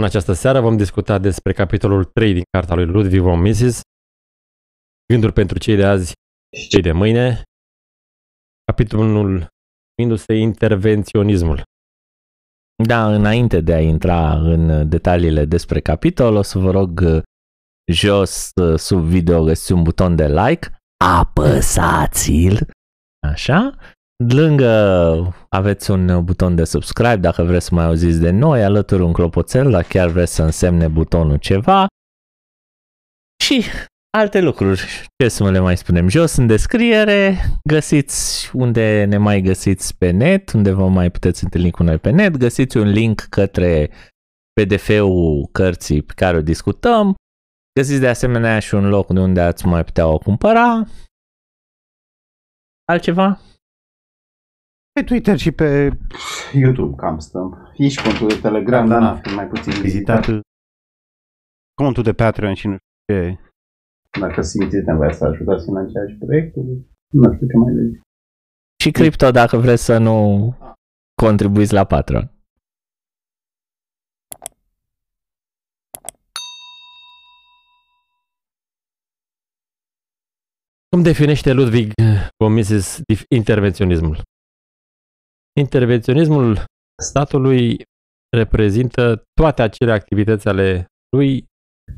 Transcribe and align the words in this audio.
În 0.00 0.06
această 0.06 0.32
seară 0.32 0.60
vom 0.60 0.76
discuta 0.76 1.18
despre 1.18 1.52
capitolul 1.52 2.04
3 2.04 2.32
din 2.32 2.42
cartea 2.50 2.74
lui 2.74 2.86
Ludwig 2.86 3.20
von 3.20 3.40
Mises, 3.40 3.80
Gânduri 5.12 5.32
pentru 5.32 5.58
cei 5.58 5.76
de 5.76 5.84
azi 5.84 6.12
și 6.56 6.68
cei 6.68 6.82
de 6.82 6.92
mâine, 6.92 7.42
capitolul 8.64 9.06
numindu-se 9.06 10.34
intervenționismul. 10.34 11.62
Da, 12.86 13.14
înainte 13.14 13.60
de 13.60 13.72
a 13.72 13.80
intra 13.80 14.32
în 14.34 14.88
detaliile 14.88 15.44
despre 15.44 15.80
capitol, 15.80 16.36
o 16.36 16.42
să 16.42 16.58
vă 16.58 16.70
rog 16.70 17.00
uh, 17.00 17.22
jos 17.92 18.50
uh, 18.54 18.78
sub 18.78 19.00
video 19.00 19.42
găsiți 19.42 19.72
un 19.72 19.82
buton 19.82 20.16
de 20.16 20.26
like, 20.28 20.68
apăsați-l, 21.04 22.70
așa, 23.26 23.78
Lângă 24.28 24.66
aveți 25.48 25.90
un 25.90 26.24
buton 26.24 26.54
de 26.54 26.64
subscribe 26.64 27.16
dacă 27.16 27.42
vreți 27.42 27.66
să 27.66 27.74
mai 27.74 27.84
auziți 27.84 28.20
de 28.20 28.30
noi, 28.30 28.64
alături 28.64 29.02
un 29.02 29.12
clopoțel 29.12 29.70
dacă 29.70 29.86
chiar 29.88 30.08
vreți 30.08 30.34
să 30.34 30.42
însemne 30.42 30.88
butonul 30.88 31.36
ceva 31.36 31.86
și 33.44 33.64
alte 34.16 34.40
lucruri. 34.40 35.06
Ce 35.22 35.28
să 35.28 35.42
mă 35.42 35.50
le 35.50 35.58
mai 35.58 35.76
spunem? 35.76 36.08
Jos 36.08 36.36
în 36.36 36.46
descriere 36.46 37.36
găsiți 37.68 38.50
unde 38.56 39.04
ne 39.04 39.16
mai 39.16 39.40
găsiți 39.40 39.96
pe 39.98 40.10
net, 40.10 40.52
unde 40.52 40.72
vă 40.72 40.88
mai 40.88 41.10
puteți 41.10 41.44
întâlni 41.44 41.70
cu 41.70 41.82
noi 41.82 41.98
pe 41.98 42.10
net, 42.10 42.36
găsiți 42.36 42.76
un 42.76 42.88
link 42.88 43.20
către 43.20 43.90
PDF-ul 44.52 45.48
cărții 45.52 46.02
pe 46.02 46.12
care 46.16 46.36
o 46.36 46.42
discutăm, 46.42 47.14
găsiți 47.80 48.00
de 48.00 48.08
asemenea 48.08 48.58
și 48.58 48.74
un 48.74 48.88
loc 48.88 49.12
de 49.12 49.20
unde 49.20 49.40
ați 49.40 49.66
mai 49.66 49.84
putea 49.84 50.06
o 50.06 50.18
cumpăra. 50.18 50.86
Altceva? 52.84 53.40
Pe 54.92 55.02
Twitter 55.02 55.38
și 55.38 55.50
pe 55.50 55.98
YouTube 56.52 56.94
cam 56.96 57.18
stăm. 57.18 57.72
E 57.76 57.88
și 57.88 58.02
contul 58.02 58.28
de 58.28 58.38
Telegram, 58.40 58.86
dar 58.88 59.00
n-a 59.00 59.16
fi 59.16 59.28
mai 59.34 59.46
puțin 59.46 59.72
vizitat. 59.82 60.24
Contul 61.74 62.02
de 62.02 62.12
Patreon 62.12 62.54
și 62.54 62.66
nu 62.66 62.76
știu 62.76 63.14
ce. 63.14 63.38
Dacă 64.20 64.42
simțiți 64.42 64.86
nevoia 64.86 65.12
să 65.12 65.24
ajutați 65.24 65.64
financiar 65.64 66.08
și 66.08 66.16
proiectul, 66.16 66.62
nu 67.12 67.32
știu 67.34 67.46
ce 67.46 67.56
mai 67.56 67.72
zic. 67.74 68.00
Și 68.82 68.90
cripto 68.90 69.30
dacă 69.30 69.56
vreți 69.56 69.84
să 69.84 69.98
nu 69.98 70.16
contribuiți 71.22 71.72
la 71.72 71.84
Patreon. 71.84 72.30
Cum 80.88 81.02
definește 81.02 81.52
Ludwig 81.52 81.92
von 82.36 82.52
Mises 82.52 83.00
intervenționismul? 83.28 84.22
Intervenționismul 85.58 86.64
statului 87.02 87.82
reprezintă 88.36 89.22
toate 89.32 89.62
acele 89.62 89.92
activități 89.92 90.48
ale 90.48 90.86
lui 91.16 91.44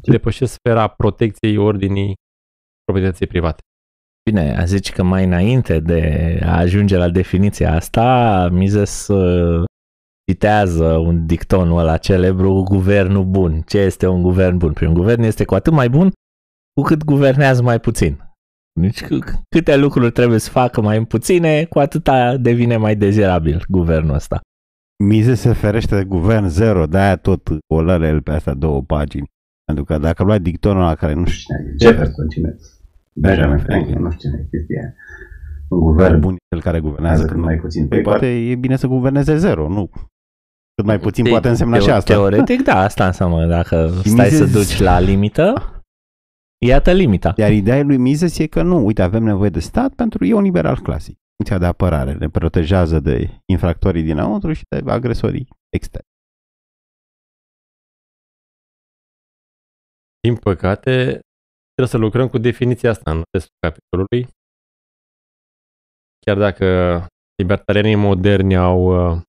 ce 0.03 0.11
depășesc 0.11 0.53
sfera 0.53 0.89
protecției 0.89 1.57
ordinii 1.57 2.15
proprietății 2.85 3.27
private. 3.27 3.61
Bine, 4.31 4.57
a 4.57 4.65
zice 4.65 4.93
că 4.93 5.03
mai 5.03 5.25
înainte 5.25 5.81
de 5.81 6.01
a 6.43 6.57
ajunge 6.57 6.97
la 6.97 7.09
definiția 7.09 7.75
asta, 7.75 8.49
Mises 8.53 9.09
uh, 9.09 9.65
citează 10.31 10.97
un 10.97 11.27
dictonul 11.27 11.79
ăla 11.79 11.97
celebru, 11.97 12.63
guvernul 12.63 13.25
bun. 13.25 13.61
Ce 13.61 13.79
este 13.79 14.07
un 14.07 14.23
guvern 14.23 14.57
bun? 14.57 14.73
Păi 14.73 14.87
un 14.87 14.95
guvern 14.95 15.23
este 15.23 15.45
cu 15.45 15.55
atât 15.55 15.73
mai 15.73 15.89
bun 15.89 16.13
cu 16.81 16.83
cât 16.83 17.05
guvernează 17.05 17.63
mai 17.63 17.81
puțin. 17.81 18.32
Deci 18.81 19.05
câte 19.49 19.77
lucruri 19.77 20.11
trebuie 20.11 20.39
să 20.39 20.51
facă 20.51 20.81
mai 20.81 21.05
puține, 21.05 21.65
cu 21.65 21.79
atâta 21.79 22.37
devine 22.37 22.77
mai 22.77 22.97
dezirabil 22.97 23.65
guvernul 23.69 24.15
ăsta. 24.15 24.41
Mize 25.05 25.35
se 25.35 25.53
ferește 25.53 25.97
de 25.97 26.05
guvern 26.05 26.47
zero, 26.47 26.87
de-aia 26.87 27.17
tot 27.17 27.49
o 27.75 27.83
lăre 27.83 28.07
el 28.07 28.23
pe 28.23 28.31
asta 28.31 28.55
două 28.55 28.83
pagini. 28.83 29.27
Pentru 29.65 29.85
că 29.85 29.99
dacă 29.99 30.25
luai 30.25 30.41
dictonul 30.41 30.83
la 30.83 30.95
care 30.95 31.15
nu 31.15 31.25
știu 31.27 31.55
cine 31.57 31.73
e, 31.73 31.85
Jefferson 31.85 32.29
cine 32.29 32.57
Benjamin 33.13 33.59
Franklin, 33.59 34.03
nu 34.03 34.11
știu 34.11 34.31
cine 34.31 34.49
e 34.69 34.95
Un 35.69 35.79
guvern 35.79 36.21
bun 36.21 36.37
cel 36.49 36.63
care 36.63 36.81
guvernează 36.81 37.25
cât 37.25 37.37
mai 37.37 37.57
puțin. 37.57 37.89
Păi 37.89 38.01
poate 38.01 38.27
e 38.27 38.55
bine 38.55 38.77
să 38.77 38.87
guverneze 38.87 39.37
zero, 39.37 39.69
nu? 39.69 39.91
Cât 40.75 40.87
mai 40.87 40.99
puțin 40.99 41.25
Te- 41.25 41.31
poate 41.31 41.49
însemna 41.49 41.79
și 41.79 41.91
asta. 41.91 42.13
Teoretic, 42.13 42.63
da, 42.63 42.79
asta 42.79 43.07
înseamnă 43.07 43.47
dacă 43.47 43.91
stai 44.05 44.31
să 44.31 44.45
duci 44.45 44.81
la 44.81 45.01
limită, 45.01 45.53
Iată 46.67 46.93
limita. 46.93 47.33
Iar 47.37 47.53
ideea 47.53 47.83
lui 47.83 47.97
Mises 47.97 48.39
e 48.39 48.47
că 48.47 48.63
nu, 48.63 48.85
uite, 48.87 49.03
avem 49.03 49.23
nevoie 49.23 49.51
de 49.51 49.61
stat 49.61 49.95
pentru 49.95 50.25
e 50.25 50.35
un 50.35 50.43
liberal 50.43 50.79
clasic. 50.79 51.17
Funcția 51.37 51.59
de 51.59 51.67
apărare 51.67 52.13
ne 52.15 52.29
protejează 52.29 53.01
de 53.01 53.41
infractorii 53.53 54.03
dinăuntru 54.03 54.53
și 54.53 54.63
de 54.69 54.91
agresorii 54.91 55.49
externi. 55.69 56.07
Din 60.21 60.37
păcate, 60.37 60.93
trebuie 61.75 61.95
să 61.95 61.97
lucrăm 61.97 62.29
cu 62.29 62.39
definiția 62.39 62.91
asta 62.91 63.11
în 63.11 63.23
restul 63.31 63.57
capitolului. 63.67 64.29
Chiar 66.27 66.39
dacă 66.39 66.67
libertarianii 67.43 67.95
moderni 67.95 68.57
au 68.57 68.81
uh, 68.83 69.23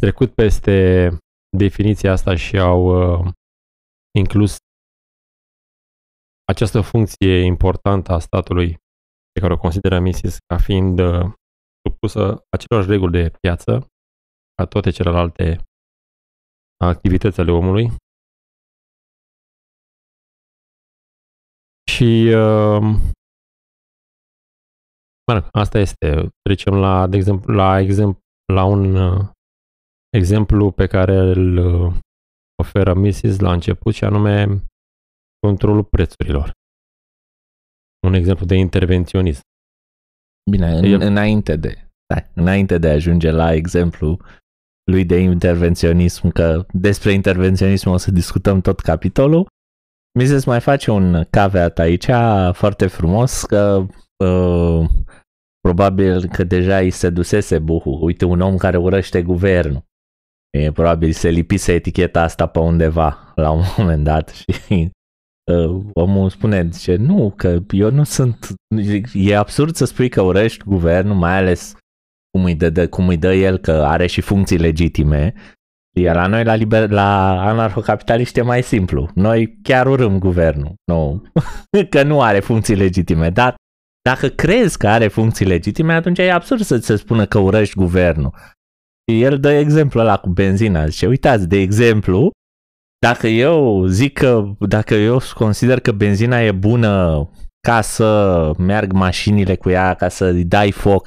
trecut 0.00 0.34
peste 0.34 1.08
definiția 1.56 2.12
asta 2.12 2.34
și 2.36 2.58
au 2.58 2.82
uh, 2.84 3.32
inclus 4.18 4.56
această 6.52 6.80
funcție 6.80 7.44
importantă 7.44 8.12
a 8.12 8.18
statului 8.18 8.68
pe 9.32 9.40
care 9.40 9.52
o 9.52 9.58
consideră 9.58 10.00
Mises 10.00 10.36
ca 10.46 10.58
fiind 10.58 10.98
uh, 10.98 11.32
supusă 11.82 12.44
acelor 12.48 12.86
reguli 12.86 13.12
de 13.12 13.30
piață 13.40 13.86
ca 14.54 14.64
toate 14.66 14.90
celelalte 14.90 15.60
activități 16.84 17.40
ale 17.40 17.50
omului. 17.50 17.90
Și 21.90 22.32
uh, 22.34 22.80
mă 25.26 25.48
asta 25.52 25.78
este. 25.78 26.28
Trecem 26.42 26.74
la, 26.74 27.06
de 27.06 27.16
exemplu, 27.16 27.54
la, 27.54 27.78
exemplu, 27.78 28.20
la 28.52 28.64
un 28.64 28.94
uh, 28.94 29.30
exemplu 30.08 30.70
pe 30.70 30.86
care 30.86 31.16
îl 31.16 31.56
uh, 31.56 31.94
oferă 32.62 32.94
Mises 32.94 33.38
la 33.38 33.52
început 33.52 33.94
și 33.94 34.04
anume 34.04 34.62
controlul 35.40 35.84
prețurilor. 35.84 36.52
Un 38.06 38.14
exemplu 38.14 38.46
de 38.46 38.54
intervenționism. 38.54 39.40
Bine, 40.50 40.70
în, 40.70 41.00
înainte 41.00 41.56
de 41.56 41.90
da, 42.14 42.22
înainte 42.34 42.78
de 42.78 42.88
a 42.88 42.92
ajunge 42.92 43.30
la 43.30 43.52
exemplu 43.52 44.20
lui 44.90 45.04
de 45.04 45.18
intervenționism, 45.18 46.28
că 46.28 46.66
despre 46.72 47.12
intervenționism 47.12 47.88
o 47.88 47.96
să 47.96 48.10
discutăm 48.10 48.60
tot 48.60 48.80
capitolul, 48.80 49.48
Mises 50.18 50.44
mai 50.44 50.60
face 50.60 50.90
un 50.90 51.24
caveat 51.30 51.78
aici 51.78 52.06
foarte 52.52 52.86
frumos 52.86 53.42
că 53.42 53.86
uh, 54.24 54.88
probabil 55.60 56.28
că 56.28 56.44
deja 56.44 56.78
îi 56.78 56.90
se 56.90 57.10
dusese 57.10 57.58
buhul. 57.58 58.02
Uite, 58.02 58.24
un 58.24 58.40
om 58.40 58.56
care 58.56 58.76
urăște 58.76 59.22
guvernul. 59.22 59.84
E, 60.50 60.72
probabil 60.72 61.12
se 61.12 61.28
lipise 61.28 61.72
eticheta 61.72 62.22
asta 62.22 62.46
pe 62.46 62.58
undeva 62.58 63.32
la 63.34 63.50
un 63.50 63.62
moment 63.76 64.04
dat 64.04 64.28
și 64.28 64.90
uh, 65.52 65.82
omul 65.92 66.30
spune, 66.30 66.68
zice, 66.70 66.96
nu, 66.96 67.32
că 67.36 67.58
eu 67.70 67.90
nu 67.90 68.04
sunt, 68.04 68.48
e 69.12 69.36
absurd 69.36 69.74
să 69.74 69.84
spui 69.84 70.08
că 70.08 70.20
urăști 70.20 70.64
guvernul, 70.64 71.14
mai 71.14 71.36
ales 71.36 71.74
cum 72.30 72.44
îi 72.44 72.54
dă, 72.54 72.70
de, 72.70 72.86
cum 72.86 73.08
îi 73.08 73.16
dă 73.16 73.34
el 73.34 73.58
că 73.58 73.72
are 73.72 74.06
și 74.06 74.20
funcții 74.20 74.58
legitime, 74.58 75.34
iar 76.00 76.14
la 76.14 76.26
noi, 76.26 76.44
la, 76.44 76.54
liber, 76.54 76.90
la 76.90 77.40
anarhocapitaliști, 77.40 78.38
e 78.38 78.42
mai 78.42 78.62
simplu. 78.62 79.10
Noi 79.14 79.58
chiar 79.62 79.86
urâm 79.86 80.18
guvernul. 80.18 80.74
Nu. 80.84 81.22
că 81.90 82.02
nu 82.02 82.20
are 82.22 82.40
funcții 82.40 82.74
legitime. 82.74 83.30
Dar 83.30 83.54
dacă 84.02 84.28
crezi 84.28 84.78
că 84.78 84.88
are 84.88 85.08
funcții 85.08 85.46
legitime, 85.46 85.92
atunci 85.92 86.18
e 86.18 86.32
absurd 86.32 86.60
să 86.60 86.78
ți 86.78 86.86
se 86.86 86.96
spună 86.96 87.26
că 87.26 87.38
urăști 87.38 87.74
guvernul. 87.74 88.34
El 89.12 89.40
dă 89.40 89.50
exemplu 89.52 90.00
ăla 90.00 90.16
cu 90.16 90.28
benzina. 90.28 90.86
Zice, 90.86 91.06
uitați, 91.06 91.48
de 91.48 91.56
exemplu, 91.56 92.30
dacă 92.98 93.26
eu 93.26 93.86
zic 93.86 94.12
că, 94.18 94.44
dacă 94.58 94.94
eu 94.94 95.20
consider 95.34 95.80
că 95.80 95.92
benzina 95.92 96.40
e 96.40 96.52
bună 96.52 97.28
ca 97.66 97.80
să 97.80 98.52
merg 98.58 98.92
mașinile 98.92 99.56
cu 99.56 99.70
ea, 99.70 99.94
ca 99.94 100.08
să-i 100.08 100.44
dai 100.44 100.70
foc, 100.70 101.06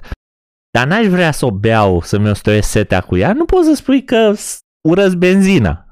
dar 0.78 0.88
n-aș 0.88 1.06
vrea 1.06 1.32
să 1.32 1.46
o 1.46 1.52
beau, 1.52 2.02
să-mi 2.02 2.30
o 2.30 2.34
stoiesc 2.34 2.70
setea 2.70 3.02
cu 3.02 3.18
ea, 3.18 3.34
nu 3.34 3.46
poți 3.46 3.68
să 3.68 3.74
spui 3.74 4.04
că 4.04 4.34
urăți 4.88 5.18
benzina. 5.18 5.86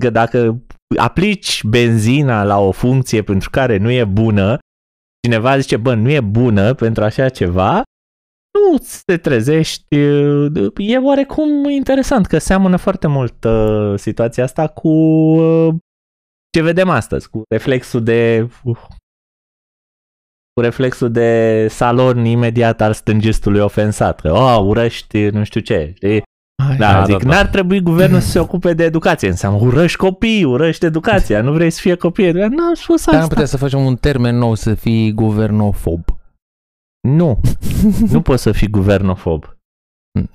Că 0.00 0.10
dacă 0.10 0.62
aplici 0.96 1.64
benzina 1.64 2.44
la 2.44 2.58
o 2.58 2.70
funcție 2.70 3.22
pentru 3.22 3.50
care 3.50 3.76
nu 3.76 3.90
e 3.90 4.04
bună, 4.04 4.58
cineva 5.26 5.58
zice, 5.58 5.76
bă, 5.76 5.94
nu 5.94 6.10
e 6.10 6.20
bună 6.20 6.74
pentru 6.74 7.04
așa 7.04 7.28
ceva, 7.28 7.82
nu 8.56 8.78
te 9.06 9.16
trezești. 9.16 9.96
E 10.76 10.98
oarecum 10.98 11.68
interesant 11.68 12.26
că 12.26 12.38
seamănă 12.38 12.76
foarte 12.76 13.06
mult 13.06 13.44
uh, 13.44 13.98
situația 13.98 14.44
asta 14.44 14.66
cu 14.66 14.88
uh, 14.88 15.74
ce 16.50 16.62
vedem 16.62 16.88
astăzi, 16.88 17.30
cu 17.30 17.42
reflexul 17.48 18.02
de 18.02 18.48
uh, 18.64 18.76
cu 20.52 20.60
reflexul 20.60 21.10
de 21.10 21.66
salon 21.70 22.24
imediat 22.24 22.80
al 22.80 22.92
stângistului 22.92 23.60
ofensat, 23.60 24.20
că, 24.20 24.32
oh, 24.32 24.62
urăști 24.64 25.26
nu 25.26 25.44
știu 25.44 25.60
ce, 25.60 25.92
știi? 25.94 26.22
Da, 26.78 26.92
da, 26.92 27.04
zic, 27.04 27.18
da, 27.18 27.28
da. 27.28 27.34
n-ar 27.34 27.46
trebui 27.46 27.80
guvernul 27.80 28.20
să 28.20 28.28
se 28.28 28.38
ocupe 28.38 28.74
de 28.74 28.84
educație. 28.84 29.28
Înseamnă 29.28 29.58
urăști 29.60 29.96
copii, 29.96 30.44
urăști 30.44 30.84
educația, 30.84 31.40
nu 31.40 31.52
vrei 31.52 31.70
să 31.70 31.80
fie 31.80 31.94
copii. 31.94 32.32
N-am 32.32 32.74
spus 32.74 32.96
asta. 32.96 33.10
Dar 33.10 33.20
am 33.20 33.28
putea 33.28 33.44
să 33.44 33.56
facem 33.56 33.84
un 33.84 33.96
termen 33.96 34.36
nou, 34.36 34.54
să 34.54 34.74
fii 34.74 35.12
guvernofob. 35.12 36.15
Nu, 37.06 37.40
nu 38.12 38.20
poți 38.20 38.42
să 38.42 38.52
fii 38.52 38.68
guvernofob. 38.68 39.56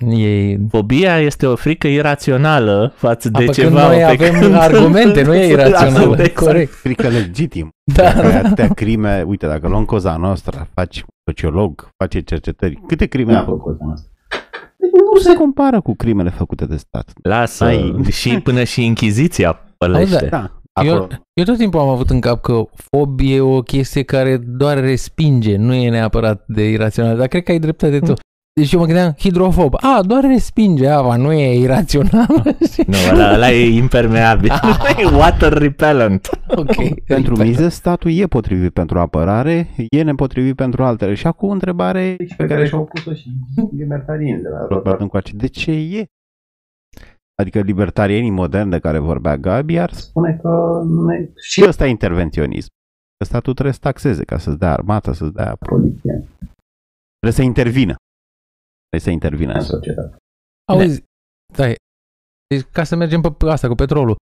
E... 0.09 0.57
Fobia 0.69 1.19
este 1.19 1.45
o 1.45 1.55
frică 1.55 1.87
irațională 1.87 2.93
față 2.95 3.29
de 3.29 3.43
Apă 3.43 3.51
ceva. 3.51 3.87
Noi 3.87 4.03
avem 4.03 4.39
când... 4.39 4.53
argumente, 4.53 5.23
nu 5.23 5.35
e 5.35 5.47
irațională. 5.57 6.11
Exact. 6.11 6.35
Corect. 6.35 6.73
Frică 6.73 7.07
legitim. 7.07 7.69
Da. 7.93 8.09
Ai 8.09 8.35
atâtea 8.35 8.67
crime, 8.67 9.23
uite, 9.27 9.47
dacă 9.47 9.67
luăm 9.67 9.85
coza 9.85 10.17
noastră, 10.17 10.67
faci 10.73 11.03
sociolog, 11.25 11.89
face 11.97 12.19
cercetări, 12.19 12.81
câte 12.87 13.05
crime 13.05 13.35
a 13.35 13.43
făcut 13.43 13.61
coza 13.61 13.85
noastră? 13.85 14.09
nu 15.13 15.19
se 15.19 15.33
compară 15.33 15.81
cu 15.81 15.95
crimele 15.95 16.29
făcute 16.29 16.65
de 16.65 16.75
stat. 16.75 17.11
Lasă, 17.23 17.63
Ai... 17.63 18.03
și 18.11 18.39
până 18.39 18.63
și 18.63 18.85
Inchiziția 18.85 19.59
pălește. 19.77 20.27
Da, 20.29 20.60
eu, 20.85 21.07
eu 21.33 21.43
tot 21.43 21.57
timpul 21.57 21.79
am 21.79 21.87
avut 21.87 22.09
în 22.09 22.19
cap 22.19 22.41
că 22.41 22.63
fobie 22.73 23.35
e 23.35 23.39
o 23.39 23.61
chestie 23.61 24.03
care 24.03 24.37
doar 24.37 24.79
respinge, 24.79 25.55
nu 25.55 25.73
e 25.73 25.89
neapărat 25.89 26.43
de 26.47 26.69
irațional, 26.69 27.17
dar 27.17 27.27
cred 27.27 27.43
că 27.43 27.51
ai 27.51 27.59
dreptate 27.59 27.99
tu. 27.99 28.13
Deci 28.53 28.71
eu 28.71 28.79
mă 28.79 28.85
gândeam, 28.85 29.15
hidrofob. 29.19 29.73
A, 29.73 30.01
doar 30.05 30.23
respinge 30.23 30.87
apa, 30.87 31.15
nu 31.15 31.31
e 31.31 31.59
irațional. 31.59 32.27
nu, 32.87 32.97
ăla, 33.11 33.33
ăla 33.33 33.51
e 33.51 33.75
impermeabil. 33.75 34.51
Ah. 34.51 34.95
e 35.01 35.15
water 35.15 35.53
repellent. 35.53 36.29
Ok. 36.47 37.03
pentru 37.07 37.37
miză, 37.37 37.67
statul 37.67 38.11
e 38.11 38.25
potrivit 38.25 38.73
pentru 38.73 38.99
apărare, 38.99 39.67
e 39.89 40.01
nepotrivit 40.01 40.55
pentru 40.55 40.83
altele. 40.83 41.13
Și 41.13 41.27
acum 41.27 41.49
întrebare 41.49 42.15
pe 42.37 42.45
care 42.45 42.67
și-au 42.67 42.83
pus-o 42.83 43.13
și 43.13 43.29
libertarieni 43.77 44.41
de 44.41 44.49
la 44.49 44.65
Robert 44.69 44.99
încoace. 44.99 45.31
De 45.35 45.47
ce 45.47 45.71
e? 45.71 46.05
Adică 47.35 47.59
libertarienii 47.59 48.29
moderni 48.29 48.71
de 48.71 48.79
care 48.79 48.99
vorbea 48.99 49.37
Gabi 49.37 49.77
ar 49.77 49.93
spune 49.93 50.39
că 50.41 50.83
ne... 51.07 51.29
și 51.35 51.63
ăsta 51.67 51.85
e 51.85 51.89
intervenționism. 51.89 52.69
Că 53.17 53.25
statul 53.25 53.53
trebuie 53.53 53.73
să 53.73 53.79
taxeze 53.79 54.23
ca 54.23 54.37
să-ți 54.37 54.57
dea 54.57 54.71
armată, 54.71 55.11
să-ți 55.11 55.33
dea 55.33 55.55
poliție. 55.55 56.27
Trebuie 57.19 57.31
să 57.31 57.41
intervină 57.41 57.95
să 58.97 59.09
intervină 59.09 59.53
în 59.53 59.61
societate. 59.61 60.17
Auzi, 60.71 61.03
stai, 61.53 61.75
deci 62.47 62.61
ca 62.61 62.83
să 62.83 62.95
mergem 62.95 63.21
pe 63.21 63.45
asta 63.45 63.67
cu 63.67 63.75
petrolul. 63.75 64.15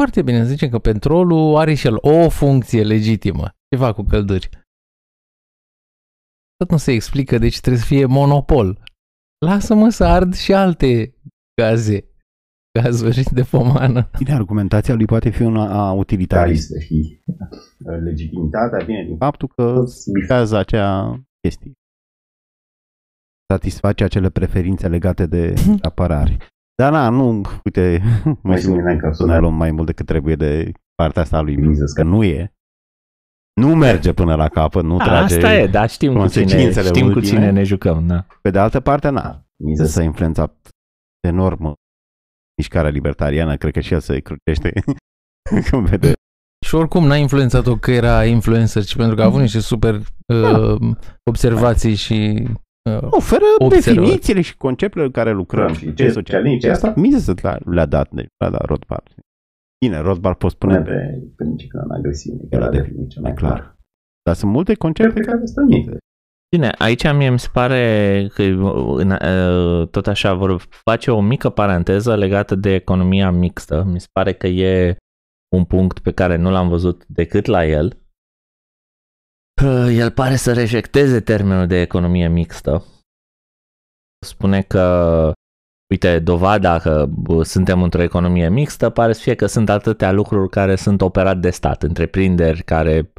Foarte 0.00 0.22
bine, 0.22 0.44
zicem 0.44 0.70
că 0.70 0.78
petrolul 0.78 1.56
are 1.56 1.74
și 1.74 1.86
el 1.86 1.96
o 2.00 2.28
funcție 2.28 2.82
legitimă. 2.82 3.48
Ce 3.68 3.76
fac 3.76 3.94
cu 3.94 4.02
călduri? 4.02 4.48
Tot 6.56 6.70
nu 6.70 6.76
se 6.76 6.92
explică, 6.92 7.38
deci 7.38 7.60
trebuie 7.60 7.82
să 7.82 7.86
fie 7.86 8.04
monopol. 8.04 8.82
Lasă-mă 9.46 9.88
să 9.88 10.04
ard 10.04 10.34
și 10.34 10.52
alte 10.54 11.14
gaze, 11.54 12.04
gazuri 12.80 13.22
de 13.32 13.42
pomană. 13.42 14.10
Bine, 14.18 14.32
argumentația 14.32 14.94
lui 14.94 15.06
poate 15.06 15.30
fi 15.30 15.42
una 15.42 15.92
utilitaristă 15.92 16.78
și 16.78 17.20
legitimitatea 18.04 18.84
vine 18.84 19.04
din 19.04 19.16
faptul 19.16 19.48
că 19.48 19.84
bifează 20.12 20.56
acea 20.56 21.20
chestie 21.40 21.72
satisface 23.52 24.04
acele 24.04 24.30
preferințe 24.30 24.88
legate 24.88 25.26
de 25.26 25.54
apărare. 25.90 26.36
Dar 26.74 26.92
na, 26.92 27.08
nu, 27.08 27.42
uite, 27.64 28.02
mai 28.42 28.58
sunt 28.58 28.98
că 29.00 29.10
să 29.12 29.26
ne 29.26 29.38
luăm 29.38 29.54
mai 29.54 29.70
mult 29.70 29.86
decât 29.86 30.06
trebuie 30.06 30.34
de 30.34 30.72
partea 30.94 31.22
asta 31.22 31.36
a 31.36 31.40
lui 31.40 31.56
Mises, 31.56 31.92
că 31.92 32.02
nu 32.02 32.24
e. 32.24 32.52
Nu 33.60 33.74
merge 33.74 34.12
până 34.12 34.34
la 34.34 34.48
capăt, 34.48 34.84
nu 34.84 34.96
A, 34.98 35.04
trage 35.04 35.34
Asta 35.34 35.54
e, 35.54 35.66
dar 35.66 35.88
știm 35.88 36.14
cu 36.14 36.26
cine, 36.26 36.70
știm 36.70 37.12
cu 37.12 37.20
cine 37.20 37.50
ne 37.50 37.62
jucăm. 37.62 38.06
Da. 38.06 38.26
Pe 38.42 38.50
de 38.50 38.58
altă 38.58 38.80
parte, 38.80 39.08
na, 39.08 39.44
Mises 39.56 39.96
a 39.96 40.02
influențat 40.02 40.68
enorm 41.28 41.74
mișcarea 42.56 42.90
libertariană, 42.90 43.56
cred 43.56 43.72
că 43.72 43.80
și 43.80 43.92
el 43.92 44.00
se 44.00 44.20
crucește 44.20 44.72
cum 45.70 45.84
vede. 45.84 46.12
Și 46.66 46.74
oricum 46.74 47.06
n-a 47.06 47.16
influențat-o 47.16 47.76
că 47.76 47.90
era 47.90 48.24
influencer, 48.24 48.84
ci 48.84 48.96
pentru 48.96 49.14
că 49.16 49.22
a 49.22 49.24
avut 49.24 49.40
niște 49.40 49.60
super 49.60 49.94
uh, 49.94 50.94
observații 51.30 51.94
și 51.94 52.48
Uh, 52.90 53.08
Oferă 53.10 53.44
observat. 53.58 54.04
definițiile 54.04 54.40
și 54.40 54.56
conceptele 54.56 55.10
care 55.10 55.32
lucrăm. 55.32 55.72
Și 55.72 55.94
ce 55.94 56.10
socialism, 56.10 56.58
ce 56.58 56.70
asta, 56.70 56.92
Mises 56.96 57.26
le-a 57.64 57.86
dat, 57.86 58.10
deci, 58.10 58.26
le-a 58.36 58.50
dat 58.50 58.64
Rothbard. 58.64 59.14
Bine, 59.84 59.98
Rothbard 59.98 60.36
poți 60.36 60.54
spune 60.54 60.82
pe 60.82 61.22
principiul 61.36 61.82
în 61.84 61.90
agresiune, 61.90 62.42
că 62.50 62.58
la 62.58 62.68
definiție 62.68 63.20
mai 63.20 63.34
clar. 63.34 63.76
Dar 64.22 64.34
sunt 64.34 64.50
multe 64.52 64.74
concepte 64.74 65.20
care 65.20 65.46
sunt 65.46 65.68
minte. 65.68 65.98
Bine, 66.56 66.70
aici 66.78 67.12
mie 67.12 67.30
mi 67.30 67.38
se 67.38 67.48
pare 67.52 68.26
că 68.34 68.42
uh, 68.42 69.88
tot 69.88 70.06
așa 70.06 70.34
vor 70.34 70.66
face 70.70 71.10
o 71.10 71.20
mică 71.20 71.50
paranteză 71.50 72.16
legată 72.16 72.54
de 72.54 72.74
economia 72.74 73.30
mixtă. 73.30 73.82
Mi 73.82 74.00
se 74.00 74.06
pare 74.12 74.32
că 74.32 74.46
e 74.46 74.96
un 75.56 75.64
punct 75.64 75.98
pe 75.98 76.12
care 76.12 76.36
nu 76.36 76.50
l-am 76.50 76.68
văzut 76.68 77.06
decât 77.06 77.46
la 77.46 77.66
el 77.66 78.00
el 79.90 80.10
pare 80.10 80.36
să 80.36 80.52
rejecteze 80.52 81.20
termenul 81.20 81.66
de 81.66 81.80
economie 81.80 82.28
mixtă. 82.28 82.84
Spune 84.26 84.62
că, 84.62 85.32
uite, 85.90 86.18
dovada 86.18 86.78
că 86.78 87.08
suntem 87.42 87.82
într-o 87.82 88.02
economie 88.02 88.48
mixtă 88.48 88.90
pare 88.90 89.12
să 89.12 89.20
fie 89.20 89.34
că 89.34 89.46
sunt 89.46 89.68
atâtea 89.68 90.12
lucruri 90.12 90.50
care 90.50 90.76
sunt 90.76 91.00
operate 91.00 91.38
de 91.38 91.50
stat, 91.50 91.82
întreprinderi 91.82 92.62
care 92.62 93.12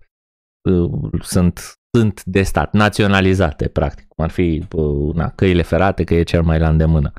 uh, 0.69 1.21
sunt, 1.21 1.73
sunt 1.97 2.23
de 2.23 2.41
stat, 2.41 2.73
naționalizate, 2.73 3.67
practic, 3.67 4.07
cum 4.07 4.23
ar 4.23 4.29
fi 4.29 4.65
uh, 4.71 5.15
na, 5.15 5.29
căile 5.29 5.61
ferate, 5.61 6.03
că 6.03 6.13
e 6.13 6.23
cel 6.23 6.41
mai 6.41 6.59
la 6.59 6.69
îndemână. 6.69 7.13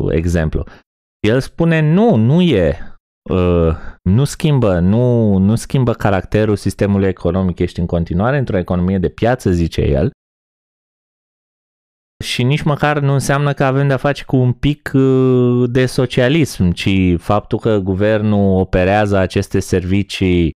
Uh, 0.00 0.12
exemplu. 0.14 0.64
El 1.26 1.40
spune 1.40 1.80
nu, 1.80 2.16
nu 2.16 2.42
e 2.42 2.98
Uh, 3.30 3.76
nu 4.02 4.24
schimbă, 4.24 4.78
nu, 4.78 5.36
nu 5.36 5.54
schimbă 5.54 5.92
caracterul 5.92 6.56
sistemului 6.56 7.08
economic, 7.08 7.58
ești 7.58 7.80
în 7.80 7.86
continuare 7.86 8.38
într-o 8.38 8.56
economie 8.56 8.98
de 8.98 9.08
piață, 9.08 9.50
zice 9.50 9.80
el, 9.80 10.10
și 12.24 12.42
nici 12.42 12.62
măcar 12.62 12.98
nu 12.98 13.12
înseamnă 13.12 13.52
că 13.52 13.64
avem 13.64 13.86
de-a 13.86 13.96
face 13.96 14.24
cu 14.24 14.36
un 14.36 14.52
pic 14.52 14.90
uh, 14.94 15.70
de 15.70 15.86
socialism, 15.86 16.70
ci 16.70 16.88
faptul 17.18 17.58
că 17.58 17.78
guvernul 17.78 18.60
operează 18.60 19.16
aceste 19.16 19.60
servicii 19.60 20.50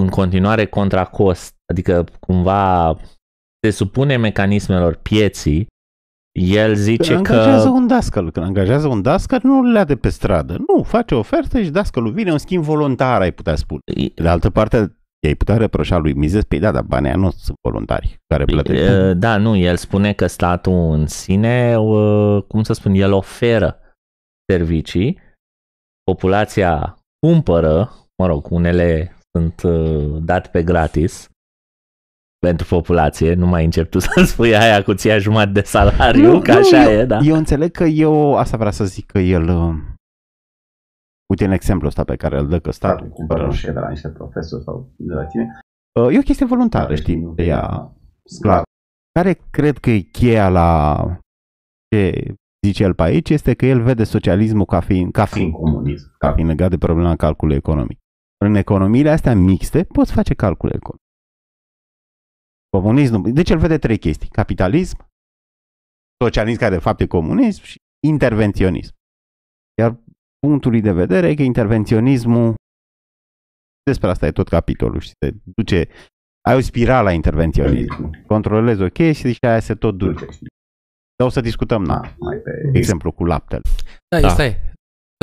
în 0.00 0.08
continuare 0.08 0.66
contra 0.66 1.04
cost, 1.04 1.54
adică 1.72 2.04
cumva 2.20 2.96
se 3.62 3.70
supune 3.70 4.16
mecanismelor 4.16 4.94
pieții, 4.94 5.66
el 6.40 6.74
zice 6.74 7.14
când 7.14 7.26
că... 7.26 7.32
Angajează 7.32 7.68
un 7.68 7.86
dascăl. 7.86 8.30
Când 8.30 8.46
angajează 8.46 8.88
un 8.88 9.02
dascăl, 9.02 9.40
nu 9.42 9.62
le 9.62 9.84
de 9.84 9.96
pe 9.96 10.08
stradă. 10.08 10.56
Nu, 10.66 10.82
face 10.82 11.14
o 11.14 11.18
ofertă 11.18 11.62
și 11.62 11.70
dascălul 11.70 12.12
vine, 12.12 12.32
un 12.32 12.38
schimb 12.38 12.62
voluntar, 12.62 13.20
ai 13.20 13.32
putea 13.32 13.54
spune. 13.54 13.80
De 14.14 14.28
altă 14.28 14.50
parte, 14.50 14.96
ei 15.26 15.34
putea 15.34 15.56
reproșa 15.56 15.96
lui 15.96 16.12
Mises, 16.12 16.40
pe 16.40 16.46
păi 16.48 16.58
da, 16.58 16.72
dar 16.72 16.82
banii 16.82 17.12
nu 17.12 17.30
sunt 17.30 17.56
voluntari 17.68 18.18
care 18.26 18.44
păi, 18.44 18.54
plătesc. 18.54 19.12
Da, 19.12 19.36
nu, 19.36 19.56
el 19.56 19.76
spune 19.76 20.12
că 20.12 20.26
statul 20.26 20.92
în 20.92 21.06
sine, 21.06 21.76
cum 22.48 22.62
să 22.62 22.72
spun, 22.72 22.94
el 22.94 23.12
oferă 23.12 23.78
servicii, 24.52 25.18
populația 26.10 26.98
cumpără, 27.26 27.92
mă 28.22 28.26
rog, 28.26 28.50
unele 28.50 29.15
sunt 29.36 29.62
date 30.24 30.48
pe 30.52 30.62
gratis, 30.62 31.30
pentru 32.38 32.66
populație, 32.66 33.34
nu 33.34 33.46
mai 33.46 33.64
încep 33.64 33.90
tu 33.90 33.98
să 34.06 34.24
spui 34.24 34.56
aia 34.56 34.82
cu 34.82 34.94
ția 34.94 35.18
jumătate 35.18 35.50
de 35.50 35.60
salariu, 35.60 36.32
nu, 36.32 36.40
că 36.40 36.52
nu, 36.52 36.58
așa 36.58 36.82
eu, 36.82 36.98
e, 36.98 37.04
da. 37.04 37.18
Eu 37.18 37.36
înțeleg 37.36 37.70
că 37.70 37.84
eu, 37.84 38.36
asta 38.36 38.56
vreau 38.56 38.72
să 38.72 38.84
zic 38.84 39.06
că 39.06 39.18
el, 39.18 39.48
uh, 39.48 39.74
uite 41.30 41.44
în 41.44 41.50
exemplu 41.50 41.86
ăsta 41.86 42.04
pe 42.04 42.16
care 42.16 42.38
îl 42.38 42.48
dă 42.48 42.58
că 42.58 42.70
statul 42.70 43.08
cumpără 43.08 43.50
și 43.50 43.64
de 43.64 43.72
la 43.72 43.88
niște 43.88 44.08
profesori 44.08 44.62
sau 44.62 44.92
de 44.96 45.14
la 45.14 45.24
tine, 45.24 45.58
uh, 46.00 46.14
e 46.14 46.18
o 46.18 46.22
chestie 46.22 46.46
voluntară, 46.46 46.94
știi, 46.94 47.32
de 47.34 47.44
ea, 47.44 47.92
clar. 48.40 48.62
Care 49.12 49.38
cred 49.50 49.78
că 49.78 49.90
e 49.90 50.00
cheia 50.00 50.48
la 50.48 50.96
ce 51.88 52.34
zice 52.66 52.82
el 52.82 52.94
pe 52.94 53.02
aici 53.02 53.30
este 53.30 53.54
că 53.54 53.66
el 53.66 53.82
vede 53.82 54.04
socialismul 54.04 54.64
ca 54.64 54.80
fiind, 54.80 55.12
ca 55.12 55.24
fiind 55.24 55.52
comunism, 55.52 56.14
ca 56.18 56.32
fiind 56.32 56.48
legat 56.48 56.70
de 56.70 56.78
problema 56.78 57.16
calculului 57.16 57.58
economic. 57.58 57.98
În 58.44 58.54
economiile 58.54 59.10
astea 59.10 59.34
mixte 59.34 59.84
poți 59.84 60.12
face 60.12 60.34
calcule 60.34 60.72
economic. 60.74 61.04
Comunism. 62.68 63.32
Deci 63.32 63.50
el 63.50 63.58
vede 63.58 63.78
trei 63.78 63.98
chestii. 63.98 64.28
Capitalism, 64.28 65.08
socialism 66.24 66.58
care 66.58 66.74
de 66.74 66.80
fapt 66.80 67.00
e 67.00 67.06
comunism 67.06 67.62
și 67.62 67.76
intervenționism. 68.06 68.92
Iar 69.80 70.00
punctul 70.38 70.80
de 70.80 70.92
vedere 70.92 71.28
e 71.28 71.34
că 71.34 71.42
intervenționismul 71.42 72.54
despre 73.82 74.10
asta 74.10 74.26
e 74.26 74.32
tot 74.32 74.48
capitolul 74.48 75.00
și 75.00 75.08
se 75.08 75.34
duce 75.56 75.88
ai 76.48 76.56
o 76.56 76.60
spirală 76.60 77.02
la 77.02 77.12
intervenționism. 77.12 78.26
Controlezi 78.26 78.82
o 78.82 78.88
chestie 78.88 79.32
și 79.32 79.44
aia 79.46 79.60
se 79.60 79.74
tot 79.74 79.96
duce. 79.96 80.26
Dar 81.16 81.26
o 81.26 81.30
să 81.30 81.40
discutăm 81.40 81.82
na, 81.82 82.14
mai 82.18 82.36
pe 82.36 82.70
exemplu 82.72 83.12
cu 83.12 83.24
laptele. 83.24 83.62
Da, 84.08 84.20
da. 84.20 84.28
stai. 84.28 84.65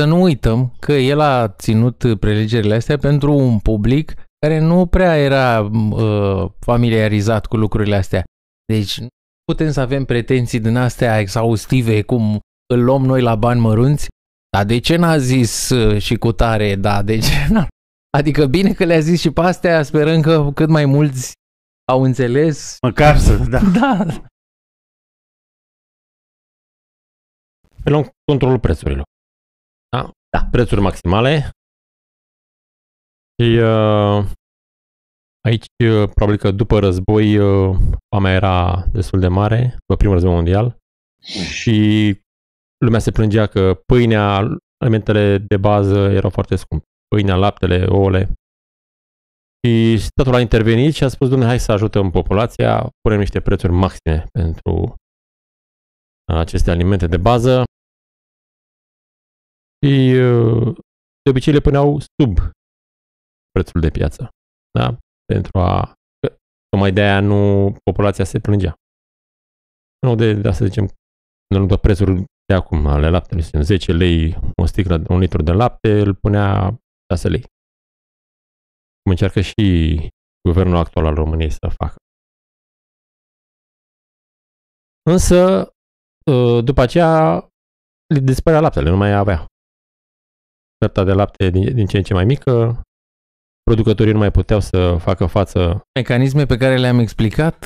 Să 0.01 0.05
nu 0.07 0.21
uităm 0.21 0.75
că 0.79 0.93
el 0.93 1.19
a 1.19 1.47
ținut 1.47 2.19
prelegerile 2.19 2.75
astea 2.75 2.97
pentru 2.97 3.33
un 3.33 3.59
public 3.59 4.13
care 4.39 4.59
nu 4.59 4.85
prea 4.85 5.17
era 5.17 5.62
uh, 5.62 6.51
familiarizat 6.59 7.45
cu 7.45 7.57
lucrurile 7.57 7.95
astea. 7.95 8.23
Deci 8.73 9.00
putem 9.43 9.71
să 9.71 9.79
avem 9.79 10.05
pretenții 10.05 10.59
din 10.59 10.75
astea 10.75 11.19
exhaustive 11.19 12.01
cum 12.01 12.39
îl 12.73 12.83
luăm 12.83 13.05
noi 13.05 13.21
la 13.21 13.35
bani 13.35 13.59
mărunți? 13.59 14.07
Dar 14.50 14.65
de 14.65 14.79
ce 14.79 14.95
n-a 14.95 15.17
zis 15.17 15.69
uh, 15.69 16.01
și 16.01 16.15
cu 16.15 16.31
tare, 16.31 16.75
da, 16.75 17.01
de 17.01 17.19
ce 17.19 17.47
n-a? 17.50 17.67
Adică 18.17 18.45
bine 18.45 18.73
că 18.73 18.85
le-a 18.85 19.00
zis 19.00 19.19
și 19.19 19.31
pe 19.31 19.41
astea, 19.41 19.83
sperăm 19.83 20.21
că 20.21 20.51
cât 20.53 20.69
mai 20.69 20.85
mulți 20.85 21.33
au 21.91 22.03
înțeles. 22.03 22.77
Măcar 22.81 23.17
să, 23.17 23.38
da. 23.53 23.59
Da. 23.59 24.05
Pe 27.83 27.89
luăm 27.89 28.09
controlul 28.25 28.59
prețurilor. 28.59 29.12
Da? 30.34 30.40
Da. 30.40 30.48
Prețuri 30.52 30.82
maximale. 30.82 31.50
Și 33.42 33.50
uh, 33.58 34.25
aici, 35.48 35.66
uh, 35.86 36.10
probabil 36.13 36.38
că 36.38 36.52
după 36.52 36.80
război, 36.80 37.38
uh, 37.38 37.78
foamea 38.10 38.34
era 38.34 38.86
destul 38.92 39.20
de 39.20 39.28
mare, 39.28 39.75
după 39.80 39.96
primul 39.98 40.13
război 40.13 40.34
mondial. 40.34 40.78
Și 41.52 41.78
lumea 42.86 43.00
se 43.00 43.12
plângea 43.12 43.48
că 43.48 43.82
pâinea, 43.86 44.58
alimentele 44.78 45.38
de 45.38 45.58
bază 45.58 45.98
erau 45.98 46.30
foarte 46.30 46.56
scumpe. 46.56 46.86
Pâinea, 47.08 47.36
laptele, 47.36 47.86
ouăle. 47.86 48.32
Și 49.66 49.98
statul 49.98 50.34
a 50.34 50.40
intervenit 50.40 50.94
și 50.94 51.04
a 51.04 51.08
spus, 51.08 51.28
domnule, 51.28 51.50
hai 51.50 51.60
să 51.60 51.72
ajutăm 51.72 52.12
populația, 52.12 52.90
punem 53.02 53.20
niște 53.20 53.40
prețuri 53.42 53.72
maxime 53.72 54.25
pentru 54.32 54.96
aceste 56.34 56.72
alimente 56.72 57.08
de 57.08 57.18
bază. 57.18 57.63
Și 59.84 59.94
uh, 60.16 60.75
de 61.24 61.30
obicei 61.30 61.54
le 61.54 61.60
puneau 61.60 62.00
sub 62.00 62.38
prețul 63.52 63.82
de 63.82 63.90
piață. 63.90 64.30
Da? 64.80 64.98
Pentru 65.25 65.60
a... 65.60 65.94
Tocmai 66.70 66.92
de 66.92 67.02
aia 67.02 67.20
nu 67.20 67.72
populația 67.84 68.25
se 68.25 68.40
plângea. 68.40 68.74
Nu 70.00 70.16
de, 70.16 70.34
de 70.34 70.52
să 70.52 70.66
zicem, 70.66 70.86
de 71.68 71.78
prețuri 71.82 72.24
de 72.46 72.54
acum 72.54 72.88
ale 72.88 73.10
laptelui, 73.10 73.44
10 73.62 73.92
lei 73.92 74.38
o 74.62 74.66
sticlă, 74.66 75.04
un 75.10 75.20
litru 75.20 75.42
de 75.42 75.52
lapte, 75.52 76.00
îl 76.00 76.16
punea 76.16 76.78
6 77.13 77.28
lei. 77.28 77.42
Cum 79.02 79.12
încearcă 79.12 79.42
și 79.42 80.10
guvernul 80.48 80.75
actual 80.75 81.06
al 81.06 81.16
României 81.16 81.50
să 81.50 81.68
facă. 81.78 81.96
Însă, 85.12 85.72
după 86.63 86.82
aceea, 86.82 87.48
dispărea 88.24 88.60
laptele, 88.60 88.90
nu 88.90 88.98
mai 88.98 89.13
avea. 89.13 89.48
Oferta 90.84 91.04
de 91.04 91.13
lapte 91.13 91.50
din, 91.50 91.75
din 91.75 91.86
ce 91.86 91.98
în 91.98 92.04
ce 92.04 92.13
mai 92.13 92.25
mică, 92.25 92.82
producătorii 93.63 94.12
nu 94.12 94.18
mai 94.18 94.32
puteau 94.32 94.60
să 94.60 94.96
facă 95.00 95.25
față. 95.25 95.82
Mecanisme 96.00 96.46
pe 96.46 96.58
care 96.58 96.78
le-am 96.78 97.00
explicat 97.00 97.66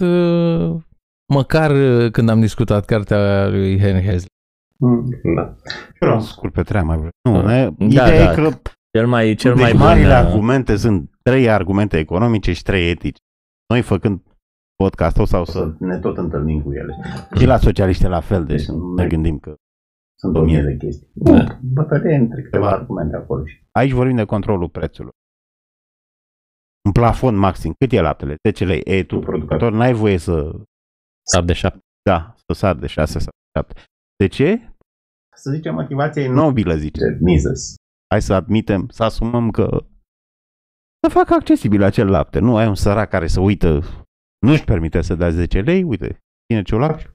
măcar 1.33 1.71
când 2.11 2.29
am 2.29 2.39
discutat 2.39 2.85
cartea 2.85 3.47
lui 3.47 3.79
Henry 3.79 4.05
Hazlitt. 4.05 4.31
Mm, 4.79 5.09
da. 5.35 5.55
Eu 5.99 6.19
scurt 6.19 6.53
pe 6.53 6.61
treaba 6.61 6.95
mai 6.95 7.09
Nu, 7.29 7.41
da. 7.41 7.47
ne, 7.47 7.69
ideea 7.77 8.25
da. 8.25 8.31
e 8.31 8.35
că 8.35 8.49
cel 8.97 9.07
mai, 9.07 9.35
cel 9.35 9.53
deci 9.55 9.63
mai 9.63 9.73
marile 9.73 10.05
bun, 10.05 10.13
argumente 10.15 10.75
sunt 10.75 11.09
trei 11.21 11.49
argumente 11.49 11.97
economice 11.97 12.53
și 12.53 12.63
trei 12.63 12.89
etice. 12.89 13.21
Noi 13.67 13.81
făcând 13.81 14.21
podcastul 14.83 15.25
sau 15.25 15.45
să 15.45 15.75
ne 15.79 15.99
tot 15.99 16.17
întâlnim 16.17 16.61
cu 16.61 16.73
ele. 16.73 16.97
Și 17.37 17.45
la 17.45 17.57
socialiști 17.57 18.05
la 18.07 18.19
fel, 18.19 18.45
deci 18.45 18.65
nu 18.65 18.93
ne 18.93 19.07
gândim 19.07 19.37
că 19.37 19.55
sunt 20.19 20.35
o 20.35 20.41
mie 20.41 20.61
de 20.61 20.77
chestii. 20.77 21.07
Da. 21.13 21.59
Bătălie 21.61 22.15
între 22.15 22.41
câteva 22.41 22.69
argumente 22.69 23.15
acolo. 23.15 23.43
Aici 23.71 23.91
vorbim 23.91 24.15
de 24.15 24.25
controlul 24.25 24.69
prețului. 24.69 25.11
Un 26.85 26.91
plafon 26.91 27.35
maxim. 27.35 27.73
Cât 27.79 27.91
e 27.91 28.01
laptele? 28.01 28.35
10 28.47 28.65
lei. 28.65 28.81
E, 28.85 29.03
tu, 29.03 29.19
producător, 29.19 29.71
n-ai 29.71 29.93
voie 29.93 30.17
să... 30.17 30.51
Sar 31.31 31.43
de 31.43 31.53
7. 31.53 31.79
Da, 32.01 32.33
să 32.35 32.53
sar 32.53 32.75
de 32.75 32.87
6 32.87 33.19
sau 33.19 33.31
7. 33.57 33.81
De 34.15 34.27
ce? 34.27 34.73
Să 35.35 35.51
zicem, 35.51 35.73
motivația 35.73 36.21
e 36.21 36.27
nobilă, 36.27 36.75
zice 36.75 37.17
Mises. 37.21 37.75
Hai 38.07 38.21
să 38.21 38.33
admitem, 38.33 38.87
să 38.89 39.03
asumăm 39.03 39.51
că 39.51 39.85
să 41.01 41.09
facă 41.09 41.33
accesibil 41.33 41.83
acel 41.83 42.09
lapte. 42.09 42.39
Nu 42.39 42.55
ai 42.55 42.67
un 42.67 42.75
sărac 42.75 43.09
care 43.09 43.27
să 43.27 43.39
uită, 43.39 43.81
nu-și 44.45 44.63
permite 44.63 45.01
să 45.01 45.15
dea 45.15 45.29
10 45.29 45.61
lei, 45.61 45.83
uite, 45.83 46.19
ține 46.47 46.61
ciolac, 46.61 47.13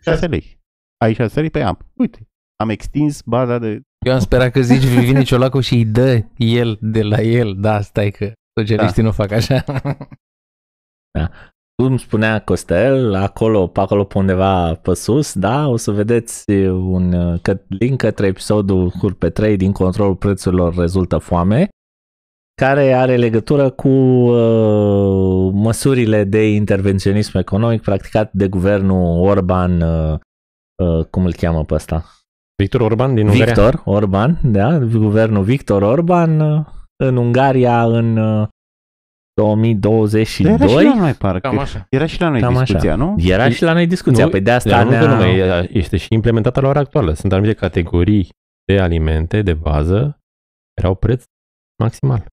6 0.00 0.26
lei. 0.26 0.60
Ai 1.04 1.12
6 1.14 1.40
lei 1.40 1.50
pe 1.50 1.62
am. 1.62 1.78
Uite, 1.96 2.28
am 2.62 2.68
extins 2.68 3.22
baza 3.22 3.58
de... 3.58 3.80
Eu 4.06 4.12
am 4.12 4.18
sperat 4.18 4.52
că 4.52 4.60
zici, 4.60 4.84
vine 4.84 5.22
ciolacul 5.22 5.62
și 5.62 5.74
îi 5.74 5.84
dă 5.84 6.24
el 6.36 6.78
de 6.80 7.02
la 7.02 7.20
el. 7.20 7.54
Da, 7.58 7.80
stai 7.80 8.10
că 8.10 8.32
socialiștii 8.60 9.02
da. 9.02 9.08
nu 9.08 9.14
fac 9.14 9.30
așa. 9.30 9.64
Da 11.18 11.30
cum 11.82 11.96
spunea 11.96 12.40
Costel, 12.40 13.14
acolo, 13.14 13.66
pe 13.66 13.80
acolo 13.80 14.04
pe 14.04 14.18
undeva 14.18 14.74
pe 14.74 14.94
sus, 14.94 15.34
da, 15.34 15.68
o 15.68 15.76
să 15.76 15.90
vedeți 15.90 16.50
un 16.66 17.38
link 17.68 17.98
către 17.98 18.26
episodul 18.26 18.90
Curpe 18.90 19.30
3 19.30 19.56
din 19.56 19.72
controlul 19.72 20.16
prețurilor 20.16 20.74
rezultă 20.74 21.18
foame, 21.18 21.68
care 22.54 22.92
are 22.92 23.16
legătură 23.16 23.70
cu 23.70 23.88
uh, 23.88 25.52
măsurile 25.52 26.24
de 26.24 26.54
intervenționism 26.54 27.36
economic 27.36 27.82
practicat 27.82 28.32
de 28.32 28.48
guvernul 28.48 29.26
Orban, 29.26 29.80
uh, 29.80 30.18
uh, 30.82 31.04
cum 31.04 31.24
îl 31.24 31.32
cheamă 31.32 31.64
pe 31.64 31.74
ăsta? 31.74 32.04
Victor 32.62 32.80
Orban 32.80 33.14
din 33.14 33.26
Ungaria. 33.26 33.44
Victor 33.44 33.82
Orban, 33.84 34.40
da, 34.42 34.78
guvernul 34.78 35.42
Victor 35.42 35.82
Orban 35.82 36.40
uh, 36.40 36.66
în 37.04 37.16
Ungaria 37.16 37.84
în 37.84 38.16
uh, 38.16 38.48
2022. 39.34 40.52
Era 40.52 40.66
și 40.66 40.74
la 40.74 40.94
noi, 40.94 41.12
parcă. 41.12 41.48
Cam 41.48 41.58
așa. 41.58 41.86
Era 41.90 42.06
și 42.06 42.20
la 42.20 42.28
noi 42.28 42.40
Cam 42.40 42.52
discuția, 42.52 42.92
așa. 42.92 43.04
nu? 43.04 43.16
Era 43.18 43.48
și 43.48 43.62
la 43.62 43.72
noi 43.72 43.86
discuția. 43.86 44.24
Nu, 44.24 44.30
păi 44.30 44.40
de 44.40 44.50
asta 44.50 44.84
nu, 44.84 45.06
nu 45.06 45.16
mai, 45.16 45.68
este 45.72 45.96
și 45.96 46.06
implementată 46.10 46.60
la 46.60 46.68
ora 46.68 46.80
actuală. 46.80 47.12
Sunt 47.12 47.32
anumite 47.32 47.54
categorii 47.54 48.28
de 48.64 48.80
alimente 48.80 49.42
de 49.42 49.54
bază 49.54 50.20
care 50.74 50.86
au 50.86 50.94
preț 50.94 51.24
maximal. 51.82 52.26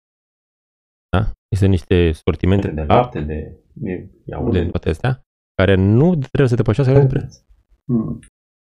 Da? 1.10 1.32
Este 1.48 1.66
niște 1.66 2.12
sortimente 2.12 2.68
de 2.68 2.82
lapte, 2.82 3.22
de, 3.22 3.60
de 3.74 4.10
iaude, 4.26 4.64
de 4.64 4.70
toate 4.70 4.90
astea, 4.90 5.22
care 5.54 5.76
nu 5.76 6.16
trebuie 6.16 6.50
să 6.50 6.56
depășească 6.56 6.94
de 6.94 7.06
preț. 7.06 7.36
Hmm. 7.86 8.20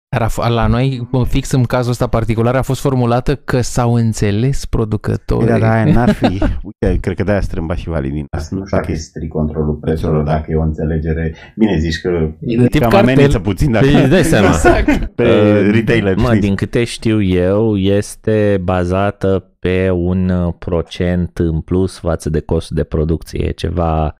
Dar 0.09 0.49
la 0.49 0.67
noi, 0.67 1.09
fix 1.27 1.51
în 1.51 1.63
cazul 1.63 1.91
ăsta 1.91 2.07
particular, 2.07 2.55
a 2.55 2.61
fost 2.61 2.81
formulată 2.81 3.35
că 3.35 3.61
s-au 3.61 3.93
înțeles 3.93 4.65
producătorii. 4.65 5.47
Da, 5.47 5.57
da, 5.59 5.83
n-ar 5.83 6.11
fi. 6.11 6.25
Uite, 6.67 6.97
cred 6.99 7.15
că 7.15 7.23
de-aia 7.23 7.41
strâmba 7.41 7.75
și 7.75 7.89
Validin. 7.89 8.25
Asta 8.29 8.55
nu 8.55 8.65
știu 8.65 8.77
dacă 8.77 8.91
e 8.91 8.95
strict 8.95 9.31
controlul 9.31 9.75
prețurilor, 9.75 10.23
dacă 10.23 10.45
e 10.51 10.55
o 10.55 10.61
înțelegere. 10.61 11.35
Bine 11.55 11.77
zici 11.77 12.01
că 12.01 12.09
e 12.39 12.57
de 12.57 12.67
tip 12.67 12.81
cam 12.81 12.95
amenință 12.95 13.39
puțin 13.39 13.71
dacă 13.71 13.85
îți 13.85 14.09
dai 14.09 14.23
seama. 14.23 14.47
exact. 14.47 15.05
pe 15.15 15.23
uh, 15.23 15.71
retailer. 15.71 16.15
Mă, 16.15 16.35
din 16.35 16.55
câte 16.55 16.83
știu 16.83 17.21
eu, 17.21 17.77
este 17.77 18.59
bazată 18.63 19.55
pe 19.59 19.89
un 19.89 20.51
procent 20.59 21.37
în 21.37 21.61
plus 21.61 21.99
față 21.99 22.29
de 22.29 22.39
costul 22.39 22.75
de 22.75 22.83
producție. 22.83 23.45
E 23.45 23.51
ceva 23.51 24.15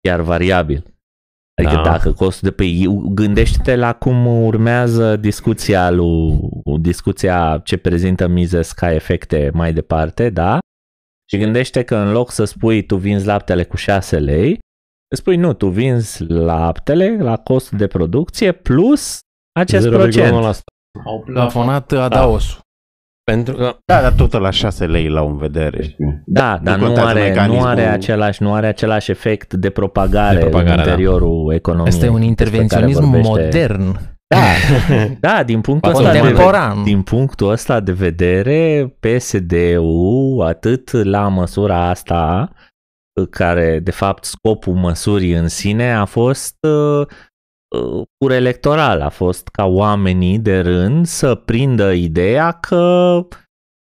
chiar 0.00 0.20
variabil. 0.20 0.89
Adică 1.66 1.82
da. 1.82 1.90
dacă 1.90 2.12
costul 2.12 2.48
de 2.48 2.54
pe 2.54 2.64
gândește-te 3.14 3.76
la 3.76 3.92
cum 3.92 4.44
urmează 4.44 5.16
discuția 5.16 5.90
lui, 5.90 6.38
discuția 6.80 7.60
ce 7.64 7.76
prezintă 7.76 8.26
Mises 8.26 8.72
ca 8.72 8.92
efecte 8.92 9.50
mai 9.54 9.72
departe, 9.72 10.30
da? 10.30 10.58
Și 11.30 11.38
gândește 11.38 11.82
că 11.82 11.96
în 11.96 12.12
loc 12.12 12.30
să 12.30 12.44
spui 12.44 12.86
tu 12.86 12.96
vinzi 12.96 13.26
laptele 13.26 13.64
cu 13.64 13.76
6 13.76 14.18
lei, 14.18 14.58
spui 15.16 15.36
nu, 15.36 15.52
tu 15.52 15.68
vinzi 15.68 16.24
laptele 16.24 17.16
la 17.16 17.36
cost 17.36 17.70
de 17.70 17.86
producție 17.86 18.52
plus 18.52 19.18
acest 19.58 19.82
0, 19.82 19.96
procent. 19.96 20.62
Au 21.04 21.22
plafonat 21.24 21.92
adaosul. 21.92 22.60
Pentru 23.30 23.54
că... 23.54 23.76
Da, 23.84 24.00
dar 24.00 24.12
tot 24.12 24.32
la 24.32 24.50
6 24.50 24.86
lei 24.86 25.08
la 25.08 25.22
un 25.22 25.36
vedere. 25.36 25.96
Da, 26.26 26.60
dar 26.62 26.78
nu 26.78 26.94
are, 26.94 27.46
nu, 27.46 27.62
are 27.62 27.82
același, 27.82 28.42
nu 28.42 28.54
are 28.54 28.66
același 28.66 29.10
efect 29.10 29.54
de 29.54 29.70
propagare, 29.70 30.34
de 30.34 30.40
propagare 30.40 30.70
în 30.70 30.76
da. 30.76 30.82
interiorul 30.82 31.44
da. 31.48 31.54
economiei. 31.54 31.94
Este 31.94 32.08
un 32.08 32.22
intervenționism 32.22 33.04
modern. 33.04 33.98
Da, 34.26 34.36
da 35.28 35.42
din, 35.42 35.60
punctul 35.60 35.90
ăsta 35.90 36.12
de, 36.12 36.34
din 36.84 37.02
punctul 37.02 37.50
ăsta 37.50 37.80
de 37.80 37.92
vedere, 37.92 38.94
PSD-ul, 39.00 40.44
atât 40.46 40.90
la 40.92 41.28
măsura 41.28 41.88
asta, 41.88 42.50
care 43.30 43.80
de 43.82 43.90
fapt 43.90 44.24
scopul 44.24 44.74
măsurii 44.74 45.32
în 45.32 45.48
sine 45.48 45.92
a 45.92 46.04
fost 46.04 46.56
uh, 46.60 47.06
pur 48.18 48.30
electoral, 48.30 49.00
a 49.00 49.08
fost 49.08 49.48
ca 49.48 49.64
oamenii 49.64 50.38
de 50.38 50.60
rând 50.60 51.06
să 51.06 51.34
prindă 51.34 51.92
ideea 51.92 52.52
că 52.52 53.26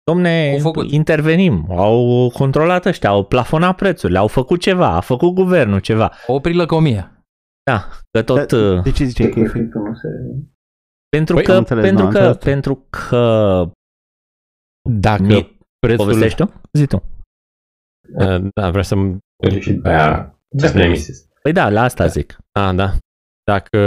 domne, 0.03 0.57
intervenim, 0.89 1.65
au 1.71 2.29
controlat 2.33 2.85
ăștia, 2.85 3.09
au 3.09 3.25
plafonat 3.25 3.75
prețurile, 3.75 4.17
au 4.17 4.27
făcut 4.27 4.59
ceva, 4.59 4.87
a 4.87 4.99
făcut 4.99 5.33
guvernul 5.33 5.79
ceva. 5.79 6.11
Opri 6.27 6.53
lăcomia. 6.53 7.23
Da, 7.63 7.87
că 8.11 8.23
tot... 8.23 8.51
Da, 8.51 8.81
de 8.81 8.91
ce 8.91 9.03
zice 9.03 9.29
că 9.29 9.39
efectul 9.39 9.81
nu 9.81 9.93
se... 9.93 10.07
Pentru 11.09 11.35
păi, 11.35 11.43
că, 11.43 11.53
înțeles, 11.53 11.83
pentru, 11.83 12.07
că, 12.07 12.37
pentru 12.39 12.87
că 12.89 13.63
dacă 14.89 15.23
mi- 15.23 15.57
prețul... 15.79 16.05
Povestești 16.05 16.43
tu? 16.43 16.61
Zi 16.73 16.85
tu. 16.85 17.03
Uh, 18.13 18.49
da, 18.53 18.69
vreau 18.69 18.83
să-mi... 18.83 19.17
Și 19.59 19.73
pe 19.73 19.89
aia... 19.89 20.39
Ce 20.59 21.27
Păi 21.41 21.51
da, 21.51 21.69
la 21.69 21.81
asta 21.81 22.03
da. 22.03 22.09
zic. 22.09 22.37
Ah, 22.51 22.75
da. 22.75 22.97
Dacă 23.53 23.81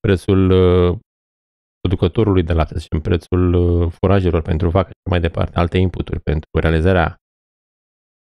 prețul 0.00 0.50
uh, 0.50 0.98
producătorului 1.80 2.42
de 2.42 2.52
lapte, 2.52 2.72
să 2.74 2.80
zicem, 2.80 3.00
prețul 3.00 3.54
uh, 3.54 3.92
furajelor 3.92 4.42
pentru 4.42 4.68
vacă 4.70 4.88
și 4.88 5.10
mai 5.10 5.20
departe, 5.20 5.58
alte 5.58 5.78
inputuri 5.78 6.20
pentru 6.20 6.50
realizarea 6.60 7.16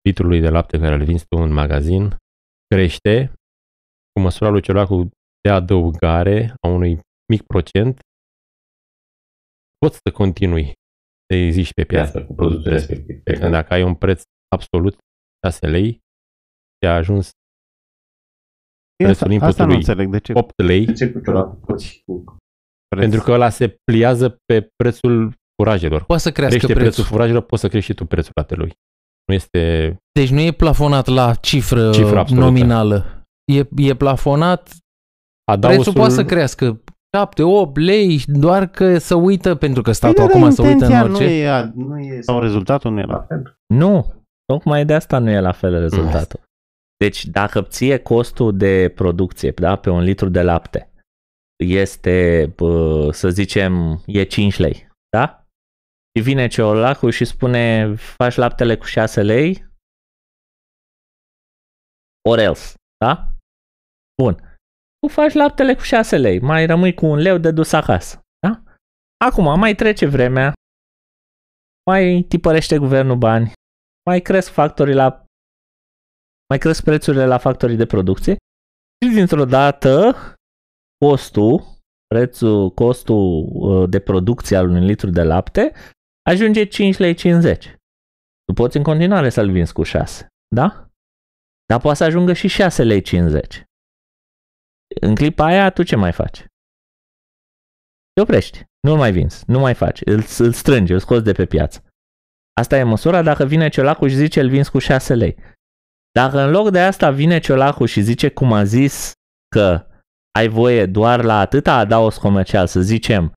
litrului 0.09 0.41
de 0.41 0.49
lapte 0.49 0.79
care 0.79 0.95
îl 0.95 1.05
vinzi 1.05 1.27
tu 1.27 1.37
în 1.39 1.53
magazin, 1.53 2.17
crește 2.67 3.33
cu 4.13 4.21
măsura 4.21 4.51
lui 4.51 4.63
Ciolacu 4.63 5.11
de 5.41 5.51
adăugare 5.51 6.55
a 6.61 6.69
unui 6.69 7.01
mic 7.33 7.43
procent, 7.43 8.01
poți 9.79 9.99
să 10.05 10.13
continui 10.13 10.73
să 11.29 11.37
existi 11.37 11.73
pe 11.73 11.85
piață 11.85 12.25
cu 12.25 12.35
produsul 12.35 12.71
respectiv. 12.71 13.23
Pe 13.23 13.33
când 13.33 13.51
dacă 13.51 13.73
ai 13.73 13.83
un 13.83 13.95
preț 13.95 14.23
absolut 14.49 14.97
6 15.47 15.67
lei, 15.67 15.99
te-a 16.79 16.95
ajuns 16.95 17.31
prețul 19.05 19.27
asta, 19.33 19.47
asta 19.47 19.65
nu 19.65 19.73
inputului 19.73 19.75
înțeleg 19.77 20.09
de 20.11 20.19
ce. 20.19 20.33
8 20.35 20.63
lei, 20.63 20.85
De 20.85 20.93
ce 20.93 21.11
cu 21.11 21.21
Ciolacu 21.21 21.57
poți 21.67 22.03
cu... 22.07 22.25
preț. 22.89 23.03
pentru 23.03 23.21
că 23.25 23.33
ăla 23.33 23.49
se 23.49 23.69
pliază 23.85 24.39
pe 24.45 24.69
prețul 24.77 25.33
furajelor. 25.63 26.05
Poate 26.05 26.23
să 26.23 26.33
crească 26.33 26.57
Crește 26.57 26.75
prețul. 26.75 26.93
prețul 26.93 27.13
furajelor, 27.13 27.43
poți 27.43 27.61
să 27.63 27.69
crești 27.69 27.91
și 27.91 27.97
tu 27.97 28.05
prețul 28.05 28.33
latelui. 28.35 28.73
Nu 29.27 29.35
este... 29.35 29.97
Deci 30.13 30.31
nu 30.31 30.41
e 30.41 30.53
plafonat 30.53 31.07
la 31.07 31.35
cifră, 31.35 31.91
Cifră 31.91 32.19
absolută. 32.19 32.45
nominală. 32.47 33.25
E, 33.53 33.67
e 33.77 33.95
plafonat, 33.95 34.77
Adausul, 35.53 35.83
prețul 35.83 36.01
poate 36.01 36.15
să 36.15 36.25
crească 36.25 36.81
7, 37.17 37.43
8 37.43 37.77
lei, 37.79 38.23
doar 38.27 38.67
că 38.67 38.99
să 38.99 39.15
uită, 39.15 39.55
pentru 39.55 39.83
că 39.83 39.93
statul 39.93 40.15
Păi 40.17 40.25
da, 40.25 40.31
acum 40.31 40.41
dar 40.43 40.51
să 40.51 40.63
uită 40.63 40.85
în 40.85 40.91
intenția 40.91 41.05
orice. 41.05 41.25
Nu 41.25 41.31
e, 41.31 41.73
nu 41.87 41.99
e, 41.99 42.21
sau 42.21 42.41
rezultatul 42.41 42.93
nu 42.93 42.99
e 42.99 43.05
la 43.05 43.25
fel. 43.29 43.57
Nu, 43.75 44.13
tocmai 44.53 44.85
de 44.85 44.95
asta 44.95 45.19
nu 45.19 45.31
e 45.31 45.41
la 45.41 45.53
fel 45.53 45.81
rezultatul. 45.87 46.41
Deci 46.97 47.27
dacă 47.27 47.63
ție 47.63 47.99
costul 47.99 48.57
de 48.57 48.93
producție 48.95 49.51
da, 49.51 49.77
pe 49.77 49.91
un 49.91 50.01
litru 50.01 50.29
de 50.29 50.43
lapte 50.43 50.91
este, 51.65 52.47
bă, 52.57 53.11
să 53.13 53.29
zicem, 53.29 54.03
e 54.07 54.25
5 54.25 54.59
lei, 54.59 54.89
da? 55.17 55.47
Și 56.15 56.23
vine 56.23 56.47
ceolacul 56.47 57.11
și 57.11 57.25
spune, 57.25 57.95
faci 57.95 58.35
laptele 58.35 58.77
cu 58.77 58.85
6 58.85 59.23
lei, 59.23 59.67
or 62.29 62.39
else, 62.39 62.75
da? 63.05 63.29
Bun. 64.23 64.35
Tu 64.99 65.13
faci 65.13 65.33
laptele 65.33 65.75
cu 65.75 65.83
6 65.83 66.17
lei, 66.17 66.41
mai 66.41 66.67
rămâi 66.67 66.95
cu 66.95 67.07
un 67.07 67.19
leu 67.19 67.39
de 67.39 67.51
dus 67.51 67.73
acasă, 67.73 68.21
da? 68.47 68.63
Acum, 69.25 69.59
mai 69.59 69.75
trece 69.75 70.07
vremea, 70.07 70.53
mai 71.91 72.25
tipărește 72.29 72.79
guvernul 72.79 73.17
bani, 73.17 73.53
mai 74.11 74.21
cresc 74.21 74.51
factorii 74.51 74.95
la 74.95 75.26
mai 76.49 76.59
cresc 76.59 76.83
prețurile 76.83 77.27
la 77.27 77.39
factorii 77.39 77.77
de 77.77 77.87
producție 77.87 78.37
și 79.05 79.13
dintr-o 79.15 79.45
dată 79.45 80.15
costul, 81.05 81.65
prețul, 82.07 82.71
costul 82.71 83.49
uh, 83.53 83.89
de 83.91 84.01
producție 84.01 84.57
al 84.57 84.69
unui 84.69 84.87
litru 84.87 85.11
de 85.11 85.23
lapte 85.23 85.73
ajunge 86.31 86.65
5 86.65 86.97
lei 86.97 87.15
50. 87.15 87.75
Tu 88.45 88.53
poți 88.55 88.77
în 88.77 88.83
continuare 88.83 89.29
să-l 89.29 89.51
vinzi 89.51 89.73
cu 89.73 89.83
6, 89.83 90.27
da? 90.55 90.89
Dar 91.67 91.81
poate 91.81 91.97
să 91.97 92.05
ajungă 92.05 92.33
și 92.33 92.49
6 92.49 92.83
lei 92.83 93.03
50. 93.03 93.63
În 95.01 95.15
clipa 95.15 95.45
aia, 95.45 95.71
tu 95.71 95.83
ce 95.83 95.97
mai 95.97 96.13
faci? 96.13 96.39
Te 98.13 98.21
oprești, 98.21 98.65
nu-l 98.81 98.97
mai 98.97 99.13
vinzi, 99.13 99.45
nu 99.47 99.59
mai 99.59 99.75
faci, 99.75 100.01
îl, 100.05 100.23
îl 100.39 100.53
strângi, 100.53 100.93
îl 100.93 100.99
scoți 100.99 101.25
de 101.25 101.33
pe 101.33 101.47
piață. 101.47 101.85
Asta 102.61 102.77
e 102.77 102.83
măsura 102.83 103.23
dacă 103.23 103.45
vine 103.45 103.69
ciolacul 103.69 104.09
și 104.09 104.15
zice 104.15 104.41
îl 104.41 104.49
vinzi 104.49 104.71
cu 104.71 104.79
6 104.79 105.15
lei. 105.15 105.37
Dacă 106.17 106.41
în 106.41 106.51
loc 106.51 106.71
de 106.71 106.81
asta 106.81 107.11
vine 107.11 107.39
ciolacul 107.39 107.87
și 107.87 108.01
zice 108.01 108.29
cum 108.29 108.53
a 108.53 108.65
zis 108.65 109.13
că 109.49 109.87
ai 110.39 110.49
voie 110.49 110.87
doar 110.87 111.25
la 111.25 111.39
atâta 111.39 111.77
adaos 111.77 112.17
comercial, 112.17 112.67
să 112.67 112.81
zicem, 112.81 113.33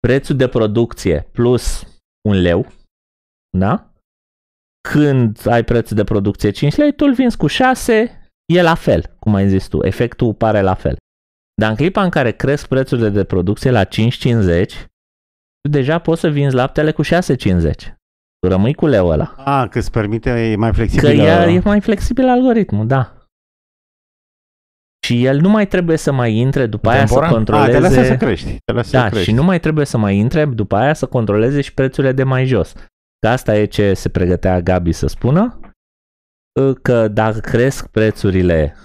prețul 0.00 0.36
de 0.36 0.48
producție 0.48 1.28
plus 1.32 1.86
un 2.28 2.40
leu, 2.40 2.72
da? 3.58 3.92
Când 4.88 5.46
ai 5.46 5.64
prețul 5.64 5.96
de 5.96 6.04
producție 6.04 6.50
5 6.50 6.74
lei, 6.74 6.94
tu 6.94 7.04
îl 7.04 7.14
vinzi 7.14 7.36
cu 7.36 7.46
6, 7.46 8.30
e 8.52 8.62
la 8.62 8.74
fel, 8.74 9.16
cum 9.18 9.34
ai 9.34 9.48
zis 9.48 9.66
tu, 9.66 9.84
efectul 9.84 10.34
pare 10.34 10.60
la 10.60 10.74
fel. 10.74 10.96
Dar 11.60 11.70
în 11.70 11.76
clipa 11.76 12.02
în 12.02 12.10
care 12.10 12.32
cresc 12.32 12.66
prețurile 12.66 13.08
de 13.08 13.24
producție 13.24 13.70
la 13.70 13.84
5,50, 13.84 13.88
tu 15.60 15.68
deja 15.70 15.98
poți 15.98 16.20
să 16.20 16.28
vinzi 16.28 16.54
laptele 16.54 16.92
cu 16.92 17.02
6,50. 17.04 18.01
Tu 18.42 18.48
rămâi 18.48 18.74
cu 18.74 18.86
leu 18.86 19.06
ăla. 19.08 19.34
A, 19.36 19.68
că 19.68 19.78
îți 19.78 19.90
permite, 19.90 20.30
e 20.30 20.56
mai 20.56 20.68
Că 20.70 20.74
flexibil. 20.74 21.18
ea, 21.20 21.44
e 21.50 21.60
mai 21.64 21.80
flexibil 21.80 22.28
algoritmul, 22.28 22.86
da. 22.86 23.16
Și 25.06 25.24
el 25.24 25.40
nu 25.40 25.48
mai 25.48 25.66
trebuie 25.66 25.96
să 25.96 26.12
mai 26.12 26.34
intre 26.34 26.66
după 26.66 26.88
aia 26.88 27.04
Temporar. 27.04 27.28
să 27.28 27.34
A, 27.34 27.38
te 27.38 27.44
controleze... 27.44 27.78
lasă 27.78 28.02
să 28.02 28.16
crești. 28.16 28.56
Te 28.64 28.72
lasă 28.72 28.90
Da, 28.96 29.02
să 29.02 29.08
crești. 29.10 29.28
și 29.28 29.34
nu 29.34 29.42
mai 29.42 29.60
trebuie 29.60 29.84
să 29.86 29.98
mai 29.98 30.16
intre 30.16 30.44
după 30.44 30.76
aia 30.76 30.94
să 30.94 31.06
controleze 31.06 31.60
și 31.60 31.74
prețurile 31.74 32.12
de 32.12 32.22
mai 32.22 32.44
jos. 32.46 32.72
Că 33.18 33.28
asta 33.28 33.56
e 33.56 33.64
ce 33.64 33.94
se 33.94 34.08
pregătea 34.08 34.60
Gabi 34.60 34.92
să 34.92 35.06
spună, 35.06 35.60
că 36.82 37.08
dacă 37.08 37.38
cresc 37.38 37.86
prețurile 37.86 38.76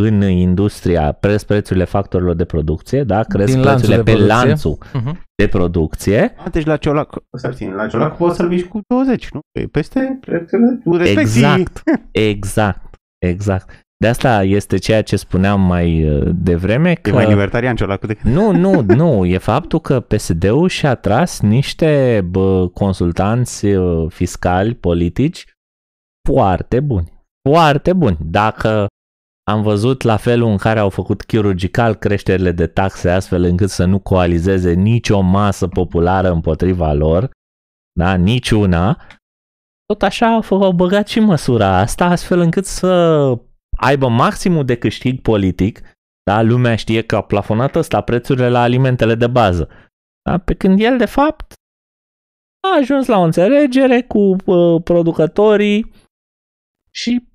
în 0.00 0.22
industria, 0.22 1.12
cresc 1.20 1.46
prețurile 1.46 1.84
factorilor 1.84 2.34
de 2.34 2.44
producție, 2.44 3.02
da, 3.04 3.22
cresc 3.22 3.52
Din 3.52 3.62
lanțul 3.62 3.88
prețurile 3.88 3.96
de 3.96 4.02
pe 4.02 4.16
producție. 4.16 4.46
lanțul 4.48 4.78
Mhm. 4.92 5.20
de 5.34 5.48
producție, 5.48 6.34
A, 6.44 6.48
deci 6.48 6.64
la 6.64 6.76
ciolac, 6.76 7.16
să 7.38 7.48
țin, 7.48 7.72
la 7.72 7.86
ciolac 7.86 8.16
poți 8.16 8.36
să-l 8.36 8.48
vinzi 8.48 8.68
cu 8.68 8.80
20, 8.86 9.28
nu? 9.30 9.40
E 9.60 9.66
peste 9.66 10.18
Prețurile 10.20 10.80
cu 10.84 10.96
respecții. 10.96 11.40
Exact, 11.40 11.82
exact, 12.12 12.94
exact. 13.26 13.82
De 13.96 14.08
asta 14.10 14.42
este 14.42 14.76
ceea 14.76 15.02
ce 15.02 15.16
spuneam 15.16 15.60
mai 15.60 16.08
uh, 16.08 16.28
devreme 16.34 16.90
E 16.90 16.94
că... 16.94 17.12
mai 17.12 17.28
libertarian 17.28 17.76
ciolacul 17.76 18.08
decât... 18.08 18.24
Nu, 18.30 18.50
nu, 18.52 18.80
nu. 19.00 19.24
E 19.24 19.38
faptul 19.38 19.80
că 19.80 20.00
PSD-ul 20.00 20.68
și-a 20.68 20.94
tras 20.94 21.40
niște 21.40 22.20
bă, 22.30 22.68
consultanți 22.68 23.66
uh, 23.66 24.10
fiscali, 24.10 24.74
politici 24.74 25.44
foarte 26.28 26.80
buni. 26.80 27.12
Foarte 27.48 27.92
buni. 27.92 28.16
Dacă 28.20 28.86
am 29.44 29.62
văzut 29.62 30.02
la 30.02 30.16
felul 30.16 30.48
în 30.48 30.56
care 30.56 30.78
au 30.78 30.90
făcut 30.90 31.22
chirurgical 31.22 31.94
creșterile 31.94 32.52
de 32.52 32.66
taxe 32.66 33.10
astfel 33.10 33.42
încât 33.42 33.70
să 33.70 33.84
nu 33.84 33.98
coalizeze 33.98 34.72
nicio 34.72 35.20
masă 35.20 35.68
populară 35.68 36.30
împotriva 36.30 36.92
lor, 36.92 37.30
da, 37.98 38.14
niciuna, 38.14 39.00
tot 39.86 40.02
așa 40.02 40.26
au, 40.26 40.42
fă- 40.42 40.64
au 40.64 40.72
băgat 40.72 41.08
și 41.08 41.20
măsura 41.20 41.78
asta 41.78 42.04
astfel 42.04 42.38
încât 42.38 42.64
să 42.64 42.92
aibă 43.76 44.08
maximul 44.08 44.64
de 44.64 44.76
câștig 44.76 45.20
politic 45.20 45.80
da, 46.30 46.42
lumea 46.42 46.76
știe 46.76 47.02
că 47.02 47.16
a 47.16 47.22
plafonat 47.22 47.74
ăsta 47.74 48.00
prețurile 48.00 48.48
la 48.48 48.62
alimentele 48.62 49.14
de 49.14 49.26
bază. 49.26 49.68
Da? 50.22 50.38
Pe 50.38 50.54
când 50.54 50.80
el, 50.80 50.98
de 50.98 51.04
fapt, 51.04 51.52
a 52.68 52.76
ajuns 52.76 53.06
la 53.06 53.18
o 53.18 53.22
înțelegere 53.22 54.02
cu 54.02 54.18
uh, 54.18 54.82
producătorii 54.82 55.92
și 56.90 57.28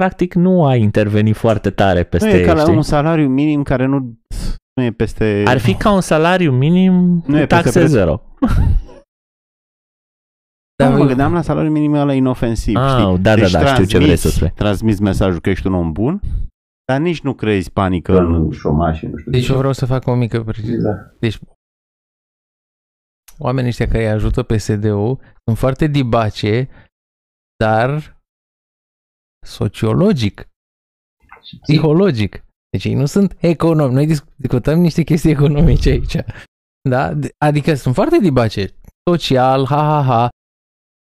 practic 0.00 0.34
nu 0.34 0.66
a 0.66 0.74
intervenit 0.74 1.36
foarte 1.36 1.70
tare 1.70 1.98
Nu 1.98 2.04
peste 2.04 2.28
e 2.28 2.44
ca 2.44 2.50
ei, 2.50 2.54
la 2.56 2.60
știi? 2.62 2.74
un 2.74 2.82
salariu 2.82 3.28
minim 3.28 3.62
care 3.62 3.86
nu, 3.86 3.98
nu 4.74 4.82
e 4.82 4.92
peste... 4.92 5.42
Ar 5.46 5.58
fi 5.58 5.74
ca 5.74 5.92
un 5.92 6.00
salariu 6.00 6.52
minim 6.52 6.92
Nu 6.94 7.20
cu 7.22 7.30
e 7.36 7.46
peste 7.46 7.46
taxe 7.46 7.78
preț. 7.78 7.90
zero. 7.90 8.22
Da, 10.78 10.88
Dar 10.88 10.98
mă 10.98 11.04
gândeam 11.06 11.32
la 11.32 11.42
salariul 11.42 11.72
minim 11.72 11.92
ăla 11.92 12.12
inofensiv, 12.14 12.76
Ah, 12.76 12.90
știi? 13.00 13.18
da, 13.18 13.34
deci 13.34 13.50
da, 13.50 13.60
da, 13.62 13.72
știu 13.72 13.84
ce 13.84 13.98
vrei 13.98 14.16
să 14.16 14.28
spui. 14.28 14.50
Transmiți 14.50 15.02
mesajul 15.02 15.40
că 15.40 15.50
ești 15.50 15.66
un 15.66 15.74
om 15.74 15.92
bun, 15.92 16.20
dar 16.84 17.00
nici 17.00 17.20
nu 17.20 17.34
crezi 17.34 17.70
panică. 17.72 18.12
Că 18.12 18.20
nu 18.20 18.50
șomaș 18.50 18.98
și 18.98 19.06
nu 19.06 19.16
știu 19.16 19.30
Deci 19.30 19.44
ce. 19.44 19.52
eu 19.52 19.58
vreau 19.58 19.72
să 19.72 19.86
fac 19.86 20.06
o 20.06 20.14
mică 20.14 20.42
precizare. 20.42 21.00
Da. 21.00 21.14
Deci, 21.18 21.38
oamenii 23.38 23.68
ăștia 23.68 23.86
care 23.86 23.98
îi 24.04 24.10
ajută 24.10 24.42
PSD-ul 24.42 25.18
sunt 25.44 25.58
foarte 25.58 25.86
dibace, 25.86 26.68
dar 27.64 28.15
sociologic, 29.46 30.48
psihologic. 31.62 32.44
Deci 32.70 32.84
ei 32.84 32.94
nu 32.94 33.06
sunt 33.06 33.36
economi. 33.38 33.94
Noi 33.94 34.06
disc- 34.06 34.26
discutăm 34.36 34.78
niște 34.80 35.02
chestii 35.02 35.30
economice 35.30 35.88
aici. 35.90 36.16
Da? 36.88 37.12
De- 37.14 37.28
Adică 37.38 37.74
sunt 37.74 37.94
foarte 37.94 38.18
dibace. 38.18 38.74
Social, 39.10 39.66
ha, 39.66 39.76
ha, 39.82 40.02
ha. 40.02 40.28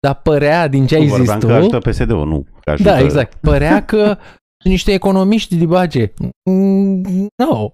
Dar 0.07 0.15
părea 0.21 0.67
din 0.67 0.87
ce 0.87 0.95
ai 0.95 1.01
zis 1.07 1.17
Vorbeam 1.17 1.39
tu... 1.39 1.47
că 1.47 1.53
ajută 1.53 1.77
PSD-ul, 1.77 2.27
nu 2.27 2.45
că 2.61 2.69
ajută... 2.69 2.89
Da, 2.89 2.99
exact. 2.99 3.35
Părea 3.41 3.85
că 3.85 3.97
sunt 4.05 4.73
niște 4.73 4.93
economiști 4.93 5.55
dibace. 5.55 6.13
Mm, 6.49 7.01
Nu. 7.35 7.73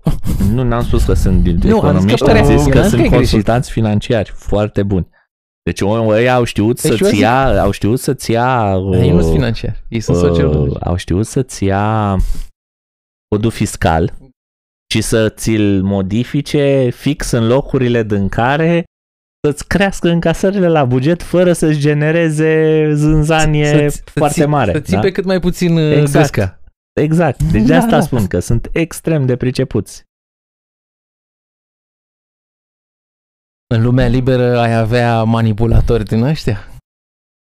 Nu, 0.52 0.64
n-am 0.64 0.84
spus 0.84 1.04
că 1.06 1.14
sunt 1.14 1.44
din 1.44 1.60
Nu, 1.64 1.80
am 1.80 2.00
zis 2.00 2.06
că 2.06 2.12
economiști, 2.14 2.26
părea- 2.26 2.42
am 2.42 2.48
zis 2.48 2.66
am 2.66 2.72
că 2.72 2.82
zis 2.82 2.82
că 2.82 2.88
sunt 2.88 2.94
e 2.94 2.98
greșit. 2.98 3.16
consultanți 3.18 3.72
financiari 3.72 4.32
foarte 4.36 4.84
buni. 4.84 5.08
Deci 5.68 5.80
ei 6.20 6.30
au 6.30 6.44
știut 6.44 6.82
Deci 6.82 6.92
eu 6.92 6.98
să-ți 6.98 7.10
zic- 7.10 7.20
ia, 7.22 7.62
au 7.62 7.72
știut 7.72 8.00
să-ți 8.00 8.32
ia 8.32 8.74
Ei 8.94 9.10
nu 9.12 9.20
sunt 9.20 9.24
uh, 9.26 9.32
financiari. 9.32 9.84
Ei 9.88 10.00
sunt 10.00 10.18
uh, 10.18 10.24
sociologi. 10.24 10.76
au 10.80 10.96
știut 10.96 11.26
să-ți 11.26 11.64
ia 11.64 12.18
codul 13.28 13.52
fiscal 13.52 14.14
și 14.94 15.02
să 15.02 15.30
ți-l 15.30 15.82
modifice 15.84 16.90
fix 16.90 17.32
în 17.32 17.48
locurile 17.48 18.04
din 18.04 18.30
care 18.30 18.84
să-ți 19.48 19.68
crească 19.68 20.10
încasările 20.10 20.68
la 20.68 20.86
buget 20.86 21.24
fără 21.24 21.54
să-și 21.54 21.80
genereze 21.80 22.90
zânzanie 22.94 23.66
Să- 23.66 23.88
să 23.90 24.02
foarte 24.14 24.34
ții- 24.42 24.46
mare. 24.50 24.72
Să 24.72 24.80
ții 24.80 24.94
da? 24.94 25.00
pe 25.00 25.12
cât 25.12 25.26
mai 25.26 25.40
puțin 25.40 25.78
Exact. 25.78 26.00
exact. 26.02 26.34
găsca. 26.36 26.60
Exact. 27.02 27.44
Deci 27.44 27.62
de 27.62 27.68
Da, 27.72 27.78
asta 27.78 27.90
da. 27.98 28.02
spun 28.02 28.28
că 28.28 28.40
sunt 28.40 28.70
extrem 28.72 29.26
de 29.26 29.36
pricepuți. 29.36 30.04
În 33.76 33.84
lumea 33.84 34.08
liberă 34.08 34.60
ai 34.60 34.76
avea 34.78 35.24
manipulatori 35.24 36.04
din 36.04 36.24
ăștia? 36.24 36.58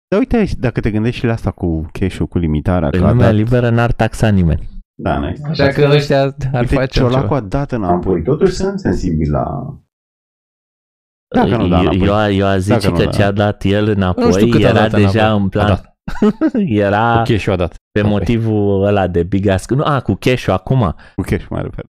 Dar 0.07 0.19
uite, 0.19 0.45
dacă 0.59 0.79
te 0.79 0.91
gândești 0.91 1.19
și 1.19 1.25
la 1.25 1.31
asta 1.31 1.51
cu 1.51 1.89
cash 1.91 2.17
cu 2.29 2.37
limitarea, 2.37 2.89
În 2.91 2.99
că 2.99 3.05
a 3.05 3.09
lumea 3.09 3.25
dat, 3.25 3.35
liberă 3.35 3.69
n-ar 3.69 3.91
taxa 3.91 4.27
nimeni. 4.29 4.67
da, 5.01 5.17
n-ai 5.19 5.35
Așa 5.49 5.67
că 5.67 5.87
ăștia 5.91 6.21
ar 6.21 6.33
Uite, 6.59 6.75
face 6.75 6.99
Ciolacul 6.99 7.21
ceva. 7.21 7.35
a 7.35 7.41
dat 7.41 7.71
înapoi. 7.71 7.95
Apoi, 7.97 8.23
totuși 8.23 8.53
sunt 8.53 8.79
sensibil 8.79 9.31
la... 9.31 9.45
Dacă 11.35 11.55
nu 11.57 11.67
da 11.67 11.81
eu, 11.81 11.91
înapoi. 11.91 12.07
eu, 12.07 12.39
eu 12.39 12.45
a 12.47 12.57
zice 12.57 12.73
Dacă 12.73 12.89
nu 12.89 12.95
că 12.97 13.03
da. 13.03 13.09
ce 13.11 13.23
a 13.23 13.31
dat 13.31 13.63
el 13.63 13.87
înapoi 13.89 14.23
Nu 14.25 14.31
știu 14.31 14.47
cât 14.47 14.63
a 14.63 14.67
era 14.67 14.79
dat 14.79 14.91
deja 14.91 15.25
înapoi. 15.25 15.41
în 15.43 15.49
plan. 15.49 15.65
A 15.65 15.67
dat. 15.69 15.95
era 16.67 17.19
Ok, 17.19 17.25
și-o 17.37 17.51
a 17.51 17.55
dat. 17.55 17.69
pe 17.91 17.99
Înapoi. 17.99 18.17
motivul 18.19 18.83
ăla 18.85 19.07
de 19.07 19.23
big 19.23 19.47
ass. 19.47 19.67
Nu, 19.69 19.83
a, 19.83 20.01
cu 20.01 20.13
cash 20.13 20.47
acum. 20.47 20.95
Cu 21.15 21.21
cash 21.21 21.45
mai 21.49 21.61
refer. 21.61 21.85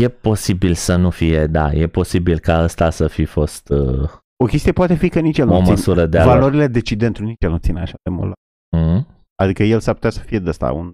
E 0.00 0.08
posibil 0.08 0.74
să 0.74 0.96
nu 0.96 1.10
fie, 1.10 1.46
da, 1.46 1.72
e 1.72 1.86
posibil 1.86 2.38
ca 2.38 2.62
ăsta 2.62 2.90
să 2.90 3.06
fi 3.08 3.24
fost 3.24 3.68
uh, 3.68 4.10
O 4.42 4.44
chestie 4.46 4.72
poate 4.72 4.94
fi 4.94 5.08
că 5.08 5.20
nici 5.20 5.38
el 5.38 5.48
o 5.48 5.52
nu 5.52 5.58
ține. 5.58 5.70
măsură 5.70 6.06
de 6.06 6.18
a 6.18 6.24
Valorile 6.24 6.66
decidentului 6.66 7.28
nici 7.28 7.42
el 7.44 7.50
nu 7.50 7.56
ține 7.58 7.80
așa 7.80 7.94
de 8.02 8.10
mult. 8.10 8.28
la- 8.28 8.78
Mm? 8.80 9.06
Adică 9.42 9.62
el 9.62 9.80
s-ar 9.80 9.94
putea 9.94 10.10
să 10.10 10.20
fie 10.20 10.38
de 10.38 10.48
ăsta 10.48 10.72
un 10.72 10.90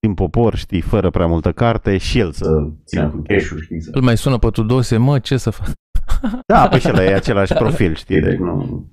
din 0.00 0.14
popor, 0.14 0.54
știi, 0.54 0.80
fără 0.80 1.10
prea 1.10 1.26
multă 1.26 1.52
carte 1.52 1.96
și 1.98 2.18
el 2.18 2.32
să... 2.32 2.44
Să 2.44 2.68
țină 2.84 3.10
cu 3.10 3.22
cash-ul, 3.22 3.60
știi? 3.60 3.80
Să... 3.80 3.90
Îl 3.92 4.02
mai 4.02 4.16
sună 4.16 4.38
pe 4.38 4.50
Tudose, 4.50 4.96
mă, 4.96 5.18
ce 5.18 5.36
să 5.36 5.50
fac? 5.50 5.66
Da, 6.52 6.68
pe 6.68 6.78
și 6.78 6.88
ăla 6.88 7.04
e 7.04 7.14
același 7.14 7.52
profil, 7.54 7.94
știi, 7.94 8.20
Deci 8.20 8.24
deci 8.30 8.38
nu... 8.38 8.86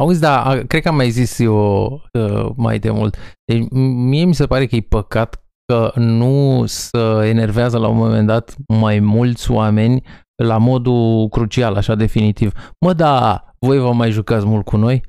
Auzi, 0.00 0.20
da, 0.20 0.44
a- 0.44 0.62
cred 0.66 0.82
că 0.82 0.88
am 0.88 0.94
mai 0.96 1.10
zis 1.10 1.38
eu 1.38 1.92
uh, 2.12 2.50
mai 2.56 2.78
de 2.78 2.90
mult. 2.90 3.16
Deci, 3.44 3.64
m- 3.64 3.68
mie 4.08 4.24
mi 4.24 4.34
se 4.34 4.46
pare 4.46 4.66
că 4.66 4.76
e 4.76 4.80
păcat 4.80 5.44
că 5.70 5.92
nu 6.00 6.62
se 6.66 6.98
enervează 7.22 7.78
la 7.78 7.88
un 7.88 7.96
moment 7.96 8.26
dat 8.26 8.54
mai 8.68 8.98
mulți 9.00 9.50
oameni 9.50 10.02
la 10.42 10.58
modul 10.58 11.28
crucial, 11.28 11.74
așa 11.74 11.94
definitiv. 11.94 12.52
Mă, 12.84 12.92
da, 12.92 13.44
voi 13.58 13.78
vă 13.78 13.92
mai 13.92 14.10
jucați 14.10 14.46
mult 14.46 14.64
cu 14.64 14.76
noi? 14.76 15.02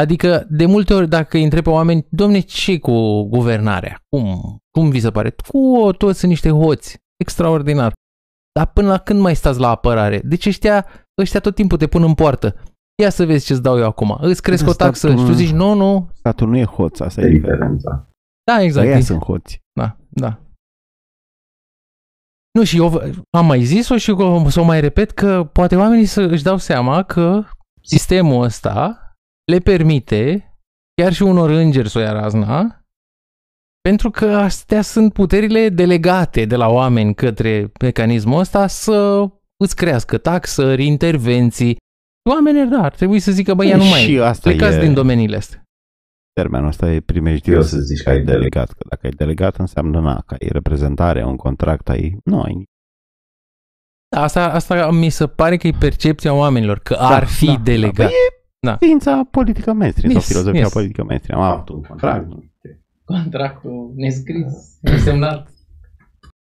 Adică, 0.00 0.46
de 0.48 0.66
multe 0.66 0.94
ori, 0.94 1.08
dacă 1.08 1.36
îi 1.36 1.42
întreb 1.44 1.62
pe 1.62 1.70
oameni, 1.70 2.06
domne, 2.10 2.40
ce 2.40 2.78
cu 2.78 3.22
guvernarea? 3.22 4.00
Cum, 4.08 4.56
cum 4.78 4.90
vi 4.90 5.00
se 5.00 5.10
pare? 5.10 5.34
Cu 5.48 5.92
toți 5.92 6.18
sunt 6.18 6.30
niște 6.30 6.50
hoți. 6.50 6.96
Extraordinar. 7.16 7.92
Dar 8.58 8.66
până 8.66 8.88
la 8.88 8.98
când 8.98 9.20
mai 9.20 9.36
stați 9.36 9.60
la 9.60 9.68
apărare? 9.70 10.20
Deci 10.24 10.46
ăștia, 10.46 10.86
ăștia 11.20 11.40
tot 11.40 11.54
timpul 11.54 11.78
te 11.78 11.86
pun 11.86 12.02
în 12.02 12.14
poartă. 12.14 12.54
Ia 13.02 13.10
să 13.10 13.24
vezi 13.26 13.44
ce-ți 13.46 13.62
dau 13.62 13.78
eu 13.78 13.84
acum. 13.86 14.16
Îți 14.20 14.42
cresc 14.42 14.64
Da, 14.64 14.70
o 14.70 14.72
taxă 14.72 15.06
statul- 15.06 15.24
și 15.24 15.30
tu 15.30 15.36
zici, 15.36 15.50
nu, 15.50 15.74
nu. 15.74 16.08
statul 16.12 16.48
nu 16.48 16.56
e 16.56 16.64
hoț, 16.64 17.00
asta 17.00 17.20
E 17.20 17.24
e 17.24 17.28
diferența. 17.30 18.08
Da, 18.50 18.62
exact. 18.62 18.86
Ăia 18.86 19.00
sunt 19.00 19.22
hoți. 19.22 19.60
Da, 19.80 19.96
da. 20.08 20.40
Nu, 22.58 22.64
și 22.64 22.76
eu 22.76 22.88
v- 22.88 23.20
am 23.30 23.46
mai 23.46 23.62
zis-o 23.64 23.96
și 23.96 24.10
o 24.10 24.48
să 24.50 24.60
o 24.60 24.64
mai 24.64 24.80
repet 24.80 25.10
că 25.10 25.44
poate 25.44 25.76
oamenii 25.76 26.04
să 26.06 26.20
își 26.20 26.42
dau 26.42 26.56
seama 26.56 27.02
că 27.02 27.44
sistemul 27.82 28.44
ăsta 28.44 29.00
le 29.52 29.58
permite 29.58 30.52
chiar 31.02 31.12
și 31.12 31.22
unor 31.22 31.50
îngeri 31.50 31.88
să 31.90 31.98
o 31.98 32.00
ia 32.00 32.12
razna 32.12 32.80
pentru 33.80 34.10
că 34.10 34.26
astea 34.26 34.82
sunt 34.82 35.12
puterile 35.12 35.68
delegate 35.68 36.44
de 36.44 36.56
la 36.56 36.68
oameni 36.68 37.14
către 37.14 37.72
mecanismul 37.80 38.38
ăsta 38.38 38.66
să 38.66 39.24
îți 39.64 39.76
crească 39.76 40.18
taxări, 40.18 40.86
intervenții. 40.86 41.76
Oamenii, 42.30 42.66
da, 42.66 42.82
ar 42.82 42.94
trebui 42.94 43.18
să 43.20 43.32
zică, 43.32 43.54
băi, 43.54 43.68
ia 43.68 43.76
nu 43.76 43.84
mai 43.84 44.00
și 44.00 44.18
asta 44.18 44.50
plecați 44.50 44.76
e, 44.76 44.80
din 44.80 44.94
domeniile 44.94 45.36
astea. 45.36 45.62
Termenul 46.40 46.68
ăsta 46.68 46.90
e 46.92 47.00
primejdios 47.00 47.56
Eu 47.56 47.62
să 47.62 47.78
zici 47.78 48.02
că 48.02 48.08
ai 48.10 48.16
delegat. 48.16 48.38
delegat, 48.38 48.68
că 48.70 48.84
dacă 48.88 49.00
ai 49.06 49.10
delegat 49.10 49.56
înseamnă 49.56 50.00
na, 50.00 50.22
că 50.26 50.36
ai 50.40 50.48
reprezentare, 50.52 51.24
un 51.24 51.36
contract, 51.36 51.88
ai, 51.88 52.16
nu 52.24 52.40
ai 52.42 52.54
nici. 52.54 52.68
Da, 54.08 54.22
Asta, 54.22 54.52
asta 54.52 54.90
mi 54.90 55.08
se 55.08 55.26
pare 55.26 55.56
că 55.56 55.66
e 55.66 55.72
percepția 55.78 56.32
oamenilor, 56.34 56.78
că 56.78 56.94
ar 56.98 57.24
fi 57.24 57.46
da, 57.46 57.60
delegat. 57.62 57.96
Da, 57.96 58.04
e 58.04 58.34
Da. 58.66 58.76
ființa 58.76 59.28
politică 59.30 59.72
mainstream 59.72 60.10
Yes, 60.12 60.22
sau 60.24 60.30
filozofia 60.32 60.60
yes. 60.60 60.72
politică 60.72 61.04
mainstream. 61.04 61.40
Am 61.40 61.46
avut 61.46 61.56
Faptul, 61.56 61.80
contract, 61.88 62.26
nu 62.28 62.42
știu 62.42 62.50
ce. 62.62 62.80
Contractul 63.04 63.92
nescris, 63.96 64.78
nesemnat. 64.80 65.50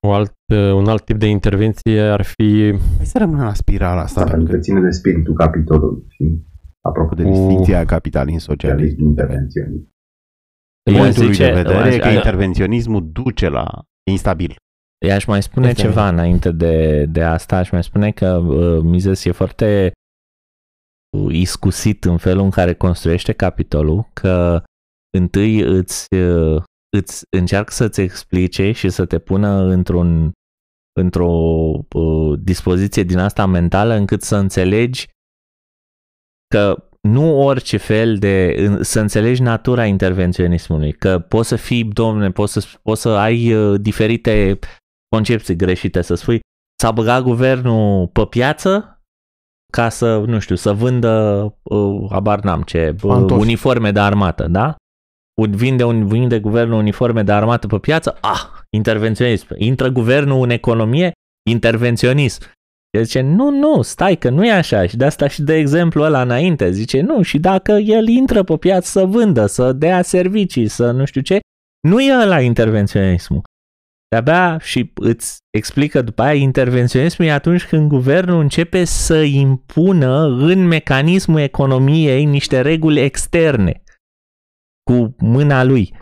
O 0.08 0.12
alt, 0.14 0.34
un 0.76 0.88
alt 0.88 1.06
tip 1.06 1.18
de 1.18 1.28
intervenție 1.28 2.02
ar 2.02 2.22
fi 2.22 2.74
Hai 2.98 3.06
să 3.06 3.18
rămână 3.18 3.44
la 3.44 3.54
spirala 3.54 4.02
asta, 4.02 4.20
Asta 4.22 4.32
pentru 4.32 4.36
pentru 4.36 4.52
că 4.52 4.56
că 4.56 4.62
ține 4.62 4.80
de 4.80 4.90
spiritul 4.90 5.34
capitolului 5.34 6.04
și 6.10 6.24
apropo 6.90 7.16
de 7.16 7.24
de 7.24 7.30
distinția 7.30 7.86
capitalism 7.86 8.38
socialist. 8.38 8.78
socialism 8.92 9.04
intervenționist. 9.10 9.88
Eu 10.92 10.96
Punctul 11.02 11.24
lui 11.24 11.34
zice- 11.34 11.46
de 11.48 11.62
vedere 11.62 11.78
aș- 11.88 11.94
e 11.96 11.98
că 12.00 12.08
aș- 12.08 12.14
intervenționismul 12.16 13.12
duce 13.12 13.50
la 13.50 13.86
e 14.04 14.12
instabil. 14.12 14.56
I-aș 15.06 15.26
mai 15.26 15.44
spune 15.44 15.68
Asta 15.68 15.82
e. 15.82 15.86
ceva 15.86 16.08
înainte 16.08 16.52
de, 16.52 17.06
de 17.06 17.24
asta, 17.24 17.58
aș 17.58 17.70
mai 17.72 17.84
spune 17.84 18.12
că 18.12 18.36
uh, 18.38 18.82
Mises 18.84 19.26
e 19.26 19.32
foarte 19.32 19.92
uh, 21.18 21.34
iscusit 21.36 22.04
în 22.04 22.18
felul 22.18 22.44
în 22.44 22.50
care 22.50 22.74
construiește 22.74 23.32
capitolul, 23.34 24.10
că 24.14 24.64
întâi 25.18 25.60
îți, 25.60 26.14
uh, 26.16 26.64
îți 26.98 27.24
încearcă 27.38 27.72
să-ți 27.72 28.02
explice 28.02 28.72
și 28.72 28.90
să 28.90 29.06
te 29.06 29.20
pună 29.20 29.62
într-un, 29.64 30.32
într-o 31.00 31.32
uh, 31.96 32.40
dispoziție 32.40 33.04
din 33.04 33.18
asta 33.18 33.46
mentală 33.46 33.94
încât 33.94 34.22
să 34.22 34.36
înțelegi 34.36 35.08
că 36.48 36.88
nu 37.02 37.42
orice 37.42 37.78
fel 37.78 38.18
de, 38.18 38.54
în- 38.58 38.84
să 38.84 39.00
înțelegi 39.00 39.42
natura 39.42 39.86
intervenționismului, 39.86 40.92
că 40.92 41.20
poți 41.20 41.48
să 41.48 41.56
fii, 41.56 41.84
domne, 41.84 42.32
poți 42.32 42.54
să, 42.54 42.68
poți 42.84 43.02
să 43.02 43.10
ai 43.10 43.54
uh, 43.54 43.80
diferite 43.82 44.60
concepții 45.16 45.56
greșite, 45.56 46.02
să 46.02 46.16
spui, 46.16 46.40
s-a 46.82 46.92
băgat 46.92 47.22
guvernul 47.24 48.08
pe 48.08 48.26
piață 48.26 48.90
ca 49.74 49.90
să, 49.90 50.18
nu 50.18 50.40
știu, 50.40 50.56
să 50.56 50.74
vândă, 50.74 51.44
uh, 51.64 52.08
abar 52.10 52.40
n-am 52.40 52.62
ce, 52.62 52.90
uh, 52.90 52.96
Pantofi. 53.10 53.42
uniforme 53.42 53.92
de 53.92 54.00
armată, 54.00 54.48
da? 54.48 54.76
Un- 55.42 55.52
Vinde, 55.56 55.84
un, 55.84 56.08
vinde 56.08 56.40
guvernul 56.40 56.80
uniforme 56.80 57.24
de 57.24 57.32
armată 57.32 57.68
pe 57.68 57.78
piață, 57.80 58.18
ah, 58.22 58.42
intervenționism. 58.70 59.48
Intră 59.58 59.90
guvernul 59.90 60.44
în 60.44 60.50
economie, 60.50 61.12
intervenționism. 61.50 62.42
El 62.96 63.04
zice, 63.04 63.22
nu, 63.22 63.50
nu, 63.50 63.82
stai 63.82 64.16
că 64.16 64.30
nu 64.30 64.46
e 64.46 64.52
așa 64.52 64.86
și 64.88 64.98
de 64.98 65.06
asta 65.06 65.28
și 65.28 65.42
de 65.42 65.56
exemplu 65.56 66.04
ăla 66.04 66.22
înainte, 66.22 66.72
zice, 66.72 67.02
nu, 67.02 67.22
și 67.22 67.40
dacă 67.40 67.72
el 67.72 68.08
intră 68.08 68.44
pe 68.44 68.58
piață 68.58 69.00
să 69.00 69.06
vândă, 69.06 69.46
să 69.46 69.74
dea 69.74 70.02
servicii, 70.02 70.68
să 70.68 70.92
nu 70.92 71.06
știu 71.06 71.22
ce, 71.22 71.40
nu 71.88 72.02
e 72.02 72.22
ăla 72.22 72.42
intervenționismul. 72.42 73.42
De-abia 74.08 74.58
și 74.58 74.92
îți 74.96 75.38
explică 75.58 76.02
după 76.02 76.22
aia 76.22 76.34
intervenționismul 76.34 77.28
e 77.28 77.32
atunci 77.32 77.66
când 77.66 77.88
guvernul 77.88 78.40
începe 78.40 78.84
să 78.84 79.22
impună 79.22 80.24
în 80.26 80.68
mecanismul 80.68 81.40
economiei 81.40 82.26
niște 82.26 82.62
reguli 82.62 83.00
externe 83.00 83.84
cu 84.84 85.16
mâna 85.18 85.64
lui. 85.64 85.94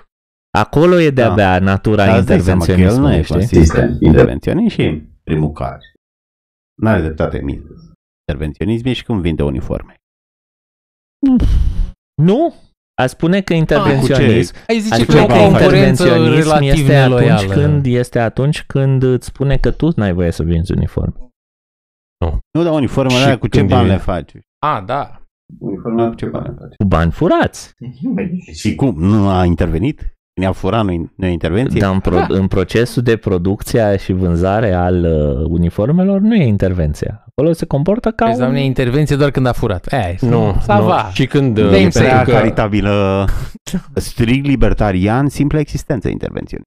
Acolo 0.58 1.00
e 1.00 1.10
de-abia 1.10 1.60
natura 1.60 2.06
Dar 2.06 2.18
îți 2.18 2.28
dai 2.28 2.40
seama 2.40 2.66
că 2.66 2.72
el 2.72 2.78
nu 2.78 3.14
intervenționismului, 3.14 3.18
e 3.18 3.22
știi? 3.22 3.36
consistent. 3.36 4.02
Intervenționist 4.02 4.76
și 4.76 5.02
primul 5.24 5.52
caz. 5.52 5.82
N-are 6.84 7.02
dreptate 7.02 7.42
Mises. 7.42 7.78
Intervenționism 8.28 8.88
e 8.88 8.94
și 8.94 9.04
când 9.04 9.22
vinde 9.22 9.44
uniforme. 9.44 9.96
Nu? 12.22 12.54
A 13.02 13.06
spune 13.08 13.42
că 13.42 13.54
intervenționism 13.54 14.56
Ai 14.68 14.80
zice 14.80 14.94
Adică 14.94 15.12
că 15.12 15.18
e 15.18 15.22
o 15.22 15.26
ceva 15.28 15.40
concurență 15.48 16.04
intervenționism 16.04 16.50
relativ 16.50 16.80
este 16.80 16.96
atunci, 16.96 17.20
neloială. 17.20 17.54
când, 17.54 17.86
este 17.86 18.20
atunci 18.20 18.64
când 18.64 19.04
îți 19.04 19.28
spune 19.28 19.58
că 19.58 19.72
tu 19.72 19.92
n-ai 19.96 20.14
voie 20.14 20.32
să 20.32 20.44
vinzi 20.44 20.72
uniforme. 20.72 21.28
Nu, 22.52 22.64
dar 22.64 22.74
uniformele 22.74 23.18
Și 23.18 23.24
alea 23.24 23.38
cu 23.38 23.48
ce 23.48 23.58
când 23.58 23.70
bani 23.70 23.88
e- 23.88 23.92
le 23.92 23.98
faci? 23.98 24.32
A, 24.66 24.82
da. 24.82 25.22
Uniformea 25.60 26.08
cu 26.10 26.16
ce 26.16 26.26
bani 26.26 26.56
face? 26.60 26.76
Cu 26.78 26.86
bani 26.86 27.12
furați. 27.12 27.74
Și 28.54 28.76
cum? 28.76 28.96
Nu 29.04 29.30
a 29.30 29.46
intervenit? 29.46 30.13
Ne-a 30.40 30.52
furat, 30.52 30.86
nu, 30.86 31.12
nu 31.16 31.26
e 31.26 31.32
intervenție? 31.32 31.80
Dar 31.80 31.94
în, 31.94 32.00
pro- 32.00 32.26
în 32.28 32.48
procesul 32.48 33.04
de 33.04 33.18
producție 33.18 33.98
și 33.98 34.14
vânzare 34.14 34.74
al 34.74 35.04
uh, 35.04 35.46
uniformelor 35.50 36.20
nu 36.20 36.36
e 36.36 36.46
intervenția. 36.46 37.24
Acolo 37.28 37.54
se 37.54 37.66
comportă 37.66 38.12
ca 38.12 38.26
Deci, 38.26 38.34
un... 38.34 38.40
doamne, 38.40 38.64
intervenție 38.64 39.16
doar 39.16 39.32
când 39.32 39.46
a 39.46 39.52
furat. 39.52 39.92
Ei, 39.94 40.18
Nu, 40.22 40.56
sa 40.62 40.78
nu. 40.80 40.86
va. 40.86 41.10
Și 41.14 41.26
când... 41.28 41.58
Name 41.58 41.86
uh, 41.86 41.92
Prea 41.92 41.92
save. 41.92 42.08
pentru 42.10 42.32
că- 42.32 42.38
caritabilă, 42.38 43.26
strict 43.96 44.46
libertarian, 44.46 45.30
simplă 45.30 45.60
existență 45.60 46.10
intervenției. 46.10 46.62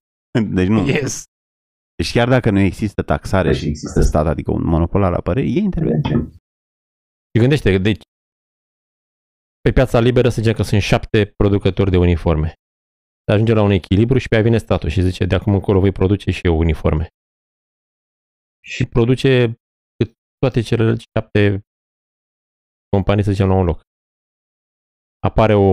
Deci 0.51 0.67
nu. 0.69 0.87
Yes. 0.87 1.25
Deci 1.97 2.13
chiar 2.13 2.29
dacă 2.29 2.51
nu 2.51 2.59
există 2.59 3.03
taxare 3.03 3.49
Deci 3.49 3.57
și 3.57 3.67
există 3.69 3.99
există 3.99 4.19
stat, 4.19 4.27
adică 4.33 4.51
un 4.51 4.63
monopol 4.65 5.03
al 5.03 5.15
apărării, 5.15 5.57
e 5.57 5.59
intervenție. 5.61 6.15
Intervenționist. 6.15 6.39
Și 7.35 7.41
gândește, 7.41 7.79
deci 7.79 8.01
pe 9.61 9.73
piața 9.73 9.99
liberă 10.01 10.29
să 10.29 10.41
zicem 10.41 10.55
că 10.57 10.63
sunt 10.63 10.81
șapte 10.83 11.33
producători 11.37 11.91
de 11.91 11.97
uniforme. 11.97 12.53
Se 13.29 13.33
ajunge 13.33 13.53
la 13.53 13.63
un 13.63 13.71
echilibru 13.71 14.19
și 14.19 14.29
pe 14.29 14.35
aia 14.35 14.45
vine 14.45 14.59
statul 14.59 14.89
și 14.89 15.03
zice 15.03 15.25
de 15.25 15.35
acum 15.35 15.55
încolo 15.55 15.81
voi 15.81 15.93
produce 15.93 16.31
și 16.31 16.47
eu 16.47 16.59
uniforme. 16.59 17.07
Și 18.65 18.87
produce 18.87 19.33
cât 19.97 20.13
toate 20.39 20.61
celelalte 20.61 21.05
șapte 21.15 21.61
companii, 22.89 23.25
să 23.25 23.31
zicem, 23.31 23.49
la 23.49 23.55
un 23.55 23.65
loc. 23.65 23.81
Apare 25.19 25.55
o... 25.55 25.69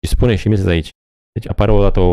Și 0.00 0.12
spune 0.14 0.36
și 0.36 0.48
Mises 0.48 0.66
aici. 0.66 0.90
Deci 1.32 1.48
apare 1.48 1.70
odată 1.72 2.00
o, 2.00 2.12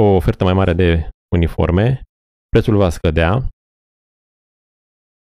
o 0.00 0.14
ofertă 0.14 0.44
mai 0.44 0.52
mare 0.52 0.72
de 0.72 1.08
uniforme, 1.34 2.02
prețul 2.48 2.76
va 2.76 2.90
scădea, 2.90 3.48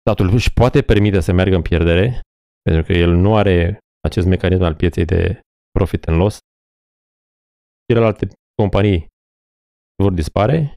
statul 0.02 0.34
își 0.34 0.54
poate 0.54 0.82
permite 0.82 1.19
să 1.19 1.32
meargă 1.32 1.56
în 1.56 1.62
pierdere, 1.62 2.21
pentru 2.62 2.84
că 2.84 2.91
el 2.93 3.12
nu 3.12 3.36
are 3.36 3.80
acest 4.08 4.28
mecanism 4.28 4.62
al 4.64 4.76
pieței 4.76 5.06
de 5.06 5.40
profit 5.72 6.08
and 6.08 6.18
loss. 6.18 6.38
Celelalte 7.92 8.28
companii 8.56 9.08
vor 10.04 10.14
dispare. 10.14 10.74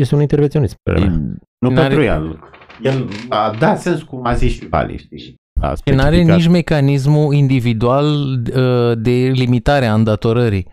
Este 0.00 0.14
un 0.14 0.20
intervenționism, 0.20 0.76
Nu 1.58 1.72
pentru 1.74 2.02
el. 2.02 2.40
El 2.82 3.08
a 3.28 3.56
dat 3.58 3.80
sens 3.80 4.02
cum 4.02 4.26
a 4.26 4.34
zis 4.34 4.52
și 4.52 4.66
Vali, 4.66 4.96
știi? 4.96 5.40
Nu 5.84 6.00
are 6.02 6.22
nici 6.22 6.48
mecanismul 6.48 7.34
individual 7.34 8.06
uh, 8.06 8.98
de 8.98 9.10
limitare 9.10 9.86
a 9.86 9.94
îndatorării. 9.94 10.68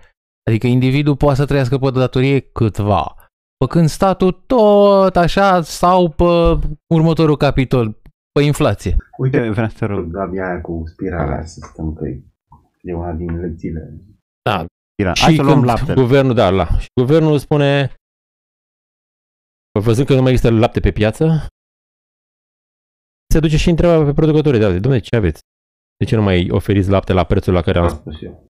Adică 0.49 0.67
individul 0.67 1.15
poate 1.15 1.35
să 1.35 1.45
trăiască 1.45 1.77
pe 1.77 1.89
datorie 1.89 2.39
câtva. 2.39 3.15
Făcând 3.65 3.89
statul 3.89 4.31
tot 4.31 5.15
așa 5.15 5.61
sau 5.61 6.09
pe 6.09 6.23
următorul 6.93 7.37
capitol, 7.37 7.98
pe 8.31 8.41
inflație. 8.41 8.95
Uite, 9.17 9.49
vreau 9.49 9.67
să 9.67 9.77
te 9.77 9.85
rog, 9.85 10.11
Gabi, 10.11 10.39
aia 10.39 10.61
cu 10.61 10.83
spirala 10.85 11.45
să 11.45 11.59
stăm 11.71 11.93
pe 11.93 12.23
e 12.81 12.93
una 12.93 13.11
din 13.11 13.39
lecțiile. 13.39 14.01
Da. 14.41 14.65
Spirala. 14.91 15.13
Și 15.13 15.23
Hai 15.23 15.35
să 15.35 15.41
luăm 15.41 15.63
laptele. 15.63 16.01
Guvernul, 16.01 16.33
da, 16.33 16.49
la. 16.49 16.79
Și 16.79 16.87
guvernul 17.01 17.37
spune, 17.37 17.93
văzând 19.79 20.07
că 20.07 20.15
nu 20.15 20.21
mai 20.21 20.31
există 20.31 20.53
lapte 20.53 20.79
pe 20.79 20.91
piață, 20.91 21.47
se 23.33 23.39
duce 23.39 23.57
și 23.57 23.69
întreba 23.69 24.03
pe 24.03 24.13
producătorii, 24.13 24.59
da, 24.59 24.71
domnule, 24.71 24.99
ce 24.99 25.15
aveți? 25.15 25.41
De 25.97 26.05
ce 26.05 26.15
nu 26.15 26.21
mai 26.21 26.49
oferiți 26.49 26.89
lapte 26.89 27.13
la 27.13 27.23
prețul 27.23 27.53
la 27.53 27.61
care 27.61 27.79
am 27.79 27.87
spus 27.87 28.21
eu? 28.21 28.45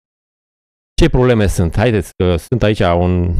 Ce 1.02 1.10
probleme 1.10 1.48
sunt? 1.48 1.76
Haideți 1.76 2.12
că 2.16 2.36
sunt 2.36 2.64
aici 2.64 2.80
un 2.80 3.34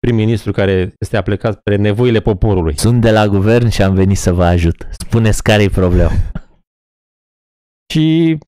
prim-ministru 0.00 0.52
care 0.52 0.92
este 0.98 1.16
aplicat 1.16 1.58
spre 1.58 1.76
nevoile 1.76 2.20
poporului. 2.20 2.78
Sunt 2.78 3.00
de 3.00 3.10
la 3.10 3.26
guvern 3.26 3.68
și 3.68 3.82
am 3.82 3.94
venit 3.94 4.18
să 4.18 4.32
vă 4.32 4.44
ajut. 4.44 4.86
Spuneți 4.90 5.42
care 5.42 5.62
e 5.62 5.68
problema. 5.68 6.10
și 7.92 8.38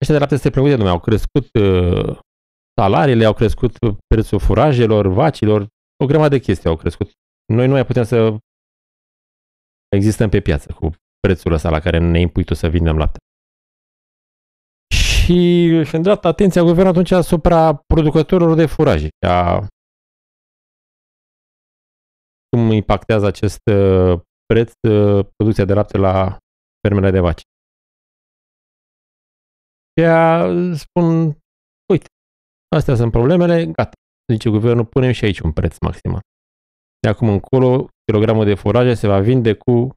ăștia 0.00 0.14
de 0.14 0.18
lapte 0.18 0.36
se 0.36 0.50
preocupă, 0.50 0.74
domnule, 0.74 0.96
au 0.96 1.00
crescut 1.00 1.48
uh, 1.54 2.18
salariile, 2.80 3.24
au 3.24 3.34
crescut 3.34 3.76
prețul 4.06 4.38
furajelor, 4.38 5.06
vacilor, 5.06 5.66
o 6.02 6.06
grămadă 6.06 6.36
de 6.36 6.42
chestii 6.42 6.68
au 6.68 6.76
crescut. 6.76 7.10
Noi 7.52 7.66
nu 7.66 7.72
mai 7.72 7.86
putem 7.86 8.04
să 8.04 8.36
existăm 9.96 10.28
pe 10.28 10.40
piață 10.40 10.72
cu 10.72 10.90
prețul 11.20 11.52
ăsta 11.52 11.70
la 11.70 11.80
care 11.80 11.98
ne 11.98 12.20
impui 12.20 12.44
tu 12.44 12.54
să 12.54 12.68
vindem 12.68 12.96
lapte. 12.96 13.18
Și 14.94 15.84
și 15.84 15.96
dat 15.96 16.24
atenția 16.24 16.62
guvernului 16.62 16.90
atunci 16.90 17.10
asupra 17.10 17.74
producătorilor 17.74 18.54
de 18.54 18.66
furaje, 18.66 19.08
a 19.26 19.66
cum 22.56 22.70
impactează 22.70 23.26
acest 23.26 23.60
uh, 23.72 24.20
preț 24.46 24.72
uh, 24.88 25.26
producția 25.36 25.64
de 25.64 25.72
lapte 25.72 25.98
la 25.98 26.38
fermele 26.86 27.10
de 27.10 27.20
vaci. 27.20 27.42
Ea 30.00 30.48
spun, 30.74 31.36
uite, 31.92 32.06
astea 32.76 32.94
sunt 32.94 33.10
problemele, 33.10 33.66
gata. 33.66 33.96
Zice 34.32 34.48
guvernul, 34.50 34.86
punem 34.86 35.12
și 35.12 35.24
aici 35.24 35.40
un 35.40 35.52
preț 35.52 35.78
maximal. 35.78 36.20
De 37.00 37.08
acum 37.08 37.28
încolo, 37.28 37.88
kilogramul 38.04 38.44
de 38.44 38.54
furaje 38.54 38.94
se 38.94 39.06
va 39.06 39.20
vinde 39.20 39.54
cu 39.54 39.94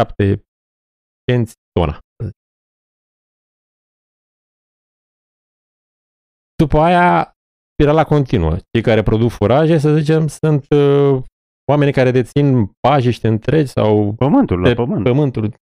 7 0.00 0.44
cenți 1.30 1.54
tona. 1.72 1.98
După 6.62 6.78
aia, 6.78 7.32
spirala 7.72 8.04
continuă. 8.04 8.56
Cei 8.56 8.82
care 8.82 9.02
produc 9.02 9.30
furaje, 9.30 9.78
să 9.78 9.96
zicem, 9.98 10.26
sunt 10.26 10.66
uh, 10.70 11.22
oameni 11.70 11.92
care 11.92 12.10
dețin 12.10 12.66
pajiște 12.80 13.28
întregi 13.28 13.70
sau 13.70 14.14
pământul, 14.14 14.60
la 14.60 14.74
pământ. 14.74 15.04
pământul. 15.04 15.54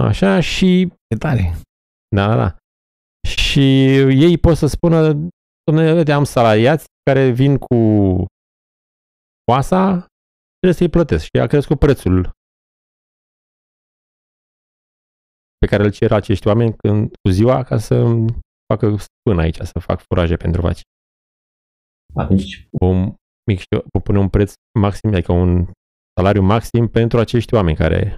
Așa 0.00 0.40
și... 0.40 0.80
E 1.14 1.16
tare. 1.18 1.54
Da, 2.16 2.26
da, 2.26 2.36
da. 2.36 2.56
Și 3.28 3.86
ei 3.96 4.38
pot 4.38 4.56
să 4.56 4.66
spună, 4.66 5.12
domnule, 5.64 6.12
am 6.12 6.24
salariați 6.24 6.86
care 7.10 7.30
vin 7.30 7.58
cu 7.58 7.76
oasa, 9.50 10.06
trebuie 10.58 10.78
să-i 10.78 10.90
plătesc. 10.90 11.22
Și 11.24 11.40
a 11.42 11.46
crescut 11.46 11.78
prețul 11.78 12.30
pe 15.58 15.66
care 15.66 15.82
îl 15.84 15.90
cer 15.90 16.12
acești 16.12 16.46
oameni 16.46 16.76
când, 16.76 17.08
cu 17.22 17.30
ziua 17.30 17.62
ca 17.62 17.78
să 17.78 17.94
facă 18.72 18.96
până 19.22 19.40
aici, 19.40 19.56
să 19.56 19.78
fac 19.78 20.00
furaje 20.00 20.36
pentru 20.36 20.60
vaci. 20.60 20.80
Atunci 22.14 22.68
vom, 22.70 23.14
mic, 23.50 23.60
vom 23.92 24.02
pune 24.02 24.18
un 24.18 24.28
preț 24.28 24.52
maxim, 24.78 25.10
adică 25.10 25.32
un 25.32 25.70
salariu 26.18 26.42
maxim 26.42 26.88
pentru 26.88 27.18
acești 27.18 27.54
oameni 27.54 27.76
care 27.76 28.16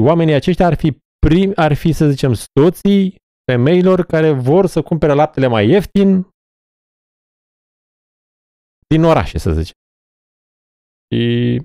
oamenii 0.00 0.34
aceștia 0.34 0.66
ar 0.66 0.74
fi 0.74 0.98
prim, 1.26 1.52
ar 1.56 1.74
fi, 1.74 1.92
să 1.92 2.08
zicem, 2.08 2.32
soții 2.32 3.16
femeilor 3.50 4.04
care 4.04 4.32
vor 4.32 4.66
să 4.66 4.82
cumpere 4.82 5.12
laptele 5.12 5.46
mai 5.46 5.68
ieftin 5.68 6.28
din 8.86 9.04
orașe, 9.04 9.38
să 9.38 9.52
zicem. 9.52 9.74
Și 11.14 11.56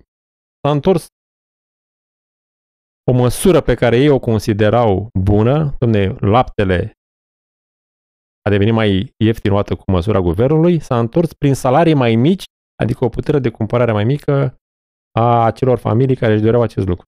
s-a 0.61 0.71
întors 0.71 1.07
o 3.11 3.13
măsură 3.13 3.61
pe 3.61 3.75
care 3.75 3.97
ei 3.97 4.09
o 4.09 4.19
considerau 4.19 5.09
bună, 5.19 5.75
domne, 5.79 6.07
laptele 6.07 6.91
a 8.45 8.49
devenit 8.49 8.73
mai 8.73 9.13
ieftin 9.17 9.51
o 9.51 9.61
cu 9.61 9.91
măsura 9.91 10.19
guvernului, 10.19 10.79
s-a 10.79 10.99
întors 10.99 11.33
prin 11.33 11.53
salarii 11.53 11.93
mai 11.93 12.15
mici, 12.15 12.43
adică 12.81 13.05
o 13.05 13.09
putere 13.09 13.39
de 13.39 13.49
cumpărare 13.49 13.91
mai 13.91 14.03
mică 14.03 14.55
a 15.17 15.45
acelor 15.45 15.77
familii 15.77 16.15
care 16.15 16.33
își 16.33 16.41
doreau 16.41 16.61
acest 16.61 16.87
lucru. 16.87 17.05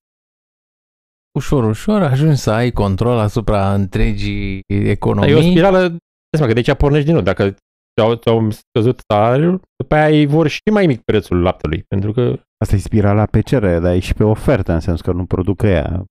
Ușor, 1.38 1.64
ușor 1.64 2.02
ajungi 2.02 2.36
să 2.36 2.50
ai 2.50 2.70
control 2.70 3.18
asupra 3.18 3.74
întregii 3.74 4.60
economii. 4.66 5.30
E 5.30 5.34
o 5.34 5.40
spirală, 5.40 5.96
că 6.38 6.52
de 6.52 6.62
aici 6.66 6.74
pornești 6.74 7.04
din 7.04 7.14
nou. 7.14 7.22
Dacă 7.22 7.54
ți-au, 7.94 8.14
ți-au 8.14 8.50
scăzut 8.50 9.00
salariul, 9.12 9.60
după 9.76 9.94
aia 9.94 10.10
ei 10.10 10.26
vor 10.26 10.48
și 10.48 10.60
mai 10.72 10.86
mic 10.86 11.02
prețul 11.02 11.42
laptelui, 11.42 11.82
pentru 11.88 12.12
că... 12.12 12.42
Asta 12.62 12.74
e 12.74 12.78
spirala 12.78 13.26
pe 13.26 13.40
cerere, 13.40 13.78
dar 13.78 13.94
e 13.94 13.98
și 13.98 14.14
pe 14.14 14.24
ofertă, 14.24 14.72
în 14.72 14.80
sens 14.80 15.00
că 15.00 15.12
nu 15.12 15.26
produc 15.26 15.62
ea. 15.62 16.04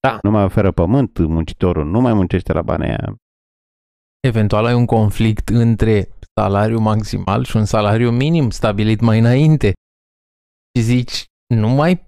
Da. 0.00 0.18
Nu 0.22 0.30
mai 0.30 0.44
oferă 0.44 0.70
pământ, 0.70 1.18
muncitorul 1.18 1.86
nu 1.86 2.00
mai 2.00 2.14
muncește 2.14 2.52
la 2.52 2.62
banii 2.62 2.88
aia. 2.88 3.16
Eventual 4.20 4.64
ai 4.64 4.74
un 4.74 4.86
conflict 4.86 5.48
între 5.48 6.08
salariu 6.40 6.78
maximal 6.78 7.44
și 7.44 7.56
un 7.56 7.64
salariu 7.64 8.10
minim 8.10 8.50
stabilit 8.50 9.00
mai 9.00 9.18
înainte. 9.18 9.72
Și 10.74 10.84
zici, 10.84 11.26
nu 11.54 11.68
mai 11.68 12.06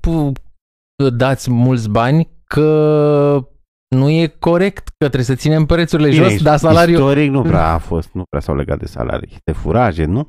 dați 1.17 1.51
mulți 1.51 1.89
bani 1.89 2.29
că 2.45 3.49
nu 3.97 4.09
e 4.09 4.27
corect 4.27 4.89
că 4.89 4.95
trebuie 4.99 5.25
să 5.25 5.35
ținem 5.35 5.67
prețurile 5.67 6.09
Bine, 6.09 6.29
jos, 6.29 6.43
dar 6.43 6.59
salariul... 6.59 6.99
Istoric 6.99 7.31
nu 7.31 7.43
prea 7.43 7.73
a 7.73 7.79
fost, 7.79 8.13
nu 8.13 8.23
prea 8.29 8.41
s-au 8.41 8.57
legat 8.57 8.79
de 8.79 8.87
salarii, 8.87 9.37
de 9.45 9.53
furaje, 9.53 10.05
nu? 10.05 10.29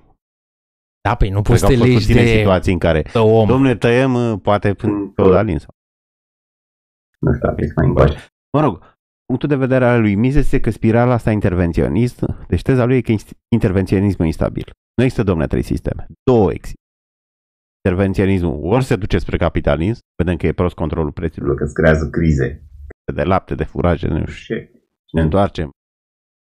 Da, 1.02 1.16
păi 1.16 1.30
nu 1.30 1.42
poți 1.42 1.60
să 1.60 1.66
te 1.66 1.76
legi 1.76 2.14
de... 2.14 2.26
situații 2.26 2.74
în 2.74 2.80
care, 2.80 3.06
om. 3.14 3.48
domne, 3.48 3.76
tăiem 3.76 4.14
uh, 4.14 4.40
poate 4.42 4.74
până 4.74 5.12
feudalin 5.16 5.58
sau... 5.58 5.70
Nu 7.20 7.34
știu, 7.34 7.50
aplic 7.50 7.76
mai 7.76 7.88
încoace. 7.88 8.28
Mă 8.58 8.62
rog, 8.62 8.91
punctul 9.32 9.58
de 9.58 9.66
vedere 9.66 9.86
al 9.86 10.02
lui 10.02 10.16
Mises 10.16 10.44
este 10.44 10.60
că 10.60 10.70
spirala 10.70 11.14
asta 11.14 11.32
intervenționist, 11.32 12.26
deci 12.48 12.62
teza 12.62 12.86
lui 12.86 12.98
e 12.98 13.02
că 13.02 13.14
intervenționismul 13.56 14.28
instabil. 14.28 14.72
Nu 14.96 15.04
există, 15.04 15.24
domne, 15.24 15.48
trei 15.48 15.62
sisteme. 15.62 16.08
Două 16.24 16.52
există. 16.52 16.80
Intervenționismul 17.84 18.60
ori 18.64 18.84
se 18.84 18.96
duce 18.96 19.18
spre 19.18 19.38
capitalism, 19.38 20.00
vedem 20.24 20.38
că 20.38 20.48
e 20.48 20.54
prost 20.54 20.76
controlul 20.76 21.12
prețurilor, 21.12 21.56
că 21.56 21.64
îți 21.64 21.74
creează 21.74 22.10
crize 22.10 22.70
de 23.14 23.24
lapte, 23.24 23.56
de 23.56 23.64
furaje, 23.64 24.08
nu 24.08 24.26
știu 24.26 24.56
ce, 24.56 24.72
și 25.06 25.16
ne 25.16 25.22
întoarcem 25.22 25.70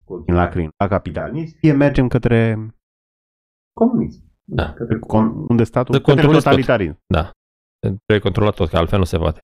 cu 0.04 0.24
la 0.26 0.48
crin, 0.48 0.68
la 0.76 0.88
capitalism, 0.88 1.56
fie 1.58 1.72
mergem 1.72 2.08
către 2.08 2.68
comunism. 3.72 4.22
Da. 4.44 4.72
Către 4.72 4.96
con- 4.96 5.46
unde 5.48 5.64
statul, 5.64 5.94
de 5.94 6.00
către 6.00 6.26
totalitarism. 6.26 6.92
Tot. 6.92 7.02
Da. 7.06 7.30
Trebuie 7.80 8.18
controlat 8.18 8.54
tot, 8.54 8.68
că 8.68 8.76
altfel 8.76 8.98
nu 8.98 9.04
se 9.04 9.18
poate. 9.18 9.40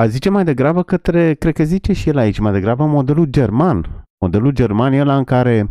A 0.00 0.06
zice 0.06 0.28
mai 0.30 0.44
degrabă 0.44 0.82
către, 0.82 1.34
cred 1.34 1.54
că 1.54 1.64
zice 1.64 1.92
și 1.92 2.08
el 2.08 2.16
aici, 2.16 2.38
mai 2.38 2.52
degrabă 2.52 2.86
modelul 2.86 3.26
german. 3.26 4.04
Modelul 4.24 4.52
german 4.52 4.92
e 4.92 5.00
ăla 5.00 5.16
în 5.16 5.24
care, 5.24 5.68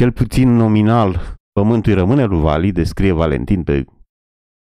cel 0.00 0.12
puțin 0.12 0.48
nominal, 0.48 1.36
pământul 1.52 1.94
rămâne 1.94 2.24
lui 2.24 2.40
Vali, 2.40 2.72
descrie 2.72 3.12
Valentin 3.12 3.62
pe 3.62 3.84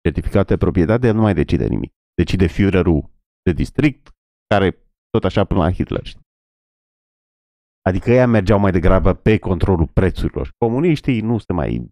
certificat 0.00 0.46
de 0.46 0.56
proprietate, 0.56 1.06
el 1.06 1.14
nu 1.14 1.20
mai 1.20 1.34
decide 1.34 1.66
nimic. 1.66 1.92
Decide 2.14 2.46
Führerul 2.46 3.10
de 3.42 3.52
district, 3.52 4.10
care 4.46 4.78
tot 5.10 5.24
așa 5.24 5.44
până 5.44 5.60
la 5.60 5.72
Hitler. 5.72 6.06
Adică 7.88 8.10
ei 8.10 8.26
mergeau 8.26 8.58
mai 8.58 8.72
degrabă 8.72 9.14
pe 9.14 9.38
controlul 9.38 9.86
prețurilor. 9.86 10.50
Comuniștii 10.58 11.20
nu 11.20 11.38
se 11.38 11.52
mai... 11.52 11.88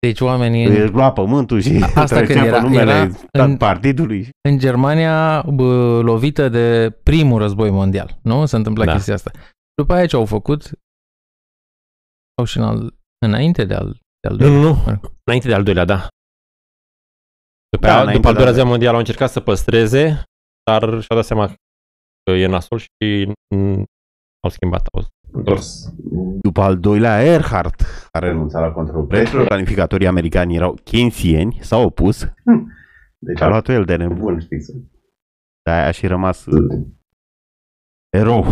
Deci 0.00 0.20
oamenii... 0.20 0.64
Îi 0.64 0.88
lua 0.88 1.12
pământul 1.12 1.60
și 1.60 1.84
Asta 1.94 2.22
când 2.22 2.44
era, 2.44 2.62
numele 2.62 3.10
era 3.32 3.44
în, 3.44 3.56
partidului. 3.56 4.28
În 4.48 4.58
Germania, 4.58 5.42
bă, 5.42 6.00
lovită 6.00 6.48
de 6.48 6.90
primul 7.02 7.38
război 7.38 7.70
mondial, 7.70 8.18
nu? 8.22 8.46
Se 8.46 8.56
întâmplă 8.56 8.84
da. 8.84 8.92
chestia 8.92 9.14
asta. 9.14 9.30
După 9.74 9.92
aia 9.92 10.06
ce 10.06 10.16
au 10.16 10.24
făcut? 10.24 10.62
Sau 12.36 12.44
și 12.44 12.56
în 12.56 12.62
al, 12.62 12.94
înainte 13.26 13.64
de 13.64 13.74
al, 13.74 13.92
de 14.20 14.28
al 14.28 14.36
Nu, 14.36 14.38
doilea. 14.38 14.60
nu, 14.60 14.68
nu. 14.68 14.74
Mă 14.74 14.90
rog. 14.90 15.12
Înainte 15.24 15.48
de 15.48 15.54
al 15.54 15.62
doilea, 15.62 15.84
da. 15.84 16.08
După, 17.70 17.86
Da, 17.86 17.92
aia, 17.92 18.00
înainte 18.02 18.16
după 18.16 18.28
al 18.28 18.34
de 18.34 18.38
doilea 18.38 18.46
al 18.48 18.54
război 18.54 18.70
mondial 18.70 18.92
au 18.92 18.98
încercat 18.98 19.30
să 19.30 19.40
păstreze, 19.40 20.22
dar 20.70 20.82
și-au 20.82 21.16
dat 21.16 21.24
seama 21.24 21.46
că 22.22 22.30
e 22.32 22.46
nasol 22.46 22.78
și 22.78 23.32
mm, 23.54 23.84
au 24.44 24.50
schimbat. 24.50 24.86
Au 24.92 25.04
întors. 25.32 25.92
După 26.42 26.60
al 26.60 26.78
doilea, 26.78 27.24
Earhart 27.24 27.82
a 28.12 28.18
renunțat 28.18 28.60
la 28.62 28.70
controlul 28.72 29.06
prețurilor. 29.06 29.46
Planificatorii 29.46 30.06
americani 30.06 30.54
erau 30.56 30.78
keynesieni, 30.84 31.58
s-au 31.62 31.84
opus. 31.84 32.24
Deci 33.18 33.40
A 33.40 33.48
luat 33.48 33.68
el 33.68 33.84
de 33.84 33.96
nebun. 33.96 34.18
bun, 34.18 34.40
știi 34.40 34.62
să... 34.62 34.72
De 35.62 35.70
aia 35.70 35.86
a 35.86 35.90
și 35.90 36.06
rămas 36.06 36.44
erou. 38.16 38.44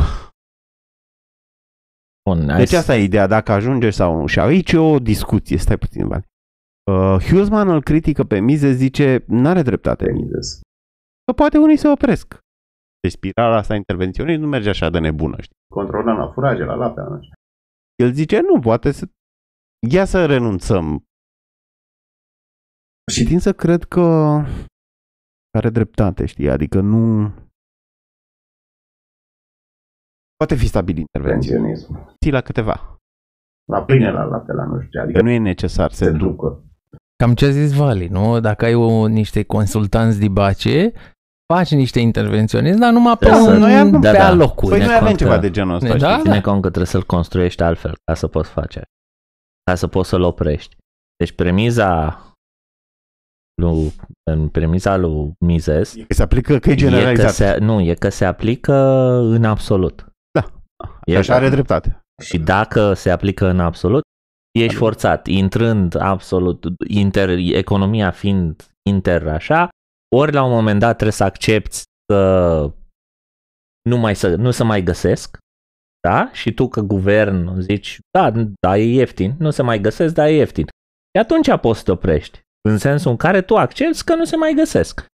Bun, 2.31 2.49
hai 2.49 2.59
Deci 2.59 2.69
să- 2.69 2.77
asta 2.77 2.97
e 2.97 3.03
ideea, 3.03 3.27
dacă 3.27 3.53
ajunge 3.53 3.91
sau 3.91 4.21
nu. 4.21 4.27
Și 4.27 4.39
aici 4.41 4.73
e 4.73 4.79
o 4.79 4.99
discuție, 4.99 5.57
stai 5.57 5.77
puțin, 5.79 6.09
Vali. 6.09 6.25
Uh, 6.91 7.17
Hughesman 7.29 7.69
îl 7.69 7.83
critică 7.83 8.25
pe 8.25 8.39
Mize, 8.41 8.73
zice, 8.73 9.25
n-are 9.27 9.63
dreptate. 9.63 10.13
Mises. 10.13 10.61
Că 11.25 11.33
poate 11.33 11.59
unii 11.59 11.77
se 11.77 11.89
opresc. 11.89 12.39
Deci 13.07 13.15
spirala 13.15 13.57
asta 13.57 13.75
intervenționist 13.75 14.41
nu 14.41 14.47
merge 14.47 14.69
așa 14.69 14.91
de 14.91 14.99
nebună, 14.99 15.41
știi? 15.41 15.57
Controlăm 15.75 16.17
la 16.17 16.33
furaje, 16.33 16.65
la 16.65 16.75
lapte, 16.75 17.01
la 17.01 17.09
nu 17.09 17.23
știu. 17.23 17.35
El 18.03 18.13
zice, 18.13 18.41
nu, 18.41 18.61
poate 18.61 18.93
să... 18.93 19.09
Ia 19.91 20.05
să 20.05 20.27
renunțăm. 20.27 21.05
Și 23.13 23.25
tin 23.25 23.39
să 23.39 23.53
cred 23.53 23.85
că 23.85 24.01
are 25.59 25.71
dreptate, 25.71 26.27
știi? 26.27 26.51
Adică 26.51 26.81
nu... 26.81 27.33
Poate 30.37 30.55
fi 30.55 30.67
stabil 30.67 30.97
intervenție. 30.97 31.55
Intervenționism. 31.55 32.17
Ții 32.23 32.33
la 32.33 32.41
câteva. 32.41 32.99
La 33.73 33.85
pâine, 33.85 34.11
la 34.11 34.25
lapte, 34.25 34.53
la 34.53 34.65
nu 34.65 34.81
știu 34.81 34.91
ce. 34.91 34.99
Că 34.99 35.03
Adică 35.03 35.23
nu 35.23 35.31
e 35.31 35.39
necesar 35.39 35.91
să 35.91 36.05
se 36.05 36.11
ducă. 36.11 36.65
Cam 37.17 37.35
ce 37.35 37.47
a 37.47 37.51
zis 37.51 37.73
Vali, 37.73 38.09
nu? 38.09 38.41
Dacă 38.41 38.65
ai 38.65 38.75
o, 38.75 39.07
niște 39.07 39.43
consultanți 39.43 40.19
dibace, 40.19 40.93
faci 41.55 41.71
niște 41.71 42.01
intervenționism, 42.01 42.79
dar 42.79 42.93
numai 42.93 43.17
pe, 43.17 43.25
Da, 43.27 43.37
un, 43.43 43.59
noi 43.59 43.79
avem- 43.79 43.91
pe 43.91 43.99
da, 43.99 44.13
da. 44.13 44.27
alocuri. 44.27 44.71
Păi 44.71 44.79
noi 44.79 44.87
cont 44.89 45.01
avem 45.01 45.13
că- 45.13 45.19
ceva 45.19 45.39
de 45.39 45.51
genul 45.51 45.75
ăsta, 45.75 45.89
Ne- 45.89 45.97
da, 45.97 46.11
știi? 46.11 46.23
Ține 46.23 46.41
cont 46.41 46.55
că 46.63 46.69
trebuie 46.69 46.87
să-l 46.87 47.03
construiești 47.03 47.63
altfel 47.63 47.95
ca 48.05 48.15
să 48.15 48.27
poți 48.27 48.51
face. 48.51 48.83
Ca 49.71 49.75
să 49.75 49.87
poți 49.87 50.09
să-l 50.09 50.23
oprești. 50.23 50.77
Deci 51.17 51.33
premiza 51.33 52.21
lui, 53.63 53.93
în 54.31 54.49
premiza 54.49 54.97
lui 54.97 55.33
Mises 55.45 55.95
E 55.95 56.05
că 56.05 56.15
se 56.15 56.23
aplică 56.23 56.59
că 56.59 56.69
e 56.69 56.73
e 56.73 56.75
că 56.75 56.81
generalizat. 56.81 57.33
se, 57.33 57.57
nu, 57.61 57.81
e 57.81 57.95
că 57.95 58.09
se 58.09 58.25
aplică 58.25 58.75
în 59.23 59.45
absolut. 59.45 60.07
Și 61.07 61.13
E 61.15 61.17
așa 61.17 61.35
are 61.35 61.49
dreptate. 61.49 62.01
Și 62.23 62.39
dacă 62.39 62.93
se 62.93 63.11
aplică 63.11 63.47
în 63.49 63.61
absolut, 63.61 64.03
ești 64.59 64.75
forțat, 64.75 65.27
intrând 65.27 66.01
absolut, 66.01 66.65
inter, 66.89 67.29
economia 67.39 68.11
fiind 68.11 68.67
inter 68.91 69.29
așa, 69.29 69.69
ori 70.17 70.33
la 70.33 70.43
un 70.45 70.51
moment 70.51 70.81
dat 70.81 70.93
trebuie 70.93 71.13
să 71.13 71.25
accepti 71.25 71.83
că 72.13 72.73
nu, 73.89 73.97
mai 73.97 74.17
să, 74.17 74.35
nu 74.35 74.51
se 74.51 74.65
mai 74.65 74.83
găsesc, 74.83 75.39
da? 76.09 76.31
Și 76.33 76.55
tu 76.55 76.69
că 76.69 76.81
guvern 76.81 77.61
zici, 77.61 77.99
da, 78.19 78.31
da, 78.61 78.77
e 78.79 78.95
ieftin, 78.95 79.35
nu 79.39 79.51
se 79.51 79.63
mai 79.63 79.81
găsesc, 79.81 80.15
dar 80.15 80.27
e 80.27 80.33
ieftin. 80.35 80.65
Și 80.67 81.21
atunci 81.21 81.61
poți 81.61 81.79
să 81.79 81.85
te 81.85 81.91
oprești, 81.91 82.41
în 82.69 82.79
sensul 82.79 83.11
în 83.11 83.17
care 83.17 83.43
tu 83.43 83.57
accepti 83.57 84.05
că 84.05 84.15
nu 84.15 84.25
se 84.25 84.37
mai 84.37 84.53
găsesc. 84.55 85.07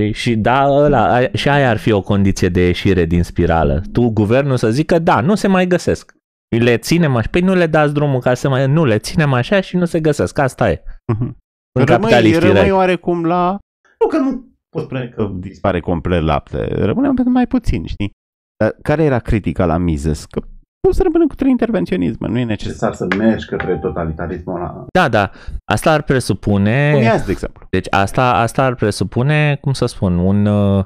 Știi? 0.00 0.12
Și 0.12 0.36
da, 0.36 0.64
ăla, 0.68 1.14
a- 1.14 1.30
și 1.34 1.48
aia 1.48 1.70
ar 1.70 1.76
fi 1.76 1.92
o 1.92 2.02
condiție 2.02 2.48
de 2.48 2.60
ieșire 2.66 3.04
din 3.04 3.22
spirală. 3.22 3.82
Tu, 3.92 4.08
guvernul, 4.10 4.56
să 4.56 4.70
zică, 4.70 4.98
da, 4.98 5.20
nu 5.20 5.34
se 5.34 5.48
mai 5.48 5.66
găsesc. 5.66 6.14
Le 6.58 6.76
ținem 6.78 7.16
așa, 7.16 7.28
păi 7.30 7.40
nu 7.40 7.54
le 7.54 7.66
dați 7.66 7.92
drumul 7.94 8.20
ca 8.20 8.34
să 8.34 8.48
mai, 8.48 8.66
nu, 8.66 8.84
le 8.84 8.98
ținem 8.98 9.32
așa 9.32 9.60
și 9.60 9.76
nu 9.76 9.84
se 9.84 10.00
găsesc, 10.00 10.38
asta 10.38 10.70
e. 10.70 10.82
Mhm. 11.12 11.36
În 11.78 11.84
Rămâi, 11.84 11.86
capitalism 11.86 12.38
rămâi 12.38 12.54
direct. 12.54 12.74
oarecum 12.74 13.24
la... 13.24 13.58
Nu 14.00 14.06
că 14.06 14.18
nu 14.18 14.46
pot 14.68 14.82
spune 14.82 15.08
că 15.08 15.30
dispare 15.34 15.80
complet 15.80 16.22
lapte. 16.22 16.64
Rămânem 16.84 17.14
pentru 17.14 17.32
mai 17.32 17.46
puțin, 17.46 17.86
știi? 17.86 18.10
Dar 18.56 18.76
care 18.82 19.02
era 19.02 19.18
critica 19.18 19.66
la 19.66 19.76
Mises? 19.76 20.24
Că 20.24 20.40
poți 20.80 20.96
să 20.96 21.02
rămânem 21.02 21.26
cu 21.26 21.34
trei 21.34 21.50
intervenționisme, 21.50 22.28
nu 22.28 22.38
e 22.38 22.44
necesar. 22.44 22.90
Necesar 22.90 22.94
să 22.94 23.16
mergi 23.16 23.46
către 23.46 23.78
totalitarismul 23.78 24.56
ăla. 24.56 24.86
Da, 24.92 25.08
da, 25.08 25.30
asta 25.64 25.92
ar 25.92 26.02
presupune... 26.02 26.90
Cum 26.92 27.02
e 27.02 27.08
azi, 27.08 27.24
de 27.24 27.30
exemplu? 27.30 27.66
Deci 27.70 27.86
asta, 27.90 28.34
asta 28.34 28.64
ar 28.64 28.74
presupune, 28.74 29.58
cum 29.60 29.72
să 29.72 29.86
spun, 29.86 30.18
un, 30.18 30.46
uh, 30.46 30.84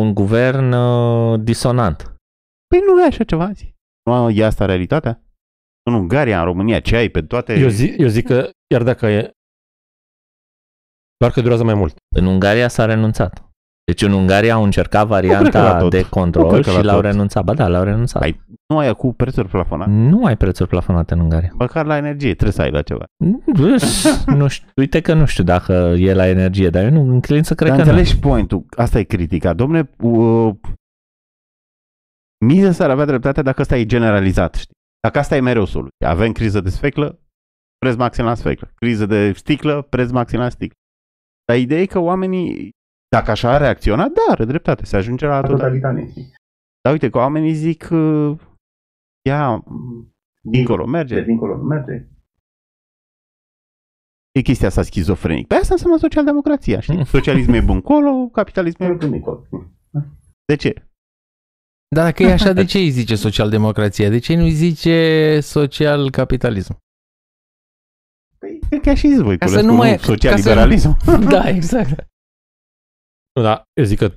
un 0.00 0.14
guvern 0.14 0.72
uh, 0.72 1.40
disonant. 1.40 2.14
Păi 2.66 2.80
nu 2.86 3.02
e 3.02 3.06
așa 3.06 3.24
ceva 3.24 3.44
azi. 3.44 3.74
Nu 4.10 4.30
e 4.30 4.44
asta 4.44 4.64
realitatea? 4.64 5.22
În 5.82 5.94
Ungaria, 5.94 6.38
în 6.38 6.44
România, 6.44 6.80
ce 6.80 6.96
ai 6.96 7.08
pe 7.08 7.22
toate... 7.22 7.58
Eu, 7.58 7.68
zic, 7.68 7.98
eu 7.98 8.08
zic 8.08 8.26
că 8.26 8.50
chiar 8.66 8.82
dacă 8.82 9.06
e 9.06 9.30
doar 11.16 11.30
că 11.32 11.40
durează 11.40 11.64
mai 11.64 11.74
mult. 11.74 11.94
În 12.16 12.26
Ungaria 12.26 12.68
s-a 12.68 12.84
renunțat. 12.84 13.40
Deci 13.84 14.02
în 14.02 14.12
Ungaria 14.12 14.54
au 14.54 14.62
încercat 14.62 15.08
cred 15.08 15.20
că 15.20 15.26
la 15.34 15.38
varianta 15.42 15.78
tot. 15.78 15.90
de 15.90 16.00
Nu 16.00 16.06
control 16.08 16.50
cred 16.50 16.64
că 16.64 16.70
la 16.70 16.78
și 16.78 16.84
l-au 16.84 16.94
tot. 17.00 17.04
renunțat. 17.04 17.44
Ba 17.44 17.54
da, 17.54 17.68
l-au 17.68 17.82
renunțat. 17.82 18.22
Ai- 18.22 18.40
Nu 18.66 18.78
ai 18.78 18.94
cu 18.94 19.12
prețuri 19.14 19.48
plafonate. 19.48 19.90
Nu 19.90 20.24
ai 20.24 20.36
prețuri 20.36 20.68
plafonate 20.68 21.14
în 21.14 21.20
Ungaria. 21.20 21.50
Măcar 21.54 21.86
la 21.86 21.96
energie 21.96 22.32
trebuie 22.32 22.52
să 22.52 22.62
ai 22.62 22.70
la 22.70 22.82
ceva. 22.82 23.04
nu 24.36 24.48
știu, 24.48 24.68
uite 24.76 25.00
că 25.00 25.14
nu 25.14 25.24
știu 25.26 25.44
dacă 25.44 25.72
e 25.98 26.14
la 26.14 26.28
energie, 26.28 26.70
dar 26.70 26.84
eu 26.84 26.90
nu 26.90 27.00
înclin 27.12 27.42
să 27.42 27.54
cred 27.54 27.68
Dar 27.68 27.78
că 27.78 27.84
nu. 27.84 27.90
înțelegi 27.90 28.18
pointul. 28.18 28.64
Asta 28.76 28.98
e 28.98 29.02
critica. 29.02 29.52
Domne, 29.52 29.90
uh, 30.00 30.54
Mises 32.46 32.78
ar 32.78 32.90
avea 32.90 33.04
dreptate 33.04 33.42
dacă 33.42 33.60
asta 33.60 33.76
e 33.76 33.86
generalizat, 33.86 34.54
știi? 34.54 34.74
Dacă 35.00 35.18
asta 35.18 35.36
e 35.36 35.40
mereu 35.40 35.64
soluția. 35.64 36.08
Avem 36.08 36.32
criză 36.32 36.60
de 36.60 36.70
sfeclă, 36.70 37.18
preț 37.78 37.94
maxim 37.94 38.24
la 38.24 38.34
sfeclă. 38.34 38.70
Criză 38.74 39.06
de 39.06 39.32
sticlă, 39.32 39.82
preț 39.82 40.10
maxim 40.10 40.38
la 40.38 40.48
sticlă. 40.48 40.76
Dar 41.46 41.58
ideea 41.58 41.80
e 41.80 41.86
că 41.86 41.98
oamenii, 41.98 42.70
dacă 43.08 43.30
așa 43.30 43.52
ar 43.54 43.60
reacționa, 43.60 44.08
da, 44.08 44.20
are 44.28 44.44
dreptate. 44.44 44.84
Se 44.84 44.96
ajunge 44.96 45.26
la 45.26 45.40
tot. 45.40 45.50
Totalitarism. 45.50 46.20
Dar 46.80 46.92
uite 46.92 47.10
că 47.10 47.18
oamenii 47.18 47.52
zic, 47.54 47.88
uh, 47.92 48.38
ia, 49.28 49.64
dincolo, 50.42 50.84
De 50.84 50.90
merge. 50.90 51.20
dincolo 51.22 51.56
nu 51.56 51.62
merge. 51.62 52.08
E 54.32 54.40
chestia 54.40 54.68
asta 54.68 54.82
schizofrenic. 54.82 55.46
Pe 55.46 55.54
asta 55.54 55.72
înseamnă 55.74 55.98
socialdemocrația, 55.98 56.80
știi? 56.80 57.06
Socialismul 57.06 57.54
e 57.56 57.60
bun 57.60 57.80
colo, 57.80 58.26
capitalismul 58.32 58.88
e 58.88 58.92
Nu 58.92 58.96
dincolo. 59.08 59.46
De 60.44 60.56
ce? 60.56 60.74
Dar 61.94 62.04
dacă 62.04 62.22
e 62.22 62.32
așa, 62.32 62.52
de 62.52 62.64
ce 62.64 62.78
îi 62.78 62.90
zice 62.90 63.14
social-democrația? 63.14 64.08
De 64.08 64.18
ce 64.18 64.34
nu 64.36 64.42
îi 64.42 64.50
zice 64.50 65.38
social-capitalism? 65.40 66.76
Păi, 68.46 68.58
cred 68.68 68.80
că 68.80 68.94
și 68.94 69.18
voi, 69.22 69.38
Ca 69.38 69.46
să 69.46 69.60
nu 69.60 69.74
mai- 69.74 69.98
social-liberalism. 69.98 70.96
da, 71.28 71.48
exact. 71.48 72.06
Nu, 73.34 73.42
dar 73.42 73.62
eu 73.80 73.84
zic 73.84 73.98
că 73.98 74.14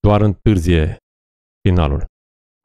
doar 0.00 0.20
întârzie 0.20 0.96
finalul. 1.68 2.04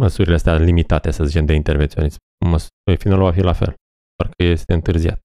Măsurile 0.01 0.36
astea 0.36 0.55
limitate, 0.55 1.11
să 1.11 1.24
zicem, 1.26 1.45
de 1.45 1.53
intervenționism. 1.53 2.18
Măs- 2.45 2.68
finalul 2.99 3.24
va 3.24 3.32
fi 3.32 3.41
la 3.41 3.53
fel, 3.53 3.74
doar 4.15 4.34
că 4.38 4.43
este 4.43 4.74
întârziat. 4.74 5.20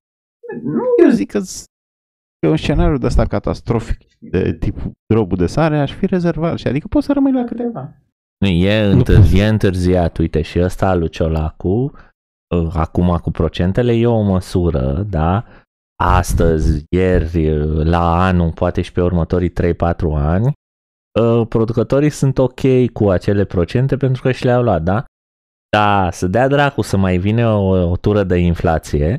Nu, 0.62 0.82
eu 1.05 1.11
zic 1.11 1.30
că 1.30 1.38
s- 1.38 1.64
pe 2.38 2.49
un 2.49 2.57
scenariu 2.57 2.99
de 2.99 3.07
ăsta 3.07 3.26
catastrofic 3.26 4.18
de 4.18 4.53
tip 4.55 4.76
drobul 5.12 5.36
de 5.36 5.47
sare 5.47 5.78
aș 5.80 5.93
fi 5.95 6.07
rezervat 6.07 6.59
și 6.59 6.66
adică 6.66 6.86
poți 6.88 7.07
să 7.07 7.12
rămâi 7.12 7.32
la 7.32 7.45
câteva. 7.45 7.97
Nu, 8.38 8.49
e, 8.49 8.80
întârzi, 8.82 9.38
e 9.38 9.47
întârziat, 9.47 10.18
uite, 10.18 10.43
și 10.43 10.59
ăsta 10.61 10.95
lui 10.95 11.09
Ciolacu, 11.09 11.68
uh, 11.68 11.93
acum 12.73 13.17
cu 13.17 13.31
procentele, 13.31 13.93
e 13.93 14.07
o 14.07 14.21
măsură, 14.21 15.07
da? 15.11 15.45
Astăzi, 16.03 16.85
ieri, 16.91 17.51
uh, 17.51 17.85
la 17.85 18.25
anul, 18.25 18.53
poate 18.53 18.81
și 18.81 18.93
pe 18.93 19.03
următorii 19.03 19.51
3-4 19.51 20.15
ani, 20.15 20.53
uh, 21.21 21.47
producătorii 21.49 22.11
sunt 22.11 22.39
ok 22.39 22.91
cu 22.93 23.11
acele 23.11 23.45
procente 23.45 23.97
pentru 23.97 24.23
că 24.23 24.33
și 24.33 24.45
le-au 24.45 24.63
luat, 24.63 24.83
da? 24.83 25.05
Da, 25.77 26.11
să 26.11 26.27
dea 26.27 26.49
dracu 26.49 26.83
să 26.83 26.97
mai 26.97 27.19
vine 27.19 27.47
o, 27.47 27.91
o 27.91 27.97
tură 27.97 28.25
de 28.25 28.37
inflație, 28.37 29.17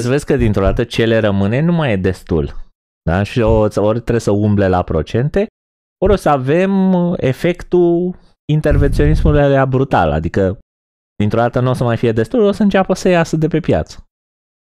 să 0.00 0.08
vezi 0.08 0.24
că 0.24 0.36
dintr-o 0.36 0.62
dată 0.62 0.84
ce 0.84 1.04
le 1.04 1.18
rămâne 1.18 1.60
nu 1.60 1.72
mai 1.72 1.92
e 1.92 1.96
destul. 1.96 2.54
Da? 3.02 3.22
Și 3.22 3.40
o, 3.40 3.58
ori 3.60 4.00
trebuie 4.00 4.20
să 4.20 4.30
umble 4.30 4.68
la 4.68 4.82
procente, 4.82 5.46
ori 6.04 6.12
o 6.12 6.16
să 6.16 6.28
avem 6.28 6.92
uh, 6.92 7.14
efectul 7.16 8.16
intervenționismul 8.52 9.38
alea 9.38 9.66
brutal, 9.66 10.10
adică 10.10 10.58
dintr-o 11.16 11.38
dată 11.38 11.60
nu 11.60 11.70
o 11.70 11.72
să 11.72 11.84
mai 11.84 11.96
fie 11.96 12.12
destul, 12.12 12.40
o 12.40 12.52
să 12.52 12.62
înceapă 12.62 12.94
să 12.94 13.08
iasă 13.08 13.36
de 13.36 13.48
pe 13.48 13.60
piață. 13.60 14.04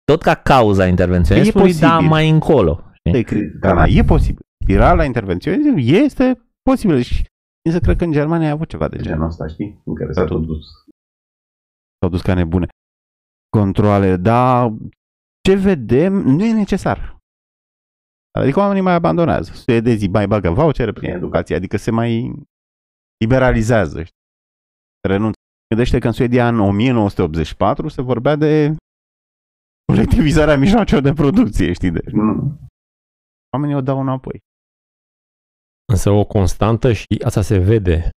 Tot 0.04 0.22
ca 0.22 0.34
cauza 0.34 0.86
intervenționismului, 0.86 1.68
posibil. 1.68 1.88
dar 1.88 2.00
mai 2.00 2.28
încolo. 2.28 2.84
știi? 2.94 3.18
E, 3.20 3.22
cri- 3.24 3.58
da, 3.60 3.86
e 3.86 4.04
posibil. 4.04 4.40
Spirala 4.64 5.04
intervenționism 5.04 5.74
este 5.76 6.40
posibil 6.62 7.00
și 7.00 7.24
să 7.70 7.78
cred 7.80 7.96
că 7.96 8.04
în 8.04 8.12
Germania 8.12 8.48
a 8.48 8.52
avut 8.52 8.68
ceva 8.68 8.88
de 8.88 8.96
De 8.96 9.02
genul. 9.02 9.16
genul 9.18 9.30
ăsta, 9.30 9.46
știi? 9.46 9.82
În 9.84 9.94
care 9.94 10.12
s-a 10.12 10.24
tot 10.24 10.46
dus. 10.46 10.64
S-au 11.98 12.10
dus 12.10 12.20
ca 12.22 12.34
nebune. 12.34 12.66
Controle, 13.56 14.16
dar 14.16 14.72
ce 15.48 15.54
vedem 15.54 16.12
nu 16.12 16.44
e 16.44 16.52
necesar. 16.52 17.18
Adică 18.38 18.58
oamenii 18.58 18.82
mai 18.82 18.94
abandonează. 18.94 19.52
Suedezii 19.52 20.08
mai 20.08 20.26
bagă 20.26 20.50
vouchere 20.50 20.92
prin 20.92 21.10
educație, 21.10 21.54
adică 21.56 21.76
se 21.76 21.90
mai 21.90 22.32
liberalizează. 23.24 24.02
Știi? 24.02 24.16
Renunță 25.08 25.38
Gândește 25.72 25.98
că 25.98 26.06
în 26.06 26.12
Suedia 26.12 26.48
în 26.48 26.60
1984 26.60 27.88
se 27.88 28.02
vorbea 28.02 28.36
de 28.36 28.76
colectivizarea 29.92 30.56
mijloacelor 30.56 31.02
de 31.02 31.12
producție, 31.12 31.72
știi? 31.72 31.90
Deci 31.90 32.12
nu. 32.12 32.58
Oamenii 33.52 33.76
o 33.76 33.80
dau 33.80 34.00
înapoi. 34.00 34.38
Însă 35.92 36.10
o 36.10 36.24
constantă 36.24 36.92
și 36.92 37.12
asta 37.24 37.42
se 37.42 37.58
vede 37.58 38.10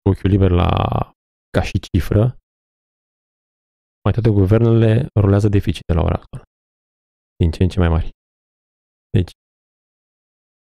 cu 0.00 0.08
ochiul 0.10 0.30
liber 0.30 0.50
la 0.50 0.70
ca 1.50 1.62
și 1.62 1.78
cifră, 1.86 2.22
mai 4.04 4.12
toate 4.12 4.30
guvernele 4.30 5.06
rulează 5.20 5.48
deficite 5.48 5.92
la 5.92 6.02
ora 6.02 6.18
actuală. 6.20 6.44
Din 7.36 7.50
ce 7.50 7.62
în 7.62 7.68
ce 7.68 7.78
mai 7.78 7.88
mari. 7.88 8.10
Deci, 9.16 9.30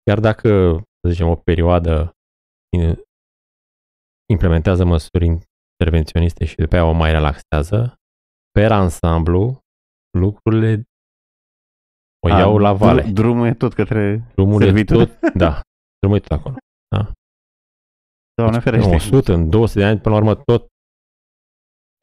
chiar 0.03 0.19
dacă, 0.19 0.49
să 1.01 1.09
zicem, 1.11 1.27
o 1.27 1.35
perioadă 1.35 2.11
implementează 4.29 4.85
măsuri 4.85 5.25
intervenționiste 5.79 6.45
și 6.45 6.55
după 6.55 6.75
aia 6.75 6.85
o 6.85 6.91
mai 6.91 7.11
relaxează, 7.11 7.95
pe 8.51 8.65
ansamblu, 8.65 9.59
lucrurile 10.17 10.83
o 12.25 12.27
iau 12.29 12.57
A, 12.57 12.59
la 12.59 12.73
vale. 12.73 13.03
Dr- 13.03 13.13
drumul 13.13 13.47
e 13.47 13.53
tot 13.53 13.73
către 13.73 14.23
drumul 14.35 14.61
servitul. 14.61 15.01
E 15.01 15.05
tot, 15.05 15.33
da, 15.33 15.61
drumul 15.99 16.17
e 16.17 16.19
tot 16.19 16.37
acolo. 16.37 16.55
Da. 16.95 17.11
Doamne 18.33 18.59
ferește. 18.59 18.89
În 18.89 18.95
100, 18.95 19.33
în 19.33 19.49
200 19.49 19.79
de 19.79 19.85
ani, 19.85 19.99
până 19.99 20.15
la 20.15 20.21
urmă, 20.21 20.35
tot 20.35 20.67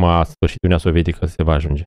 ma 0.02 0.24
sfârșit 0.24 0.62
Uniunea 0.62 0.84
Sovietică 0.84 1.26
se 1.26 1.42
va 1.42 1.52
ajunge. 1.52 1.82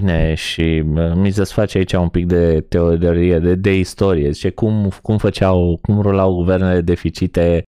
Bine, 0.00 0.34
și 0.34 0.80
mi 1.14 1.30
se 1.30 1.44
face 1.44 1.78
aici 1.78 1.92
un 1.92 2.08
pic 2.08 2.26
de 2.26 2.60
teorie, 2.60 3.38
de, 3.38 3.54
de 3.54 3.78
istorie. 3.78 4.30
Zice, 4.30 4.50
cum, 4.50 4.90
cum 5.02 5.18
făceau, 5.18 5.78
cum 5.82 6.00
rulau 6.00 6.34
guvernele 6.34 6.80
deficite 6.80 7.62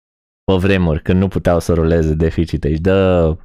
pe 0.46 0.58
vremuri, 0.58 1.02
când 1.02 1.20
nu 1.20 1.28
puteau 1.28 1.60
să 1.60 1.74
ruleze 1.74 2.14
deficite. 2.14 2.74
Și 2.74 2.82
dă 2.82 3.38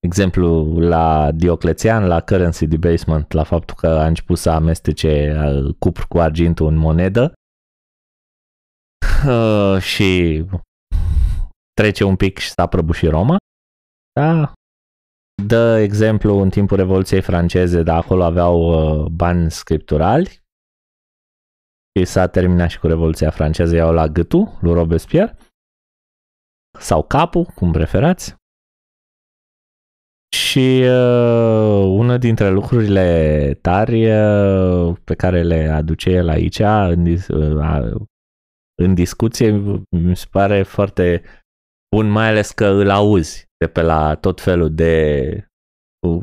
exemplu 0.00 0.78
la 0.78 1.32
Dioclețian, 1.32 2.06
la 2.06 2.20
currency 2.20 2.66
debasement, 2.66 3.32
la 3.32 3.44
faptul 3.44 3.76
că 3.76 3.86
a 3.86 4.06
început 4.06 4.38
să 4.38 4.50
amestece 4.50 5.36
uh, 5.38 5.74
cupru 5.78 6.06
cu 6.08 6.18
argintul 6.18 6.66
în 6.66 6.76
monedă. 6.76 7.32
Uh, 9.26 9.78
și 9.80 10.44
trece 11.72 12.04
un 12.04 12.16
pic 12.16 12.38
și 12.38 12.50
s-a 12.50 12.66
prăbușit 12.66 13.10
Roma. 13.10 13.36
Da, 14.20 14.52
dă 15.46 15.78
exemplu 15.78 16.36
în 16.36 16.50
timpul 16.50 16.76
Revoluției 16.76 17.20
franceze, 17.20 17.82
dar 17.82 17.96
acolo 17.96 18.22
aveau 18.22 18.58
uh, 18.60 19.06
bani 19.10 19.50
scripturali. 19.50 20.42
Și 21.98 22.04
s-a 22.04 22.26
terminat 22.26 22.70
și 22.70 22.78
cu 22.78 22.86
Revoluția 22.86 23.30
franceză, 23.30 23.74
iau 23.74 23.92
la 23.92 24.08
gâtul 24.08 24.58
lui 24.60 24.72
Robespierre 24.72 25.36
sau 26.78 27.02
capul, 27.02 27.44
cum 27.44 27.72
preferați. 27.72 28.34
Și 30.34 30.82
uh, 30.82 31.84
una 31.86 32.18
dintre 32.18 32.50
lucrurile 32.50 33.58
tari 33.60 34.10
uh, 34.10 34.96
pe 35.04 35.14
care 35.14 35.42
le 35.42 35.68
aduce 35.68 36.10
el 36.10 36.28
aici 36.28 36.58
în, 36.58 37.06
uh, 37.28 38.00
în 38.82 38.94
discuție 38.94 39.50
mi 39.90 40.16
se 40.16 40.26
pare 40.30 40.62
foarte 40.62 41.22
bun, 41.96 42.08
mai 42.08 42.28
ales 42.28 42.50
că 42.50 42.66
îl 42.66 42.90
auzi 42.90 43.48
de 43.58 43.66
pe 43.66 43.82
la 43.82 44.14
tot 44.14 44.40
felul 44.40 44.74
de 44.74 45.48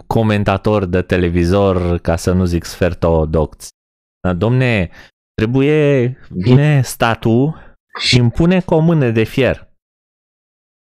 comentator 0.07 0.85
de 0.85 1.01
televizor, 1.01 1.97
ca 1.97 2.15
să 2.15 2.31
nu 2.31 2.45
zic 2.45 2.63
sfertodocți. 2.63 3.69
Domne, 4.37 4.89
trebuie, 5.33 6.17
bine 6.43 6.81
statul 6.81 7.75
și 7.99 8.17
impune 8.17 8.61
cu 8.61 8.73
o 8.73 8.79
mână 8.79 9.09
de 9.09 9.23
fier. 9.23 9.70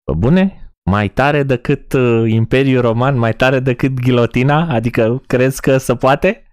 Pe 0.09 0.15
bune? 0.19 0.73
Mai 0.91 1.09
tare 1.09 1.43
decât 1.43 1.93
uh, 1.93 2.31
Imperiul 2.31 2.81
Roman, 2.81 3.19
mai 3.19 3.35
tare 3.35 3.61
decât 3.61 4.01
ghilotina? 4.01 4.75
Adică 4.75 5.23
crezi 5.27 5.61
că 5.61 5.79
se 5.79 5.97
poate? 5.97 6.47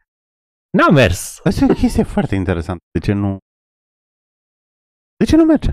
N-a 0.78 0.90
mers. 0.90 1.40
Asta 1.44 1.66
e 1.66 1.72
o 1.72 1.74
chestie 1.74 2.04
foarte 2.04 2.36
interesantă. 2.36 2.84
De 2.92 3.00
ce 3.00 3.14
nu... 3.14 3.38
De 5.18 5.26
ce 5.26 5.36
nu 5.36 5.44
merge? 5.44 5.72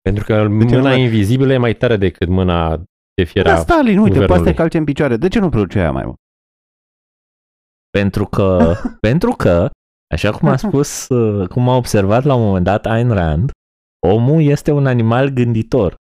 Pentru 0.00 0.24
că 0.24 0.48
mâna 0.48 0.94
invizibilă 0.94 1.52
e 1.52 1.56
mai 1.56 1.74
tare 1.74 1.96
decât 1.96 2.28
mâna 2.28 2.76
de 3.14 3.24
fiera 3.24 3.54
Da, 3.54 3.58
Stalin, 3.58 3.98
uite, 3.98 4.24
poate 4.24 4.54
calce 4.54 4.78
în 4.78 4.84
picioare. 4.84 5.16
De 5.16 5.28
ce 5.28 5.38
nu 5.38 5.48
produce 5.48 5.78
aia 5.78 5.92
mai 5.92 6.04
mult? 6.04 6.18
Pentru 7.90 8.26
că, 8.26 8.74
pentru 9.08 9.30
că, 9.30 9.70
așa 10.14 10.30
cum 10.30 10.48
a 10.48 10.56
spus, 10.56 11.08
uh, 11.08 11.48
cum 11.48 11.68
a 11.68 11.76
observat 11.76 12.24
la 12.24 12.34
un 12.34 12.46
moment 12.46 12.64
dat 12.64 12.86
Ayn 12.86 13.10
Rand, 13.10 13.50
omul 14.06 14.42
este 14.42 14.70
un 14.70 14.86
animal 14.86 15.28
gânditor. 15.28 16.02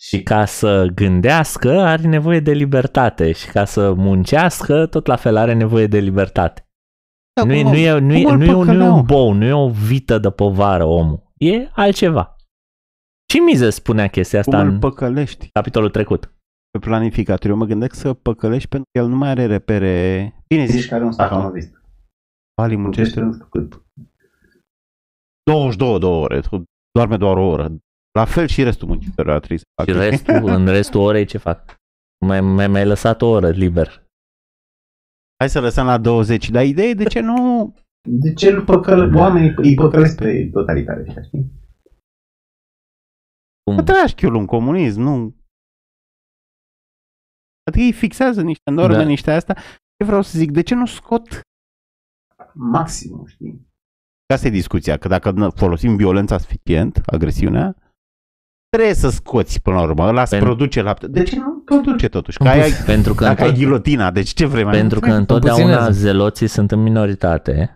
Și 0.00 0.22
ca 0.22 0.44
să 0.44 0.86
gândească 0.94 1.80
are 1.80 2.06
nevoie 2.06 2.40
de 2.40 2.52
libertate 2.52 3.32
și 3.32 3.50
ca 3.50 3.64
să 3.64 3.92
muncească 3.92 4.86
tot 4.86 5.06
la 5.06 5.16
fel 5.16 5.36
are 5.36 5.54
nevoie 5.54 5.86
de 5.86 5.98
libertate. 5.98 6.68
Da, 7.32 7.44
nu, 7.44 7.52
e, 7.52 7.62
nu, 7.62 7.74
e, 7.74 7.98
nu, 7.98 8.14
e, 8.14 8.22
nu, 8.22 8.44
e, 8.44 8.74
nu 8.74 8.84
e 8.84 8.88
un 8.88 9.02
bou, 9.02 9.32
nu 9.32 9.44
e 9.44 9.52
o 9.52 9.68
vită 9.68 10.18
de 10.18 10.30
povară 10.30 10.84
omul. 10.84 11.32
E 11.36 11.68
altceva. 11.72 12.36
Și 13.32 13.38
Mize 13.38 13.70
spunea 13.70 14.06
chestia 14.06 14.38
asta 14.38 14.58
Cum 14.58 14.68
în 14.68 14.78
păcălești? 14.78 15.48
capitolul 15.52 15.90
trecut. 15.90 16.32
Pe 16.70 16.78
planificator, 16.78 17.50
eu 17.50 17.56
mă 17.56 17.64
gândesc 17.64 17.94
să 17.94 18.14
păcălești 18.14 18.68
pentru 18.68 18.88
că 18.92 18.98
el 18.98 19.08
nu 19.08 19.16
mai 19.16 19.28
are 19.28 19.46
repere. 19.46 20.34
Bine, 20.48 20.64
zici 20.64 20.88
că 20.88 20.94
are 20.94 21.04
un 21.04 21.12
stacanovist. 21.12 21.82
Ali 22.54 22.76
muncește 22.76 23.20
nu 23.20 23.32
știu 23.32 23.46
cât. 23.46 23.82
22 25.42 25.98
de 25.98 26.06
ore, 26.06 26.40
doarme 26.90 27.16
doar 27.16 27.36
o 27.36 27.46
oră. 27.46 27.76
La 28.12 28.24
fel 28.24 28.46
și 28.46 28.62
restul 28.62 28.88
muncitorilor 28.88 29.34
ar 29.34 29.40
trebui 29.40 29.58
să 29.58 29.64
facă. 29.74 29.92
Și 29.92 30.10
restul, 30.10 30.48
în 30.48 30.66
restul 30.66 31.00
orei 31.00 31.24
ce 31.24 31.38
fac? 31.38 31.76
Mai, 32.26 32.40
mai, 32.40 32.66
mai 32.66 32.86
lăsat 32.86 33.22
o 33.22 33.26
oră 33.26 33.50
liber. 33.50 34.06
Hai 35.38 35.48
să 35.48 35.60
lăsăm 35.60 35.86
la 35.86 35.98
20, 35.98 36.50
dar 36.50 36.64
ideea 36.64 36.94
de 36.94 37.04
ce 37.04 37.20
nu... 37.20 37.74
De 38.08 38.32
ce 38.32 38.50
nu 38.50 38.64
păcăl... 38.64 39.14
oamenii 39.14 39.52
îi 39.56 39.74
păcălesc 39.74 40.16
pe 40.16 40.48
totalitare 40.52 41.00
ăștia, 41.06 41.22
știi? 41.22 41.52
Cum? 43.62 43.84
Trăia 43.84 44.04
chiul 44.16 44.34
un 44.34 44.46
comunism, 44.46 45.00
nu... 45.00 45.36
Adică 47.64 47.84
ei 47.84 47.92
fixează 47.92 48.42
niște 48.42 48.70
norme, 48.70 48.96
da. 48.96 49.02
niște 49.02 49.30
asta. 49.30 49.54
Ce 49.96 50.04
vreau 50.04 50.22
să 50.22 50.38
zic, 50.38 50.50
de 50.50 50.62
ce 50.62 50.74
nu 50.74 50.86
scot 50.86 51.40
maximum, 52.54 53.26
știi? 53.26 53.66
Asta 54.34 54.46
e 54.46 54.50
discuția, 54.50 54.98
că 54.98 55.08
dacă 55.08 55.50
folosim 55.56 55.96
violența 55.96 56.38
suficient, 56.38 56.96
agresiunea, 56.96 57.76
trebuie 58.68 58.94
să 58.94 59.08
scoți 59.08 59.62
până 59.62 59.76
la 59.76 59.82
urmă. 59.82 60.06
Ăla 60.06 60.22
Pen... 60.22 60.40
produce 60.40 60.82
lapte. 60.82 61.06
De 61.06 61.22
ce 61.22 61.36
nu 61.36 61.62
produce 61.64 62.08
totuși? 62.08 62.38
Că 62.38 62.48
ai, 62.48 62.70
pentru 62.86 63.14
că 63.14 63.24
dacă 63.24 63.42
ai 63.42 63.52
ghilotina, 63.52 64.10
deci 64.10 64.30
ce 64.30 64.46
vrei 64.46 64.64
mai 64.64 64.72
Pentru 64.72 65.00
că 65.00 65.10
întotdeauna 65.10 65.90
zeloții 65.90 66.46
sunt 66.46 66.70
în 66.70 66.82
minoritate. 66.82 67.72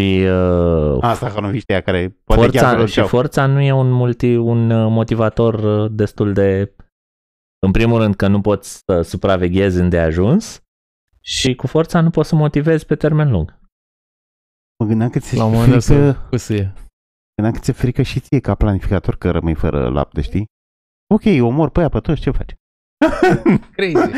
Și, 0.00 0.20
uh, 0.20 0.98
Asta 1.00 1.30
că 1.30 1.40
nu 1.40 1.58
știa 1.58 1.80
care 1.80 2.16
poate 2.24 2.42
forța, 2.42 2.60
chiar 2.60 2.88
și 2.88 3.02
forța 3.02 3.46
nu 3.46 3.60
e 3.60 3.72
un, 3.72 3.90
multi, 3.90 4.34
un 4.34 4.70
uh, 4.70 4.90
motivator 4.90 5.54
uh, 5.54 5.90
destul 5.94 6.32
de 6.32 6.74
în 7.66 7.70
primul 7.70 7.98
rând 7.98 8.14
că 8.14 8.26
nu 8.26 8.40
poți 8.40 8.82
să 8.86 9.00
supraveghezi 9.00 9.80
îndeajuns 9.80 10.62
și 11.20 11.54
cu 11.54 11.66
forța 11.66 12.00
nu 12.00 12.10
poți 12.10 12.28
să 12.28 12.34
motivezi 12.34 12.86
pe 12.86 12.94
termen 12.94 13.30
lung. 13.30 13.58
Mă 14.78 14.86
gândeam 14.86 15.10
că 15.10 15.18
ți-e 15.18 15.38
frică... 15.38 16.28
Gândeam 17.40 17.60
că 17.60 17.64
ți-e 17.64 17.82
frică 17.82 18.02
și 18.02 18.20
ție 18.20 18.40
ca 18.40 18.54
planificator 18.54 19.16
că 19.16 19.30
rămâi 19.30 19.54
fără 19.54 19.88
lapte, 19.88 20.20
știi? 20.20 20.46
Ok, 21.14 21.24
omor 21.50 21.70
pe 21.70 21.78
aia 21.78 21.88
pe 21.88 22.00
toți, 22.00 22.20
ce 22.20 22.30
faci? 22.30 22.54
Crazy. 23.76 24.10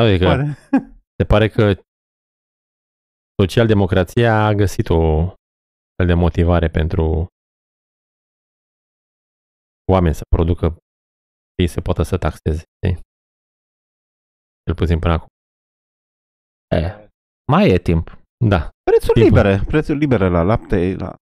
Adică, 0.00 0.24
pare. 0.24 0.44
se 1.16 1.24
pare 1.32 1.48
că 1.48 1.64
socialdemocrația 3.42 4.32
a 4.46 4.52
găsit 4.52 4.88
o 4.88 5.26
fel 5.96 6.06
de 6.06 6.14
motivare 6.14 6.68
pentru 6.68 7.26
oameni 9.92 10.14
să 10.14 10.22
producă 10.36 10.66
ei 11.62 11.68
se 11.68 11.80
poată 11.80 12.02
să 12.02 12.16
taxeze. 12.18 12.62
Știi? 12.76 13.00
Cel 14.64 14.74
puțin 14.74 14.98
până 14.98 15.12
acum. 15.12 15.28
E, 16.78 17.08
mai 17.52 17.70
e 17.74 17.78
timp. 17.78 18.25
Da. 18.44 18.70
Prețuri 18.82 19.20
libere. 19.20 19.60
Prețuri 19.66 19.98
libere 19.98 20.28
la 20.28 20.42
lapte, 20.42 20.94
la... 20.94 21.14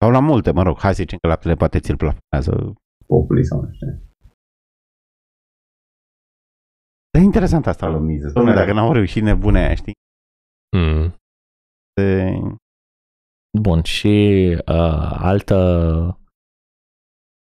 sau 0.00 0.10
la 0.10 0.20
multe, 0.20 0.50
mă 0.50 0.62
rog. 0.62 0.78
Hai 0.78 0.94
să 0.94 1.02
zicem 1.02 1.18
că 1.18 1.28
laptele 1.28 1.54
poate 1.54 1.78
ți-l 1.80 1.96
plafonează. 1.96 2.72
Populi 3.06 3.44
sau 3.44 3.60
nu 3.60 3.72
știu. 3.72 4.02
E 7.18 7.18
interesant 7.18 7.66
asta 7.66 7.86
la 7.86 7.98
miză. 7.98 8.28
Dom'le, 8.30 8.54
dacă 8.54 8.72
n-au 8.72 8.92
reușit 8.92 9.22
nebune 9.22 9.58
aia, 9.58 9.74
știi? 9.74 9.92
Mm. 10.76 11.14
De... 11.92 12.32
Bun, 13.60 13.82
și 13.82 14.06
uh, 14.58 15.16
altă, 15.18 15.58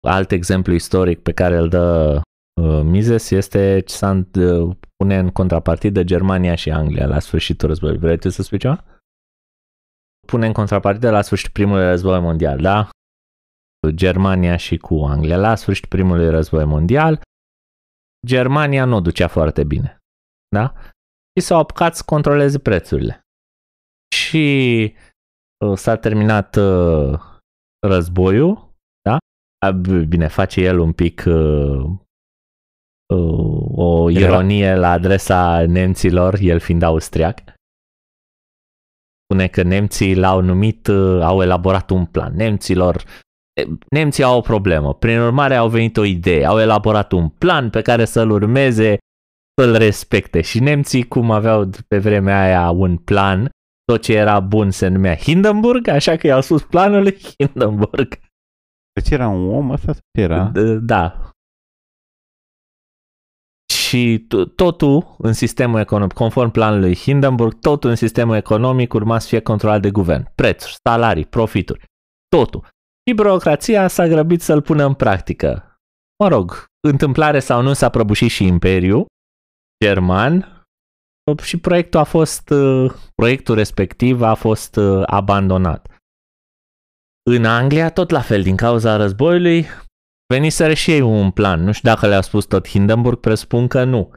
alt 0.07 0.31
exemplu 0.31 0.73
istoric 0.73 1.21
pe 1.21 1.33
care 1.33 1.57
îl 1.57 1.69
dă 1.69 2.15
uh, 2.15 2.21
Mises 2.83 3.29
este 3.29 3.79
ce 3.85 3.93
s-a 3.93 4.25
uh, 4.35 4.75
pune 4.95 5.17
în 5.17 5.29
contrapartidă 5.29 6.03
Germania 6.03 6.55
și 6.55 6.71
Anglia 6.71 7.07
la 7.07 7.19
sfârșitul 7.19 7.67
războiului. 7.67 8.01
Vrei 8.01 8.31
să 8.31 8.41
spui 8.41 8.57
ceva? 8.57 8.83
Pune 10.27 10.45
în 10.45 10.53
contrapartidă 10.53 11.09
la 11.09 11.21
sfârșitul 11.21 11.53
primului 11.53 11.85
război 11.85 12.19
mondial, 12.19 12.59
da? 12.59 12.89
Germania 13.89 14.55
și 14.55 14.77
cu 14.77 14.95
Anglia. 14.95 15.37
La 15.37 15.55
sfârșitul 15.55 15.89
primului 15.89 16.29
război 16.29 16.65
mondial, 16.65 17.21
Germania 18.27 18.85
nu 18.85 18.95
o 18.95 18.99
ducea 18.99 19.27
foarte 19.27 19.63
bine. 19.63 19.97
Da? 20.55 20.73
Și 21.35 21.45
s-au 21.45 21.59
apucat 21.59 21.95
să 21.95 22.03
controleze 22.05 22.59
prețurile. 22.59 23.21
Și 24.15 24.95
uh, 25.65 25.77
s-a 25.77 25.97
terminat 25.97 26.55
uh, 26.55 27.19
războiul, 27.87 28.73
da? 29.01 29.17
Bine, 30.07 30.27
face 30.27 30.61
el 30.61 30.79
un 30.79 30.93
pic 30.93 31.23
uh, 31.27 31.83
uh, 31.83 32.06
o 33.75 34.09
ironie 34.09 34.75
la 34.75 34.91
adresa 34.91 35.65
nemților, 35.67 36.37
el 36.41 36.59
fiind 36.59 36.81
austriac. 36.81 37.39
Spune 39.23 39.47
că 39.47 39.63
nemții 39.63 40.15
l-au 40.15 40.41
numit, 40.41 40.87
uh, 40.87 41.21
au 41.21 41.41
elaborat 41.41 41.89
un 41.89 42.05
plan. 42.05 42.35
Nemților 42.35 43.03
nemții 43.89 44.23
au 44.23 44.37
o 44.37 44.41
problemă. 44.41 44.93
Prin 44.93 45.19
urmare 45.19 45.55
au 45.55 45.69
venit 45.69 45.97
o 45.97 46.03
idee, 46.03 46.45
au 46.45 46.59
elaborat 46.59 47.11
un 47.11 47.29
plan 47.29 47.69
pe 47.69 47.81
care 47.81 48.05
să-l 48.05 48.29
urmeze, 48.29 48.97
să-l 49.61 49.75
respecte. 49.75 50.41
Și 50.41 50.59
nemții, 50.59 51.07
cum 51.07 51.31
aveau 51.31 51.69
pe 51.87 51.97
vremea 51.97 52.41
aia 52.41 52.69
un 52.69 52.97
plan, 52.97 53.49
tot 53.85 54.01
ce 54.01 54.13
era 54.13 54.39
bun 54.39 54.71
se 54.71 54.87
numea 54.87 55.15
Hindenburg, 55.15 55.87
așa 55.87 56.15
că 56.15 56.27
i-au 56.27 56.41
spus 56.41 56.63
planul 56.63 57.13
Hindenburg. 57.37 58.19
Deci 58.93 59.09
era 59.09 59.27
un 59.27 59.55
om 59.55 59.69
ăsta? 59.69 59.95
Era? 60.17 60.51
Da. 60.81 61.31
Și 63.87 64.27
totul 64.55 65.15
în 65.17 65.33
sistemul 65.33 65.79
economic, 65.79 66.13
conform 66.13 66.51
planului 66.51 66.95
Hindenburg, 66.95 67.59
totul 67.59 67.89
în 67.89 67.95
sistemul 67.95 68.35
economic 68.35 68.93
urma 68.93 69.19
să 69.19 69.27
fie 69.27 69.39
controlat 69.39 69.81
de 69.81 69.91
guvern. 69.91 70.31
Prețuri, 70.35 70.75
salarii, 70.83 71.25
profituri, 71.25 71.83
totul. 72.27 72.67
Și 73.05 73.15
birocrația 73.15 73.87
s-a 73.87 74.07
grăbit 74.07 74.41
să-l 74.41 74.61
pună 74.61 74.85
în 74.85 74.93
practică. 74.93 75.79
Mă 76.23 76.27
rog, 76.27 76.65
întâmplare 76.87 77.39
sau 77.39 77.61
nu 77.61 77.73
s-a 77.73 77.89
prăbușit 77.89 78.29
și 78.29 78.45
Imperiul 78.45 79.05
German 79.85 80.63
și 81.41 81.57
proiectul 81.57 81.99
a 81.99 82.03
fost, 82.03 82.49
uh, 82.49 82.93
proiectul 83.15 83.55
respectiv 83.55 84.21
a 84.21 84.33
fost 84.33 84.75
uh, 84.75 85.03
abandonat. 85.05 85.87
În 87.29 87.45
Anglia, 87.45 87.91
tot 87.91 88.09
la 88.09 88.21
fel, 88.21 88.41
din 88.41 88.55
cauza 88.55 88.95
războiului, 88.95 89.65
veniseră 90.33 90.73
și 90.73 90.91
ei 90.91 91.01
un 91.01 91.31
plan. 91.31 91.63
Nu 91.63 91.71
știu 91.71 91.89
dacă 91.89 92.07
le-a 92.07 92.21
spus 92.21 92.45
tot 92.45 92.67
Hindenburg, 92.67 93.19
presupun 93.19 93.67
că 93.67 93.83
nu. 93.83 94.11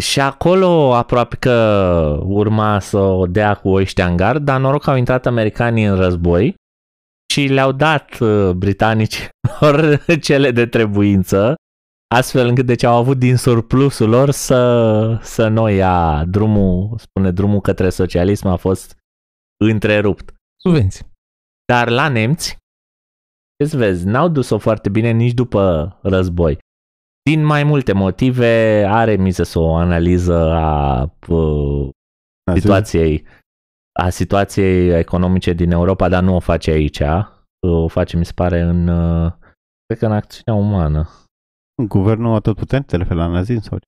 Și 0.00 0.20
acolo 0.20 0.94
aproape 0.94 1.36
că 1.36 2.20
urma 2.22 2.80
să 2.80 2.98
o 2.98 3.26
dea 3.26 3.54
cu 3.54 3.68
ăștia 3.68 4.06
în 4.06 4.16
gard, 4.16 4.44
dar 4.44 4.60
noroc 4.60 4.82
că 4.82 4.90
au 4.90 4.96
intrat 4.96 5.26
americanii 5.26 5.84
în 5.84 5.96
război 5.96 6.54
și 7.32 7.46
le-au 7.46 7.72
dat 7.72 8.18
uh, 8.18 8.50
britanicilor 8.50 10.04
cele 10.26 10.50
de 10.50 10.66
trebuință, 10.66 11.54
astfel 12.14 12.46
încât 12.46 12.66
deci 12.66 12.82
au 12.82 12.96
avut 12.96 13.18
din 13.18 13.36
surplusul 13.36 14.08
lor 14.08 14.30
să, 14.30 15.18
să 15.22 15.48
nu 15.48 15.68
ia 15.68 16.24
drumul, 16.24 16.98
spune 16.98 17.30
drumul 17.30 17.60
către 17.60 17.90
socialism 17.90 18.46
a 18.46 18.56
fost 18.56 18.96
întrerupt. 19.64 20.34
Subvenții. 20.60 21.06
Dar 21.72 21.88
la 21.88 22.08
nemți, 22.08 22.56
ce 23.64 23.76
vezi, 23.76 24.06
n-au 24.06 24.28
dus-o 24.28 24.58
foarte 24.58 24.88
bine 24.88 25.10
nici 25.10 25.32
după 25.32 25.96
război. 26.02 26.58
Din 27.22 27.44
mai 27.44 27.64
multe 27.64 27.92
motive 27.92 28.84
are 28.88 29.16
miză 29.16 29.42
să 29.42 29.58
o 29.58 29.74
analiză 29.74 30.52
a 30.52 31.02
uh, 31.28 31.88
situației 32.54 33.24
a 33.98 34.08
situației 34.08 34.98
economice 34.98 35.52
din 35.52 35.70
Europa, 35.70 36.08
dar 36.08 36.22
nu 36.22 36.34
o 36.34 36.40
face 36.40 36.70
aici. 36.70 37.02
O 37.66 37.88
face, 37.88 38.16
mi 38.16 38.24
se 38.24 38.32
pare, 38.34 38.60
în, 38.60 38.88
uh, 38.88 39.32
cred 39.86 39.98
că 39.98 40.06
în 40.06 40.12
acțiunea 40.12 40.62
umană. 40.62 41.08
Guvernul 41.88 42.34
atât 42.34 42.56
puternic 42.56 42.88
te 42.88 42.96
referi 42.96 43.18
la 43.18 43.26
nazism 43.26 43.62
sau 43.62 43.78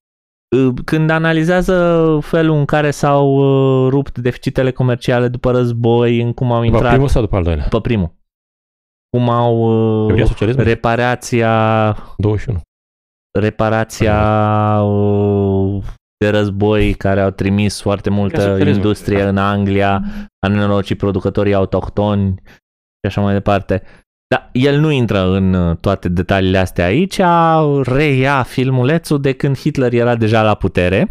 uh, 0.57 0.75
când 0.85 1.11
analizează 1.11 2.19
felul 2.23 2.57
în 2.57 2.65
care 2.65 2.91
s-au 2.91 3.37
uh, 3.37 3.91
rupt 3.91 4.19
deficitele 4.19 4.71
comerciale 4.71 5.29
după 5.29 5.51
război, 5.51 6.21
în 6.21 6.33
cum 6.33 6.53
au 6.53 6.63
intrat... 6.63 6.81
După 6.81 6.93
primul 6.93 7.09
sau 7.09 7.23
după 7.23 7.37
al 7.37 7.43
doilea? 7.43 7.65
După 7.65 7.81
primul. 7.81 8.17
Cum 9.11 9.29
au 9.29 10.07
reparația... 10.57 11.97
21. 12.17 12.61
Reparația 13.39 14.15
de 16.25 16.29
război 16.31 16.95
care 16.95 17.21
au 17.21 17.31
trimis 17.31 17.81
foarte 17.81 18.11
multă 18.11 18.59
industrie 18.67 19.23
în 19.23 19.37
Anglia, 19.37 20.03
a 20.39 20.49
nenorocit 20.49 20.99
producătorii 20.99 21.55
autohtoni 21.55 22.35
și 23.01 23.07
așa 23.07 23.21
mai 23.21 23.33
departe. 23.33 23.83
Dar 24.35 24.49
el 24.53 24.81
nu 24.81 24.91
intră 24.91 25.21
în 25.21 25.55
uh, 25.55 25.77
toate 25.77 26.09
detaliile 26.09 26.59
astea 26.59 26.85
aici, 26.85 27.21
reia 27.83 28.43
filmulețul 28.43 29.21
de 29.21 29.33
când 29.33 29.59
Hitler 29.59 29.93
era 29.93 30.17
deja 30.17 30.43
la 30.43 30.55
putere 30.55 31.09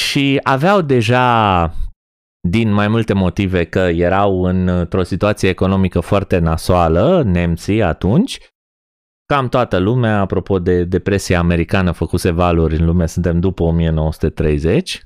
și 0.00 0.40
aveau 0.42 0.80
deja 0.80 1.62
din 2.40 2.72
mai 2.72 2.88
multe 2.88 3.12
motive 3.12 3.64
că 3.64 3.78
erau 3.78 4.42
într-o 4.42 5.02
situație 5.02 5.48
economică 5.48 6.00
foarte 6.00 6.38
nasoală, 6.38 7.22
nemții 7.22 7.82
atunci, 7.82 8.38
Cam 9.32 9.48
toată 9.48 9.78
lumea, 9.78 10.20
apropo 10.20 10.58
de 10.58 10.84
depresia 10.84 11.38
americană, 11.38 11.92
făcuse 11.92 12.30
valuri 12.30 12.76
în 12.76 12.84
lume, 12.84 13.06
suntem 13.06 13.40
după 13.40 13.62
1930. 13.62 15.02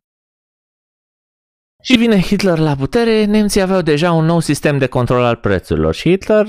Și 1.82 1.96
vine 1.96 2.20
Hitler 2.20 2.58
la 2.58 2.76
putere, 2.76 3.24
nemții 3.24 3.60
aveau 3.60 3.82
deja 3.82 4.12
un 4.12 4.24
nou 4.24 4.40
sistem 4.40 4.78
de 4.78 4.86
control 4.86 5.22
al 5.22 5.36
prețurilor 5.36 5.94
și 5.94 6.08
Hitler 6.08 6.46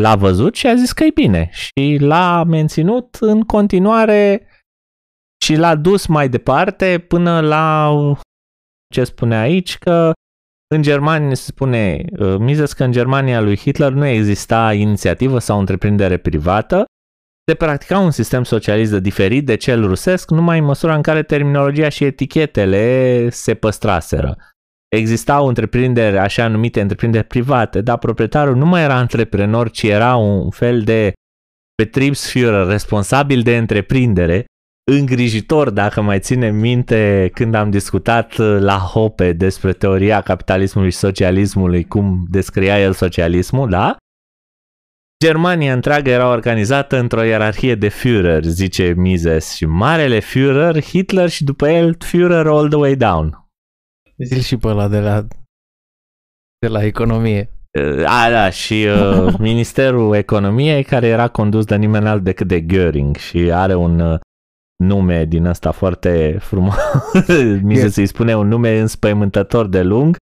l-a 0.00 0.16
văzut 0.16 0.54
și 0.54 0.66
a 0.66 0.74
zis 0.74 0.92
că 0.92 1.04
e 1.04 1.10
bine. 1.14 1.50
Și 1.52 1.96
l-a 2.00 2.44
menținut 2.44 3.14
în 3.20 3.42
continuare 3.42 4.46
și 5.44 5.54
l-a 5.54 5.76
dus 5.76 6.06
mai 6.06 6.28
departe 6.28 7.04
până 7.08 7.40
la 7.40 7.90
ce 8.94 9.04
spune 9.04 9.36
aici 9.36 9.78
că 9.78 10.12
în 10.74 10.82
Germania 10.82 11.34
se 11.34 11.42
spune, 11.42 12.04
uh, 12.18 12.36
Mises 12.38 12.72
că 12.72 12.84
în 12.84 12.92
Germania 12.92 13.40
lui 13.40 13.56
Hitler 13.56 13.92
nu 13.92 14.06
exista 14.06 14.72
inițiativă 14.72 15.38
sau 15.38 15.58
întreprindere 15.58 16.16
privată, 16.16 16.84
se 17.50 17.54
practica 17.54 17.98
un 17.98 18.10
sistem 18.10 18.44
socialist 18.44 18.92
diferit 18.92 19.46
de 19.46 19.54
cel 19.54 19.86
rusesc 19.86 20.30
numai 20.30 20.58
în 20.58 20.64
măsura 20.64 20.94
în 20.94 21.02
care 21.02 21.22
terminologia 21.22 21.88
și 21.88 22.04
etichetele 22.04 23.28
se 23.30 23.54
păstraseră. 23.54 24.36
Existau 24.88 25.46
întreprinderi, 25.46 26.18
așa 26.18 26.48
numite 26.48 26.80
întreprinderi 26.80 27.26
private, 27.26 27.80
dar 27.80 27.98
proprietarul 27.98 28.56
nu 28.56 28.66
mai 28.66 28.82
era 28.82 28.94
antreprenor, 28.94 29.70
ci 29.70 29.82
era 29.82 30.16
un 30.16 30.50
fel 30.50 30.82
de 30.82 31.12
Betriebsführer, 31.82 32.66
responsabil 32.66 33.42
de 33.42 33.56
întreprindere, 33.56 34.44
îngrijitor, 34.90 35.70
dacă 35.70 36.00
mai 36.00 36.20
ține 36.20 36.50
minte 36.50 37.30
când 37.34 37.54
am 37.54 37.70
discutat 37.70 38.36
uh, 38.36 38.56
la 38.60 38.76
Hope 38.76 39.32
despre 39.32 39.72
teoria 39.72 40.20
capitalismului 40.20 40.90
și 40.90 40.96
socialismului, 40.96 41.84
cum 41.84 42.26
descria 42.30 42.80
el 42.80 42.92
socialismul, 42.92 43.68
da? 43.68 43.96
Germania 45.24 45.72
întreagă 45.72 46.10
era 46.10 46.30
organizată 46.30 46.98
într-o 46.98 47.22
ierarhie 47.22 47.74
de 47.74 47.88
Führer, 47.88 48.42
zice 48.42 48.94
Mises, 48.96 49.54
și 49.54 49.66
marele 49.66 50.20
Führer, 50.20 50.82
Hitler 50.82 51.28
și 51.28 51.44
după 51.44 51.68
el 51.68 51.96
Führer 52.04 52.46
all 52.46 52.68
the 52.68 52.78
way 52.78 52.96
down. 52.96 53.48
Zil 54.16 54.40
și 54.40 54.56
pe 54.56 54.68
ăla 54.68 54.88
de 54.88 55.00
la, 55.00 55.26
de 56.58 56.68
la 56.68 56.84
economie. 56.84 57.50
Uh, 57.78 58.04
a, 58.06 58.30
da, 58.30 58.50
și 58.50 58.86
uh, 58.86 59.34
Ministerul 59.50 60.14
Economiei, 60.14 60.84
care 60.84 61.06
era 61.06 61.28
condus 61.28 61.64
de 61.64 61.76
nimeni 61.76 62.08
alt 62.08 62.22
decât 62.22 62.46
de 62.46 62.60
Göring 62.60 63.16
și 63.18 63.38
are 63.52 63.74
un 63.74 64.00
uh, 64.00 64.20
nume 64.80 65.24
din 65.24 65.46
asta 65.46 65.70
foarte 65.70 66.38
frumos. 66.40 66.74
Mi 67.62 67.76
se 67.76 67.88
să-i 67.88 68.06
spune 68.06 68.36
un 68.36 68.48
nume 68.48 68.78
înspăimântător 68.78 69.66
de 69.66 69.82
lung. 69.82 70.16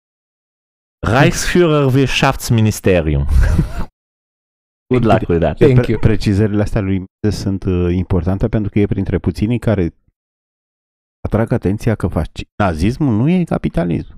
Reichsführer 1.07 1.93
Wirtschaftsministerium. 1.93 3.25
Good 4.93 5.05
luck 5.05 5.27
with 5.29 5.41
that. 5.41 5.57
Thank 5.57 5.87
you. 5.87 5.99
Precizările 5.99 6.61
astea 6.61 6.81
lui 6.81 6.97
Mises 6.97 7.39
sunt 7.41 7.63
uh, 7.63 7.93
importante 7.93 8.47
pentru 8.47 8.71
că 8.71 8.79
e 8.79 8.85
printre 8.85 9.17
puținii 9.17 9.59
care 9.59 9.95
atrag 11.25 11.51
atenția 11.51 11.95
că 11.95 12.07
faci 12.07 12.41
nazismul 12.63 13.15
nu 13.15 13.29
e 13.29 13.43
capitalism. 13.43 14.15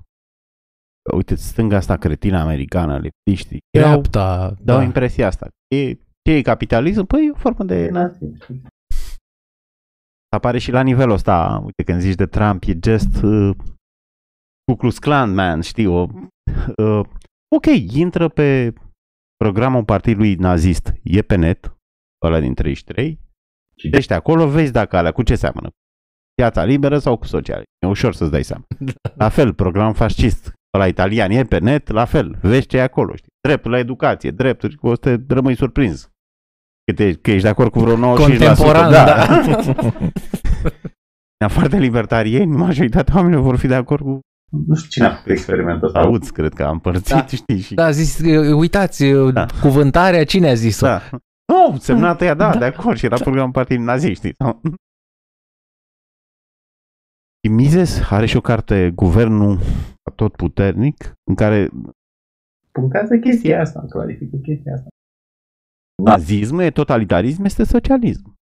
Uite, 1.14 1.34
stânga 1.34 1.76
asta 1.76 1.96
cretină 1.96 2.38
americană, 2.38 2.98
leptiștii, 2.98 3.58
Dreapta, 3.70 4.54
dau 4.62 4.76
da. 4.76 4.82
impresia 4.82 5.26
asta. 5.26 5.48
E, 5.74 5.92
ce 5.94 6.32
e 6.32 6.42
capitalism? 6.42 7.04
Păi 7.04 7.26
e 7.26 7.30
o 7.30 7.34
formă 7.34 7.64
de 7.64 7.88
nazism 7.90 8.62
apare 10.36 10.58
și 10.58 10.70
la 10.70 10.82
nivelul 10.82 11.14
ăsta, 11.14 11.60
uite, 11.64 11.82
când 11.82 12.00
zici 12.00 12.14
de 12.14 12.26
Trump, 12.26 12.62
e 12.66 12.78
gest 12.78 13.22
uh, 13.22 13.56
Ku 14.64 14.76
Klux 14.76 14.98
Klan, 14.98 15.34
man, 15.34 15.60
știi, 15.60 15.86
o, 15.86 16.06
uh, 16.76 17.06
ok, 17.56 17.66
intră 17.92 18.28
pe 18.28 18.72
programul 19.36 19.84
partidului 19.84 20.34
nazist, 20.34 20.92
e 21.02 21.22
pe 21.22 21.34
net, 21.34 21.76
ăla 22.24 22.40
din 22.40 22.54
33, 22.54 23.20
citește 23.76 24.14
acolo, 24.14 24.48
vezi 24.48 24.72
dacă 24.72 24.96
alea 24.96 25.12
cu 25.12 25.22
ce 25.22 25.34
seamănă. 25.34 25.68
Piața 26.34 26.64
liberă 26.64 26.98
sau 26.98 27.16
cu 27.16 27.26
socialism. 27.26 27.70
E 27.78 27.86
ușor 27.86 28.14
să-ți 28.14 28.30
dai 28.30 28.44
seama. 28.44 28.64
La 29.22 29.28
fel, 29.28 29.54
program 29.54 29.92
fascist, 29.92 30.52
la 30.78 30.86
italian 30.86 31.30
e 31.30 31.44
pe 31.44 31.58
net, 31.58 31.88
la 31.88 32.04
fel, 32.04 32.38
vezi 32.42 32.66
ce 32.66 32.76
e 32.76 32.82
acolo, 32.82 33.16
știi? 33.16 33.32
Dreptul 33.40 33.70
la 33.70 33.78
educație, 33.78 34.30
drepturi, 34.30 34.76
o 34.80 34.94
să 34.94 35.18
te 35.18 35.34
rămâi 35.34 35.56
surprins. 35.56 36.09
Că, 36.90 36.96
te, 36.96 37.12
că 37.14 37.30
ești 37.30 37.42
de 37.42 37.48
acord 37.48 37.70
cu 37.70 37.78
vreo 37.78 37.96
95%. 37.96 37.98
Contemporan, 38.16 38.90
da. 38.90 39.04
da. 39.04 39.26
În 41.36 41.46
afară 41.46 41.68
de 41.68 41.76
libertarieni, 41.76 42.56
majoritatea 42.56 43.14
oamenilor 43.16 43.42
vor 43.42 43.56
fi 43.56 43.66
de 43.66 43.74
acord 43.74 44.02
cu 44.02 44.20
Nu 44.66 44.74
știu 44.74 44.88
cine 44.88 45.06
a 45.06 45.10
făcut 45.14 45.30
experimentul 45.30 45.86
ăsta. 45.86 46.00
auzi, 46.00 46.32
cred 46.32 46.52
că 46.52 46.62
am 46.64 46.78
părțit, 46.78 47.14
Da. 47.14 47.26
știi, 47.26 47.60
și... 47.60 47.74
Da, 47.74 47.84
a 47.84 47.90
zis, 47.90 48.18
uitați, 48.54 49.04
Da. 49.04 49.30
da. 49.30 49.46
cuvântarea, 49.60 50.24
cine 50.24 50.48
a 50.48 50.54
zis-o? 50.54 50.86
Da. 50.86 51.00
Nu, 51.52 51.76
semnată 51.78 52.24
ea, 52.24 52.34
da, 52.34 52.50
Da. 52.50 52.58
de 52.58 52.64
acord, 52.64 52.96
și 52.96 53.04
era 53.04 53.16
programul 53.16 53.52
partidului 53.52 53.86
naziști. 53.88 54.32
Și 57.42 57.50
Mises 57.50 58.00
are 58.10 58.26
și 58.26 58.36
o 58.36 58.40
carte, 58.40 58.90
Guvernul 58.94 59.58
tot 60.14 60.36
puternic, 60.36 61.12
în 61.28 61.34
care 61.34 61.70
Punctează 62.72 63.16
chestia 63.16 63.60
asta, 63.60 63.86
clarifică 63.88 64.36
chestia 64.36 64.72
asta. 64.74 64.88
Nazismul 66.04 66.62
e 66.62 66.70
totalitarism, 66.70 67.44
este 67.44 67.64
socialism. 67.64 68.34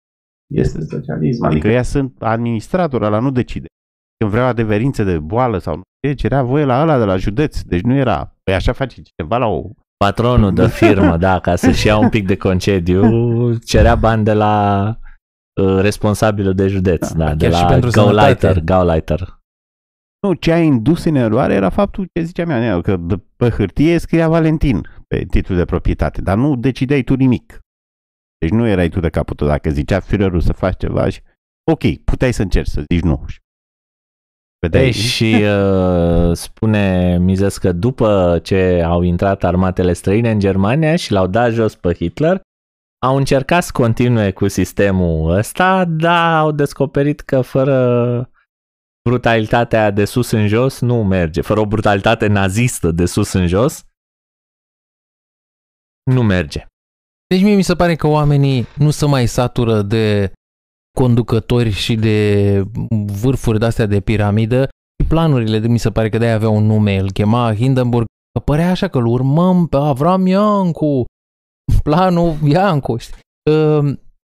Este 0.55 0.81
socialism. 0.85 1.45
Adică 1.45 1.69
ea 1.69 1.83
sunt 1.83 2.15
administrator, 2.19 3.03
ăla 3.03 3.19
nu 3.19 3.31
decide. 3.31 3.67
Când 4.19 4.31
vrea 4.31 4.47
adeverințe 4.47 5.05
de 5.05 5.19
boală 5.19 5.59
sau 5.59 5.75
nu 5.77 5.83
știu 5.97 6.09
ce, 6.17 6.23
cerea 6.23 6.43
voie 6.43 6.65
la 6.65 6.83
ăla 6.83 6.99
de 6.99 7.05
la 7.05 7.17
județ. 7.17 7.61
Deci 7.61 7.81
nu 7.81 7.95
era, 7.95 8.35
păi 8.43 8.55
așa 8.55 8.73
face 8.73 9.03
cineva 9.03 9.37
la 9.39 9.47
o... 9.47 9.63
Patronul 10.05 10.55
de 10.55 10.69
firmă, 10.81 11.17
da, 11.17 11.39
ca 11.41 11.57
să-și 11.57 11.87
ia 11.87 11.99
un 11.99 12.09
pic 12.09 12.27
de 12.27 12.37
concediu, 12.37 13.03
cerea 13.59 13.95
bani 13.95 14.25
de 14.25 14.33
la 14.33 14.97
uh, 15.63 15.79
responsabilul 15.81 16.55
de 16.55 16.67
județ, 16.69 17.13
da, 17.13 17.35
de 17.35 17.45
chiar 17.49 17.55
și 17.57 17.63
la 17.63 17.69
pentru 17.69 17.91
Gauleiter, 17.91 18.37
sănătate. 18.39 18.61
Gauleiter. 18.65 19.41
Nu, 20.27 20.33
ce 20.33 20.53
a 20.53 20.59
indus 20.59 21.05
în 21.05 21.15
eroare 21.15 21.55
era 21.55 21.69
faptul 21.69 22.09
ce 22.13 22.23
ziceam 22.23 22.51
eu, 22.51 22.81
că 22.81 22.97
de- 22.97 23.23
pe 23.37 23.49
hârtie 23.49 23.99
scria 23.99 24.29
Valentin 24.29 24.87
pe 25.07 25.25
titlul 25.25 25.59
de 25.59 25.65
proprietate, 25.65 26.21
dar 26.21 26.37
nu 26.37 26.57
decideai 26.57 27.03
tu 27.03 27.15
nimic. 27.15 27.61
Deci 28.39 28.51
nu 28.51 28.67
erai 28.67 28.89
tu 28.89 29.01
de 29.01 29.09
capul 29.09 29.37
tău. 29.37 29.47
Dacă 29.47 29.71
zicea 29.71 30.01
Führerul 30.01 30.41
să 30.41 30.53
faci 30.53 30.77
ceva 30.79 31.09
și... 31.09 31.21
Ok, 31.71 31.97
puteai 32.05 32.33
să 32.33 32.43
încerci 32.43 32.69
să 32.69 32.85
zici 32.93 33.03
nu. 33.03 33.25
Vedeai? 34.59 34.85
Ei, 34.85 34.93
și 34.93 35.43
uh, 35.43 36.37
spune 36.37 37.19
Mises 37.19 37.59
că 37.59 37.73
după 37.73 38.41
ce 38.43 38.83
au 38.87 39.03
intrat 39.03 39.45
armatele 39.45 39.93
străine 39.93 40.31
în 40.31 40.39
Germania 40.39 40.97
și 40.97 41.13
l-au 41.13 41.27
dat 41.27 41.53
jos 41.53 41.75
pe 41.75 41.95
Hitler, 41.95 42.41
au 43.07 43.17
încercat 43.17 43.63
să 43.63 43.71
continue 43.73 44.31
cu 44.31 44.49
sistemul 44.49 45.31
ăsta, 45.31 45.85
dar 45.85 46.39
au 46.39 46.53
descoperit 46.53 47.21
că 47.21 47.41
fără 47.41 48.31
brutalitatea 49.09 49.91
de 49.91 50.05
sus 50.05 50.31
în 50.31 50.47
jos 50.47 50.81
nu 50.81 51.05
merge. 51.05 51.41
Fără 51.41 51.61
o 51.61 51.67
brutalitate 51.67 52.27
nazistă 52.27 52.91
de 52.91 53.05
sus 53.05 53.33
în 53.33 53.47
jos, 53.47 53.86
nu 56.11 56.23
merge. 56.23 56.67
Deci 57.29 57.43
mie 57.43 57.55
mi 57.55 57.63
se 57.63 57.75
pare 57.75 57.95
că 57.95 58.07
oamenii 58.07 58.67
nu 58.77 58.91
se 58.91 59.07
mai 59.07 59.27
satură 59.27 59.83
de 59.83 60.33
conducători 60.99 61.71
și 61.71 61.95
de 61.95 62.63
vârfuri 63.21 63.59
de-astea 63.59 63.87
de 63.87 64.01
piramidă 64.01 64.69
și 65.03 65.09
planurile, 65.09 65.59
de 65.59 65.69
mi 65.69 65.79
se 65.79 65.91
pare 65.91 66.09
că 66.09 66.19
de-aia 66.19 66.35
avea 66.35 66.49
un 66.49 66.65
nume, 66.67 66.99
îl 66.99 67.13
chema 67.13 67.55
Hindenburg, 67.55 68.07
că 68.33 68.41
părea 68.41 68.71
așa 68.71 68.89
că 68.89 68.99
îl 68.99 69.07
urmăm 69.07 69.67
pe 69.67 69.77
Avram 69.77 70.27
Iancu, 70.27 71.05
planul 71.83 72.37
Iancu. 72.45 72.97
știi? 72.97 73.19
Ă, 73.51 73.83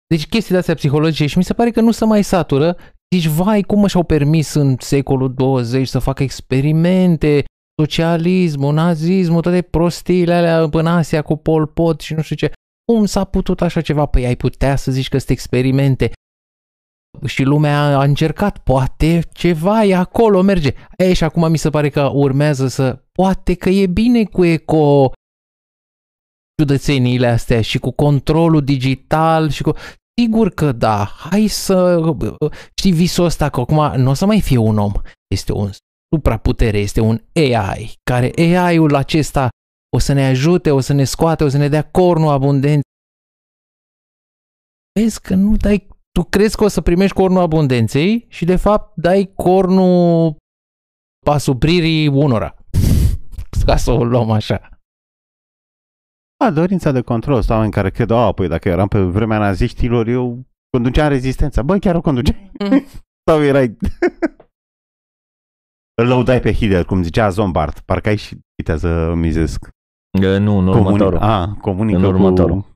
Deci 0.09 0.27
chestii 0.29 0.53
de-astea 0.53 0.75
psihologice 0.75 1.27
și 1.27 1.39
mi 1.39 1.45
se 1.45 1.55
pare 1.55 1.71
că 1.71 1.81
nu 1.81 1.91
se 1.91 2.05
mai 2.05 2.23
satură. 2.23 2.77
Zici, 3.15 3.27
vai, 3.27 3.63
cum 3.63 3.87
și-au 3.87 4.03
permis 4.03 4.55
în 4.55 4.77
secolul 4.79 5.35
20 5.35 5.89
să 5.89 5.99
facă 5.99 6.23
experimente, 6.23 7.45
socialismul, 7.81 8.75
nazismul, 8.75 9.41
toate 9.41 9.63
prostiile 9.63 10.35
alea 10.35 10.69
în 10.73 10.87
Asia 10.87 11.23
cu 11.23 11.37
Pol 11.37 11.67
Pot 11.67 12.01
și 12.01 12.15
nu 12.15 12.23
știu 12.23 12.37
ce. 12.37 12.53
Cum 12.85 13.05
s-a 13.05 13.25
putut 13.25 13.61
așa 13.61 13.81
ceva? 13.81 14.07
Păi 14.07 14.27
ai 14.27 14.37
putea 14.37 14.77
să 14.77 14.91
zici 14.91 15.09
că 15.09 15.19
sunt 15.19 15.31
experimente 15.31 16.13
și 17.27 17.43
lumea 17.43 17.99
a 17.99 18.03
încercat, 18.03 18.59
poate 18.59 19.21
ceva 19.33 19.85
e 19.85 19.95
acolo, 19.95 20.43
merge. 20.43 20.75
Ei, 20.97 21.15
și 21.15 21.25
acum 21.25 21.51
mi 21.51 21.59
se 21.59 21.71
pare 21.71 21.89
că 21.89 22.11
urmează 22.15 22.69
să, 22.69 23.05
poate 23.13 23.55
că 23.55 23.69
e 23.69 23.87
bine 23.87 24.25
cu 24.25 24.45
eco 24.45 25.13
ciudățeniile 26.57 27.27
astea 27.27 27.61
și 27.61 27.79
cu 27.79 27.91
controlul 27.91 28.65
digital 28.65 29.51
și 29.51 29.63
cu... 29.63 29.73
Sigur 30.21 30.51
că 30.51 30.73
da, 30.73 31.05
hai 31.05 31.47
să... 31.47 32.01
Știi 32.79 32.93
visul 32.93 33.25
ăsta 33.25 33.49
că 33.49 33.61
acum 33.61 34.01
nu 34.01 34.11
o 34.11 34.15
să 34.15 34.27
mai 34.27 34.41
fie 34.41 34.59
un 34.59 34.79
om, 34.79 34.93
este 35.35 35.53
un 35.53 35.71
supraputere, 36.15 36.79
este 36.79 37.01
un 37.01 37.21
AI, 37.35 37.95
care 38.03 38.31
AI-ul 38.37 38.95
acesta 38.95 39.49
o 39.97 39.99
să 39.99 40.13
ne 40.13 40.27
ajute, 40.27 40.71
o 40.71 40.81
să 40.81 40.93
ne 40.93 41.05
scoate, 41.05 41.45
o 41.45 41.49
să 41.49 41.57
ne 41.57 41.69
dea 41.69 41.91
cornul 41.91 42.29
abundent. 42.29 42.83
Vezi 45.01 45.21
că 45.21 45.35
nu 45.35 45.57
dai, 45.57 45.89
tu 46.13 46.25
crezi 46.25 46.57
că 46.57 46.65
o 46.65 46.69
să 46.69 46.81
primești 46.81 47.17
cornul 47.17 47.41
abundenței 47.41 48.27
și 48.29 48.45
de 48.45 48.57
fapt 48.57 48.97
dai 48.97 49.33
cornul 49.35 50.37
asupririi 51.27 52.07
unora. 52.07 52.55
Ca 53.67 53.77
să 53.77 53.91
o 53.91 54.05
luăm 54.05 54.31
așa. 54.31 54.69
A, 56.45 56.51
dorința 56.51 56.93
de 56.93 57.01
control. 57.01 57.43
Sau 57.43 57.55
oameni 57.55 57.73
care 57.73 57.91
cred, 57.91 58.11
a, 58.11 58.33
păi 58.33 58.49
dacă 58.49 58.69
eram 58.69 58.89
pe 58.89 59.01
vremea 59.01 59.39
naziștilor, 59.39 60.07
eu 60.09 60.47
conduceam 60.71 61.09
rezistența. 61.09 61.63
Băi, 61.63 61.81
chiar 61.81 61.95
o 61.95 62.01
conduceai? 62.01 62.51
Mm. 62.59 62.85
Sau 63.31 63.43
erai... 63.43 63.77
Îl 65.95 66.07
lăudai 66.07 66.41
pe 66.41 66.53
Hitler, 66.53 66.85
cum 66.85 67.03
zicea 67.03 67.29
Zombart. 67.29 67.81
Parcă 67.81 68.09
ai 68.09 68.17
și 68.17 68.37
citează 68.57 69.13
Mizesc. 69.17 69.69
Uh, 70.19 70.39
Nu, 70.39 70.59
în 70.59 70.67
următorul. 70.69 71.19
a, 71.19 71.57
comunică 71.61 71.99
În 71.99 72.05
următorul. 72.05 72.61
cu... 72.61 72.69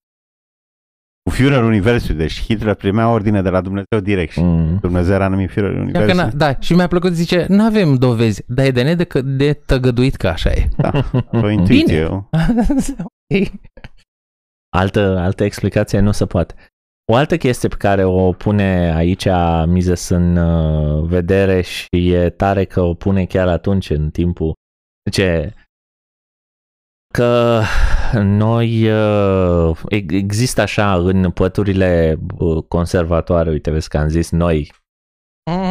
Cu 1.30 1.36
Führer 1.36 1.62
Universului. 1.62 2.16
Deci 2.16 2.42
Hitler 2.42 2.74
primea 2.74 3.08
ordine 3.10 3.42
de 3.42 3.48
la 3.48 3.60
Dumnezeu 3.60 4.00
direct. 4.02 4.32
Și 4.32 4.40
Mm. 4.40 4.78
Dumnezeu 4.80 5.14
era 5.14 5.28
numit 5.28 5.50
Führer 5.50 5.62
Ia 5.70 5.72
că 5.74 5.80
Universului. 5.80 6.14
na, 6.14 6.30
da, 6.30 6.58
și 6.60 6.74
mi-a 6.74 6.86
plăcut, 6.86 7.12
zice, 7.12 7.46
nu 7.48 7.62
avem 7.64 7.94
dovezi, 7.94 8.42
dar 8.46 8.64
e 8.64 8.70
de 8.70 8.82
nedă 8.82 9.06
de 9.22 9.52
tăgăduit 9.52 10.14
că 10.16 10.28
așa 10.28 10.50
e. 10.50 10.68
Da, 10.76 10.90
o 11.42 11.48
intuiție. 11.48 12.08
Altă, 14.76 15.18
altă 15.18 15.44
explicație 15.44 15.98
nu 16.00 16.12
se 16.12 16.26
poate. 16.26 16.54
O 17.12 17.14
altă 17.14 17.36
chestie 17.36 17.68
pe 17.68 17.76
care 17.76 18.04
o 18.04 18.32
pune 18.32 18.94
aici 18.94 19.26
Mises 19.66 20.08
în 20.08 20.36
uh, 20.36 21.08
vedere 21.08 21.60
și 21.60 22.12
e 22.12 22.30
tare 22.30 22.64
că 22.64 22.80
o 22.80 22.94
pune 22.94 23.26
chiar 23.26 23.48
atunci 23.48 23.90
în 23.90 24.10
timpul 24.10 24.52
ce? 25.10 25.54
Că 27.14 27.60
noi 28.22 28.90
uh, 28.90 29.78
e- 29.88 30.14
există 30.14 30.60
așa 30.60 30.94
în 30.94 31.30
păturile 31.30 32.18
uh, 32.38 32.62
conservatoare, 32.68 33.50
uite 33.50 33.70
vezi 33.70 33.88
că 33.88 33.98
am 33.98 34.08
zis 34.08 34.30
noi, 34.30 34.72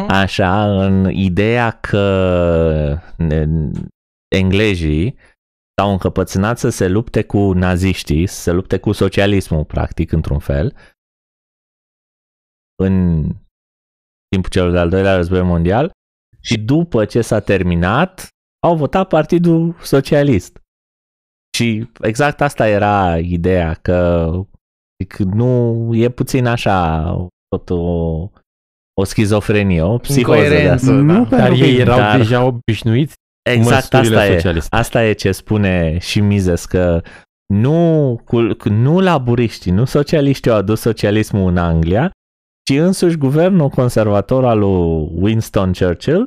așa, 0.08 0.84
în 0.84 1.10
ideea 1.10 1.70
că 1.70 2.98
ne- 3.16 3.70
englezii 4.36 5.16
s-au 5.80 5.90
încăpățânat 5.90 6.58
să 6.58 6.68
se 6.68 6.88
lupte 6.88 7.22
cu 7.22 7.52
naziștii, 7.52 8.26
să 8.26 8.40
se 8.40 8.52
lupte 8.52 8.78
cu 8.78 8.92
socialismul, 8.92 9.64
practic, 9.64 10.12
într-un 10.12 10.38
fel, 10.38 10.74
în 12.82 13.22
timpul 14.28 14.50
celor 14.50 14.70
de-al 14.70 14.88
doilea 14.88 15.16
război 15.16 15.42
mondial 15.42 15.90
și 16.40 16.58
după 16.58 17.04
ce 17.04 17.20
s-a 17.20 17.40
terminat, 17.40 18.28
au 18.66 18.76
votat 18.76 19.08
Partidul 19.08 19.74
Socialist. 19.82 20.58
Și 21.56 21.90
exact 22.00 22.40
asta 22.40 22.68
era 22.68 23.18
ideea, 23.18 23.74
că 23.74 24.30
zic, 25.02 25.16
nu 25.16 25.90
e 25.94 26.08
puțin 26.08 26.46
așa 26.46 27.02
tot 27.48 27.70
o, 27.70 27.84
o 29.00 29.04
schizofrenie, 29.04 29.82
o 29.82 29.98
psihoză 29.98 30.38
de 30.38 30.44
Incoerență. 30.44 30.72
asta. 30.74 30.90
Nu, 30.92 31.24
da. 31.24 31.36
Dar 31.36 31.50
ei 31.50 31.76
erau 31.78 31.98
Dar- 31.98 32.16
deja 32.16 32.44
obișnuiți 32.44 33.14
cu 33.14 33.50
Exact 33.50 33.92
măsurile 33.92 34.20
asta 34.20 34.32
e. 34.32 34.34
socialiste. 34.34 34.76
Asta 34.76 35.04
e 35.04 35.12
ce 35.12 35.32
spune 35.32 35.98
și 35.98 36.20
Mises, 36.20 36.64
că 36.64 37.02
nu, 37.46 38.20
cu, 38.24 38.40
nu 38.68 39.00
laburiștii, 39.00 39.72
nu 39.72 39.84
socialiștii 39.84 40.50
au 40.50 40.56
adus 40.56 40.80
socialismul 40.80 41.48
în 41.50 41.56
Anglia, 41.56 42.10
ci 42.64 42.78
însuși 42.78 43.16
guvernul 43.16 43.68
conservator 43.68 44.44
al 44.44 44.58
lui 44.58 45.22
Winston 45.22 45.72
Churchill, 45.72 46.26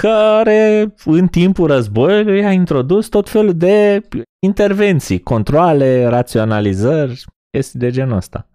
care 0.00 0.94
în 1.04 1.26
timpul 1.26 1.66
războiului 1.66 2.44
a 2.44 2.52
introdus 2.52 3.08
tot 3.08 3.28
felul 3.28 3.56
de 3.56 4.08
intervenții, 4.46 5.20
controle, 5.20 6.04
raționalizări, 6.04 7.24
chestii 7.50 7.78
de 7.78 7.90
genul 7.90 8.16
ăsta. 8.16 8.48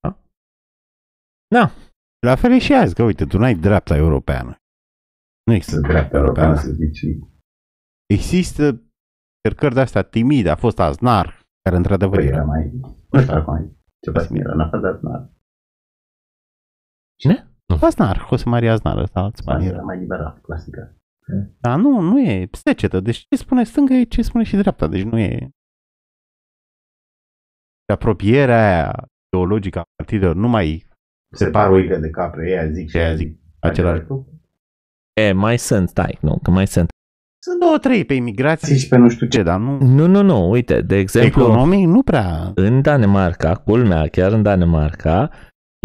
Da? 0.00 0.18
Da. 1.54 1.70
La 2.26 2.34
fel 2.34 2.52
e 2.52 2.58
și 2.58 2.74
azi, 2.74 2.94
că 2.94 3.02
uite, 3.02 3.24
tu 3.24 3.38
n-ai 3.38 3.54
dreapta 3.54 3.96
europeană. 3.96 4.56
Nu 5.46 5.54
există 5.54 5.80
Să 5.80 5.86
dreapta 5.86 6.16
europeană 6.16 6.54
să 6.54 6.70
zici. 6.70 7.00
Există 8.06 8.82
cercări 9.42 9.74
de 9.74 9.80
astea 9.80 10.02
timide. 10.02 10.50
A 10.50 10.56
fost 10.56 10.78
Aznar, 10.78 11.42
care 11.62 11.76
într-adevăr 11.76 12.16
Păi 12.16 12.26
era 12.26 12.36
era 12.36 12.44
mai... 12.44 12.70
Nu 13.10 13.20
știu 13.20 13.34
acum 13.34 13.56
e 13.56 13.76
ceva 14.00 14.20
similar, 14.20 14.52
în 14.52 14.60
afară 14.60 15.32
de 17.28 17.46
Aznar. 17.66 17.88
Aznar, 17.88 18.26
Jose 18.28 18.48
Maria 18.48 18.72
Aznar, 18.72 18.98
ăsta 18.98 19.20
alți 19.20 19.42
bani 19.44 19.64
Era 19.64 19.74
era. 19.74 19.82
mai 19.82 19.98
liberal, 19.98 20.38
clasică. 20.42 20.94
Dar 21.60 21.78
nu, 21.78 22.00
nu 22.00 22.20
e 22.20 22.48
secetă. 22.52 23.00
Deci 23.00 23.16
ce 23.28 23.36
spune 23.36 23.64
stânga 23.64 23.94
e 23.94 24.02
ce 24.04 24.22
spune 24.22 24.44
și 24.44 24.56
dreapta. 24.56 24.86
Deci 24.86 25.02
nu 25.02 25.18
e... 25.18 25.48
Apropierea 27.92 28.74
aia 28.74 29.04
ideologică 29.32 29.78
a 29.78 29.82
partidelor 29.96 30.34
nu 30.34 30.48
mai 30.48 30.86
Separ 31.36 31.70
oile 31.70 31.96
de 31.98 32.10
capre, 32.10 32.50
ea 32.50 32.70
zic 32.70 32.88
și 32.88 32.96
Aia 32.96 33.06
ea 33.08 33.14
zic. 33.14 33.28
zic. 33.28 33.40
același 33.60 34.00
lucru. 34.00 34.40
E, 35.20 35.32
mai 35.32 35.58
sunt, 35.58 35.88
stai, 35.88 36.18
nu, 36.20 36.38
că 36.42 36.50
mai 36.50 36.66
sunt. 36.66 36.88
Sunt 37.42 37.60
două, 37.60 37.78
trei 37.78 38.04
pe 38.04 38.14
imigrație 38.14 38.76
Și 38.76 38.88
pe 38.88 38.96
nu 38.96 39.08
știu 39.08 39.26
ce. 39.26 39.36
ce, 39.38 39.42
dar 39.42 39.58
nu... 39.60 39.78
Nu, 39.78 40.06
nu, 40.06 40.22
nu, 40.22 40.50
uite, 40.50 40.80
de 40.80 40.96
exemplu, 40.96 41.42
Economic 41.42 41.86
nu 41.86 42.02
prea... 42.02 42.52
în 42.54 42.82
Danemarca, 42.82 43.56
culmea, 43.56 44.06
chiar 44.08 44.32
în 44.32 44.42
Danemarca, 44.42 45.30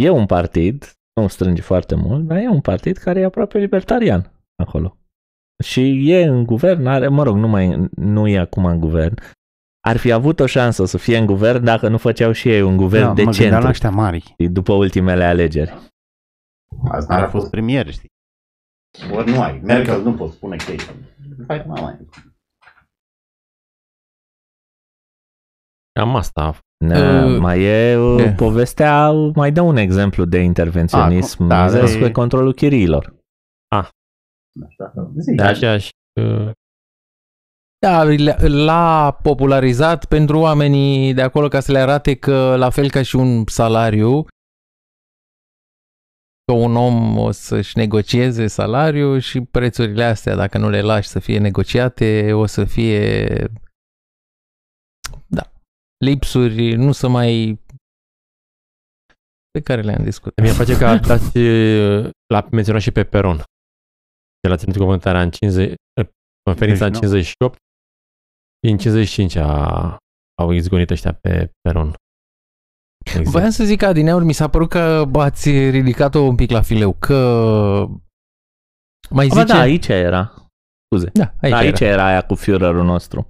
e 0.01 0.09
un 0.09 0.25
partid, 0.25 0.91
nu 1.21 1.27
strânge 1.27 1.61
foarte 1.61 1.95
mult, 1.95 2.27
dar 2.27 2.37
e 2.37 2.47
un 2.47 2.61
partid 2.61 2.97
care 2.97 3.19
e 3.19 3.25
aproape 3.25 3.57
libertarian 3.57 4.31
acolo. 4.63 4.97
Și 5.63 6.11
e 6.11 6.23
în 6.23 6.43
guvern, 6.45 6.85
are, 6.85 7.07
mă 7.07 7.23
rog, 7.23 7.35
nu, 7.35 7.47
mai, 7.47 7.87
nu 7.95 8.27
e 8.27 8.37
acum 8.39 8.65
în 8.65 8.79
guvern. 8.79 9.15
Ar 9.87 9.97
fi 9.97 10.11
avut 10.11 10.39
o 10.39 10.45
șansă 10.45 10.85
să 10.85 10.97
fie 10.97 11.17
în 11.17 11.25
guvern 11.25 11.63
dacă 11.63 11.87
nu 11.87 11.97
făceau 11.97 12.31
și 12.31 12.49
ei 12.49 12.61
un 12.61 12.77
guvern 12.77 13.05
Da, 13.05 13.13
de 13.13 13.23
mă 13.23 13.31
gândeam 13.31 13.51
la 13.51 13.57
centru 13.57 13.67
ăștia 13.69 13.89
mari. 13.89 14.35
după 14.51 14.73
ultimele 14.73 15.23
alegeri. 15.23 15.69
Asta 16.89 17.07
Dar 17.07 17.19
n-a 17.19 17.25
a 17.25 17.29
fost 17.29 17.31
fost. 17.31 17.49
premier, 17.49 17.91
știi? 17.91 18.09
Ori 19.11 19.31
nu 19.31 19.41
ai. 19.41 19.59
Merkel 19.59 20.01
nu 20.03 20.13
pot 20.15 20.31
spune 20.31 20.55
că 20.55 20.71
e. 20.71 20.75
Hai, 21.47 21.63
mă, 21.67 21.79
mai. 21.81 21.97
Cam 25.91 26.15
asta. 26.15 26.59
Na, 26.77 27.25
Uh, 27.25 27.39
mai 27.39 27.61
e 27.63 27.97
uh, 27.97 28.17
ce? 28.23 28.33
povestea, 28.37 29.11
mai 29.11 29.51
dă 29.51 29.61
un 29.61 29.77
exemplu 29.77 30.25
de 30.25 30.37
intervenționism 30.39 31.41
Ah, 31.43 31.47
da, 31.49 31.55
da, 31.57 31.63
mizez 31.63 31.93
da, 31.93 31.99
pe 31.99 32.05
e- 32.05 32.11
controlul 32.11 32.53
chiriilor. 32.53 33.15
Așa. 33.75 33.89
Zic, 35.19 35.35
De 35.35 35.43
aceeași 35.43 35.89
uh, 36.21 36.51
Da, 37.79 38.03
le- 38.03 38.37
l-a 38.47 39.11
popularizat 39.21 40.05
pentru 40.05 40.37
oamenii 40.39 41.13
de 41.13 41.21
acolo 41.21 41.47
ca 41.47 41.59
să 41.59 41.71
le 41.71 41.79
arate 41.79 42.15
că, 42.15 42.55
la 42.57 42.69
fel 42.69 42.89
ca 42.89 43.01
și 43.01 43.15
un 43.15 43.43
salariu, 43.45 44.21
că 46.45 46.53
un 46.57 46.75
om 46.75 47.17
o 47.17 47.31
să-și 47.31 47.77
negocieze 47.77 48.47
salariul 48.47 49.19
și 49.19 49.41
prețurile 49.41 50.03
astea, 50.03 50.35
dacă 50.35 50.57
nu 50.57 50.69
le 50.69 50.81
lași 50.81 51.07
să 51.07 51.19
fie 51.19 51.39
negociate, 51.39 52.33
o 52.33 52.45
să 52.45 52.63
fie 52.65 53.25
da, 53.37 53.45
lipsuri, 56.05 56.73
nu 56.73 56.91
să 56.91 57.07
mai 57.07 57.59
pe 59.51 59.61
care 59.61 59.81
le-am 59.81 60.03
discutat. 60.03 60.43
mi-a 60.45 60.53
face 60.53 60.77
că 60.77 60.99
dați, 61.07 61.37
uh, 61.37 62.09
l-a 62.33 62.47
menționat 62.51 62.81
și 62.81 62.91
pe 62.91 63.03
Peron. 63.03 63.43
El 64.47 64.51
a 64.51 64.57
ținut 64.57 64.75
cuvântarea 64.77 65.21
în 65.21 65.29
50, 65.31 65.69
uh, 65.69 66.07
conferința 66.43 66.85
în 66.85 66.91
59. 66.91 67.21
58 67.21 67.57
și 68.65 68.71
în 68.71 68.77
55 68.77 69.35
a, 69.35 69.97
au 70.41 70.51
izgonit 70.51 70.89
ăștia 70.89 71.13
pe 71.13 71.51
Peron. 71.61 71.93
Exact. 73.05 73.27
Voiam 73.27 73.49
să 73.49 73.63
zic, 73.63 73.81
Adineauri, 73.81 74.25
mi 74.25 74.33
s-a 74.33 74.47
părut 74.49 74.69
că 74.69 75.09
ați 75.13 75.69
ridicat-o 75.69 76.19
un 76.19 76.35
pic 76.35 76.49
la 76.49 76.61
fileu, 76.61 76.93
că 76.93 77.17
mai 79.09 79.27
Ba 79.27 79.33
zice... 79.41 79.53
da, 79.53 79.59
aici 79.59 79.87
era. 79.87 80.33
Scuze. 80.85 81.09
da, 81.13 81.33
aici, 81.41 81.53
Aici, 81.53 81.65
aici 81.65 81.79
era. 81.79 81.91
era 81.91 82.05
aia 82.05 82.21
cu 82.25 82.35
Führerul 82.35 82.83
nostru. 82.83 83.27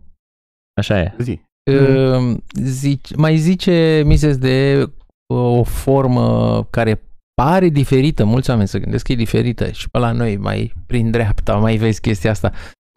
Așa 0.80 1.00
e. 1.00 1.16
Zi. 1.20 1.42
Uh, 1.72 2.38
zice, 2.54 3.16
mai 3.16 3.38
zice 3.38 4.04
Mises 4.06 4.38
de 4.38 4.82
uh, 5.28 5.38
o 5.38 5.64
formă 5.64 6.64
care 6.70 7.02
pare 7.42 7.70
diferită, 7.70 8.26
mulți 8.26 8.50
oameni 8.50 8.68
se 8.68 8.80
gândesc 8.80 9.06
că 9.06 9.12
e 9.12 9.16
diferită 9.16 9.72
și 9.72 9.90
pe 9.90 9.98
la 9.98 10.12
noi 10.12 10.38
mai 10.38 10.74
prin 10.86 11.12
dreapta 11.12 11.56
mai 11.56 11.78
vezi 11.78 12.02
chestia 12.02 12.32
asta. 12.32 12.52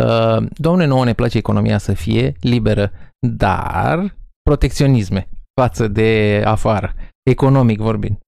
Uh, 0.04 0.46
Doamne, 0.56 0.84
nouă 0.84 1.04
ne 1.04 1.12
place 1.12 1.38
economia 1.38 1.78
să 1.78 1.92
fie 1.92 2.32
liberă, 2.40 2.92
dar 3.26 4.16
protecționisme 4.42 5.28
față 5.60 5.88
de 5.88 6.42
afară, 6.44 6.94
economic 7.30 7.78
vorbind. 7.80 8.18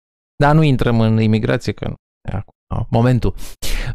Dar 0.43 0.55
nu 0.55 0.63
intrăm 0.63 0.99
în 0.99 1.21
imigrație, 1.21 1.71
că 1.71 1.87
nu 1.87 1.95
e 2.31 2.35
acum 2.35 2.87
momentul. 2.89 3.33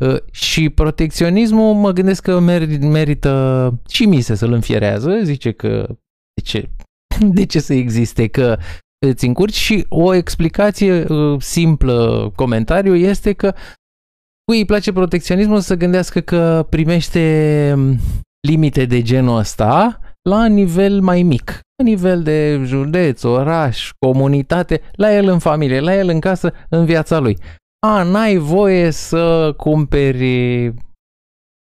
Uh, 0.01 0.16
și 0.30 0.70
protecționismul 0.70 1.74
mă 1.74 1.90
gândesc 1.90 2.22
că 2.22 2.40
mer- 2.40 2.78
merită 2.80 3.80
și 3.88 4.07
mise 4.07 4.34
să-l 4.34 4.53
înfierează, 4.53 5.20
zice 5.22 5.53
că 5.53 5.97
de 6.37 6.43
ce, 6.43 6.70
de 7.37 7.47
ce 7.47 7.61
să 7.61 7.74
existe, 7.74 8.26
că 8.26 8.59
îți 9.07 9.26
încurci 9.26 9.55
și 9.55 9.87
o 9.89 10.14
explicație 10.14 11.05
uh, 11.05 11.41
simplă, 11.41 12.32
comentariu, 12.37 12.95
este 12.95 13.32
că 13.32 13.55
cui 14.45 14.59
îi 14.59 14.64
place 14.64 14.93
protecționismul 14.93 15.61
să 15.61 15.74
gândească 15.74 16.20
că 16.20 16.66
primește 16.70 17.72
um, 17.76 17.99
limite 18.49 18.84
de 18.84 19.03
genul 19.03 19.39
ăsta 19.39 20.01
la 20.28 20.47
nivel 20.47 21.01
mai 21.01 21.22
mic, 21.22 21.51
la 21.51 21.84
nivel 21.84 22.22
de 22.22 22.62
județ, 22.64 23.22
oraș, 23.22 23.91
comunitate, 23.99 24.80
la 24.93 25.12
el 25.12 25.28
în 25.28 25.39
familie, 25.39 25.80
la 25.80 25.95
el 25.95 26.09
în 26.09 26.20
casă, 26.20 26.53
în 26.68 26.84
viața 26.84 27.18
lui. 27.18 27.39
A, 27.87 28.03
n-ai 28.03 28.37
voie 28.37 28.91
să 28.91 29.53
cumperi 29.57 30.74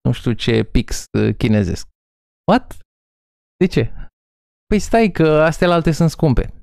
nu 0.07 0.11
știu 0.11 0.31
ce 0.31 0.63
pix 0.63 1.05
uh, 1.19 1.35
chinezesc. 1.37 1.87
What? 2.51 2.77
De 3.57 3.65
ce? 3.65 4.06
Păi 4.67 4.79
stai 4.79 5.11
că 5.11 5.27
astea 5.27 5.71
alte 5.71 5.91
sunt 5.91 6.09
scumpe. 6.09 6.53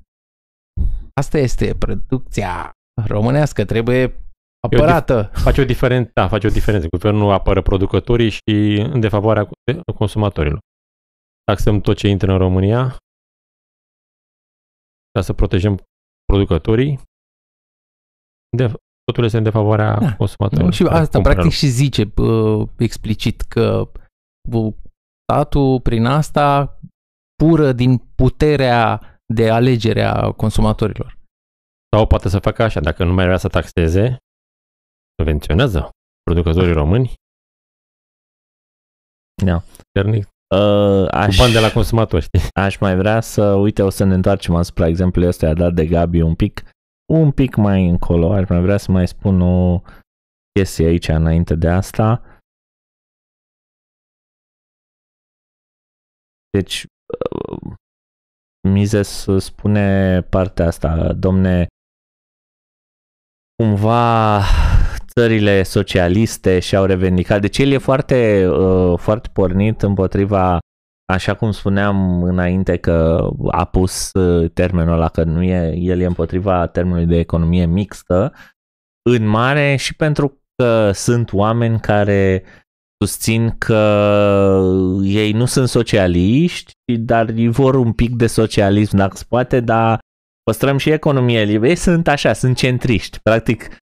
Asta 1.20 1.38
este 1.38 1.74
producția 1.74 2.70
românească, 3.06 3.64
trebuie 3.64 4.14
apărată. 4.66 5.30
Face 5.32 5.60
o 5.60 5.64
diferență, 5.64 6.10
da, 6.14 6.28
face 6.28 6.46
o 6.46 6.50
diferență. 6.50 6.86
Guvernul 6.88 7.32
apără 7.32 7.62
producătorii 7.62 8.30
și 8.30 8.86
în 8.92 9.00
defavoarea 9.00 9.48
consumatorilor. 9.96 10.58
Taxăm 11.44 11.80
tot 11.80 11.96
ce 11.96 12.08
intră 12.08 12.32
în 12.32 12.38
România 12.38 12.96
ca 15.12 15.20
să 15.20 15.32
protejăm 15.32 15.80
producătorii. 16.24 17.00
De, 18.56 18.72
totul 19.04 19.24
este 19.24 19.36
în 19.36 19.42
defavoarea 19.42 19.98
Da. 19.98 20.16
consumatorilor. 20.16 20.68
Nu, 20.70 20.74
și 20.76 20.82
care 20.82 20.94
asta 20.96 21.10
cumpără 21.10 21.34
practic 21.34 21.56
și 21.56 21.66
zice 21.66 22.12
uh, 22.16 22.68
explicit 22.76 23.40
că 23.40 23.90
uh, 24.52 24.74
statul 25.22 25.80
prin 25.80 26.04
asta 26.04 26.78
pură 27.34 27.72
din 27.72 27.98
puterea 27.98 29.00
de 29.34 29.50
alegere 29.50 30.02
a 30.02 30.30
consumatorilor. 30.30 31.18
Sau 31.96 32.06
poate 32.06 32.28
să 32.28 32.38
facă 32.38 32.62
așa, 32.62 32.80
dacă 32.80 33.04
nu 33.04 33.12
mai 33.12 33.24
vrea 33.24 33.36
să 33.36 33.48
taxeze, 33.48 34.16
subvenționează 35.16 35.90
producătorii 36.22 36.72
români, 36.72 37.12
Da. 39.44 39.62
ternic, 39.92 40.28
Uh, 40.54 41.08
aș, 41.10 41.36
cu 41.36 41.42
bani 41.42 41.52
de 41.52 41.60
la 41.60 41.70
consumatori, 41.72 42.22
știi? 42.22 42.40
aș 42.66 42.78
mai 42.78 42.96
vrea 42.96 43.20
să, 43.20 43.54
uite, 43.54 43.82
o 43.82 43.90
să 43.90 44.04
ne 44.04 44.14
întoarcem 44.14 44.54
asupra 44.54 44.86
exemplului 44.86 45.28
ăsta 45.28 45.54
dat 45.54 45.74
de 45.74 45.86
Gabi 45.86 46.20
un 46.20 46.34
pic, 46.34 46.62
un 47.12 47.32
pic 47.32 47.56
mai 47.56 47.88
încolo. 47.88 48.32
Aș 48.32 48.48
mai 48.48 48.60
vrea 48.60 48.76
să 48.76 48.90
mai 48.92 49.08
spun 49.08 49.40
o 49.40 49.80
chestie 50.52 50.86
aici 50.86 51.08
înainte 51.08 51.54
de 51.54 51.68
asta. 51.68 52.22
Deci, 56.50 56.82
uh, 56.82 56.93
Mises 58.68 59.26
spune 59.38 60.20
partea 60.22 60.66
asta, 60.66 61.12
domne, 61.12 61.66
cumva 63.62 64.40
țările 65.06 65.62
socialiste 65.62 66.58
și-au 66.58 66.84
revendicat. 66.84 67.40
Deci 67.40 67.58
el 67.58 67.70
e 67.70 67.78
foarte, 67.78 68.48
uh, 68.48 68.98
foarte 68.98 69.28
pornit 69.32 69.82
împotriva, 69.82 70.58
așa 71.12 71.34
cum 71.34 71.50
spuneam 71.50 72.22
înainte 72.22 72.76
că 72.76 73.28
a 73.50 73.64
pus 73.64 74.12
uh, 74.12 74.50
termenul 74.50 74.92
ăla, 74.94 75.08
că 75.08 75.24
nu 75.24 75.42
e, 75.42 75.74
el 75.76 76.00
e 76.00 76.04
împotriva 76.04 76.66
termenului 76.66 77.06
de 77.06 77.18
economie 77.18 77.66
mixtă, 77.66 78.32
în 79.10 79.26
mare 79.26 79.76
și 79.76 79.96
pentru 79.96 80.42
că 80.56 80.90
sunt 80.92 81.32
oameni 81.32 81.80
care 81.80 82.44
susțin 82.98 83.58
că 83.58 83.80
ei 85.02 85.32
nu 85.32 85.44
sunt 85.44 85.68
socialiști, 85.68 86.72
dar 86.98 87.28
îi 87.28 87.48
vor 87.48 87.74
un 87.74 87.92
pic 87.92 88.14
de 88.14 88.26
socialism 88.26 88.96
dacă 88.96 89.16
se 89.16 89.24
poate, 89.28 89.60
dar 89.60 89.98
păstrăm 90.42 90.76
și 90.78 90.90
economie 90.90 91.42
liberă. 91.42 91.68
Ei 91.68 91.76
sunt 91.76 92.08
așa, 92.08 92.32
sunt 92.32 92.56
centriști. 92.56 93.18
Practic, 93.22 93.76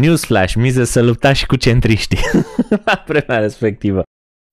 newsflash, 0.00 0.54
Mises 0.54 0.90
să 0.90 1.02
lupta 1.02 1.32
și 1.32 1.46
cu 1.46 1.56
centriștii 1.56 2.18
la 2.84 3.04
vremea 3.06 3.38
respectivă. 3.38 4.02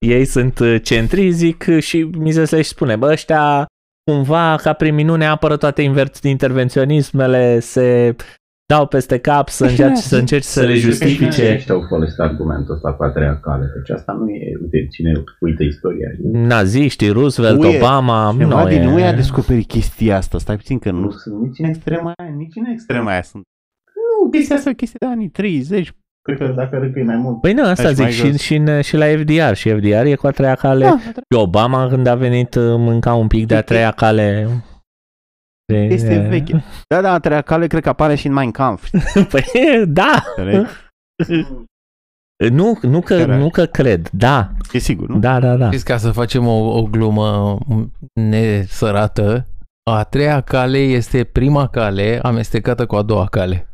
Ei 0.05 0.25
sunt 0.25 0.59
uh, 0.59 0.81
centri, 0.83 1.31
zic, 1.31 1.79
și 1.79 2.03
Mises 2.03 2.49
le 2.49 2.61
spune, 2.61 2.95
bă, 2.95 3.11
ăștia 3.11 3.65
cumva 4.11 4.55
ca 4.55 4.73
prin 4.73 4.95
minune 4.95 5.25
apără 5.25 5.57
toate 5.57 5.83
inver- 5.83 6.23
intervenționismele, 6.23 7.59
se 7.59 8.15
dau 8.73 8.85
peste 8.87 9.17
cap 9.17 9.49
să 9.49 9.65
încerci 9.65 9.97
să, 10.11 10.17
încerci 10.17 10.43
să 10.43 10.61
le 10.61 10.73
justifice. 10.73 11.57
Și 11.57 11.71
au 11.71 11.85
folosit 11.89 12.19
argumentul 12.19 12.73
ăsta 12.75 12.93
cu 12.93 13.03
a 13.03 13.09
treia 13.09 13.39
cale. 13.39 13.65
Deci 13.75 13.89
asta 13.97 14.11
nu 14.19 14.29
e, 14.29 14.57
uite, 14.61 14.87
cine 14.91 15.11
uită 15.39 15.63
istoria. 15.63 16.09
Naziștii, 16.31 17.09
Roosevelt, 17.09 17.63
UE, 17.63 17.77
Obama, 17.77 18.35
Ceva 18.37 18.63
nu 18.63 18.69
din 18.69 18.81
e... 18.81 18.93
UE 18.93 19.03
a 19.03 19.13
descoperit 19.13 19.67
chestia 19.67 20.15
asta. 20.17 20.37
Stai 20.37 20.55
puțin 20.55 20.79
că 20.79 20.91
Nu 20.91 20.99
nu 20.99 21.09
sunt 21.09 21.41
nici 21.41 21.59
în 21.59 21.65
extrema 21.65 22.11
extrema 22.11 22.13
aia, 22.17 22.35
nici 22.37 22.55
în 22.55 22.65
extrema 22.65 23.11
aia 23.11 23.21
sunt. 23.21 23.43
Nu, 24.23 24.29
chestia 24.29 24.55
asta 24.55 24.69
e 24.69 24.71
o 24.71 24.75
chestie 24.75 24.97
de 24.99 25.05
anii 25.05 25.29
30, 25.29 25.93
Cred 26.21 26.37
că 26.37 26.53
dacă 26.55 26.77
râcâi 26.77 27.03
mai 27.03 27.15
mult, 27.15 27.41
Păi 27.41 27.53
nu, 27.53 27.63
asta 27.63 27.87
Aici 27.87 27.95
zic 27.95 28.03
mai 28.03 28.13
și, 28.13 28.27
jos. 28.27 28.39
și, 28.41 28.55
în, 28.55 28.81
și 28.81 28.95
la 28.97 29.05
FDR. 29.05 29.53
Și 29.53 29.69
FDR 29.69 30.05
e 30.05 30.15
cu 30.15 30.27
a 30.27 30.31
treia 30.31 30.55
cale. 30.55 30.85
Da, 30.85 30.99
Și 31.15 31.39
Obama 31.39 31.87
când 31.87 32.07
a 32.07 32.15
venit 32.15 32.55
uh, 32.55 32.63
mânca 32.63 33.13
un 33.13 33.27
pic 33.27 33.45
de 33.47 33.55
a 33.55 33.61
treia 33.61 33.91
cale. 33.91 34.47
De- 35.71 35.93
este 35.93 36.19
veche. 36.19 36.63
Da, 36.87 37.01
da, 37.01 37.11
a 37.13 37.19
treia 37.19 37.41
cale 37.41 37.67
cred 37.67 37.81
că 37.83 37.89
apare 37.89 38.15
și 38.15 38.27
în 38.27 38.33
Mein 38.33 38.51
Kampf. 38.51 38.89
Păi 39.31 39.43
da. 39.87 40.23
înțelegi? 40.37 40.71
Nu, 42.51 42.79
nu, 42.81 43.01
că, 43.01 43.15
Care? 43.17 43.37
nu 43.37 43.49
că 43.49 43.65
cred. 43.65 44.09
Da, 44.09 44.51
E 44.71 44.77
sigur, 44.77 45.07
nu? 45.09 45.19
da, 45.19 45.39
da, 45.39 45.55
da. 45.55 45.67
Știți, 45.67 45.85
ca 45.85 45.97
să 45.97 46.11
facem 46.11 46.47
o, 46.47 46.77
o 46.77 46.83
glumă 46.83 47.57
nesărată, 48.21 49.47
a 49.91 50.03
treia 50.03 50.41
cale 50.41 50.77
este 50.77 51.23
prima 51.23 51.67
cale 51.67 52.19
amestecată 52.23 52.85
cu 52.85 52.95
a 52.95 53.01
doua 53.01 53.25
cale. 53.25 53.65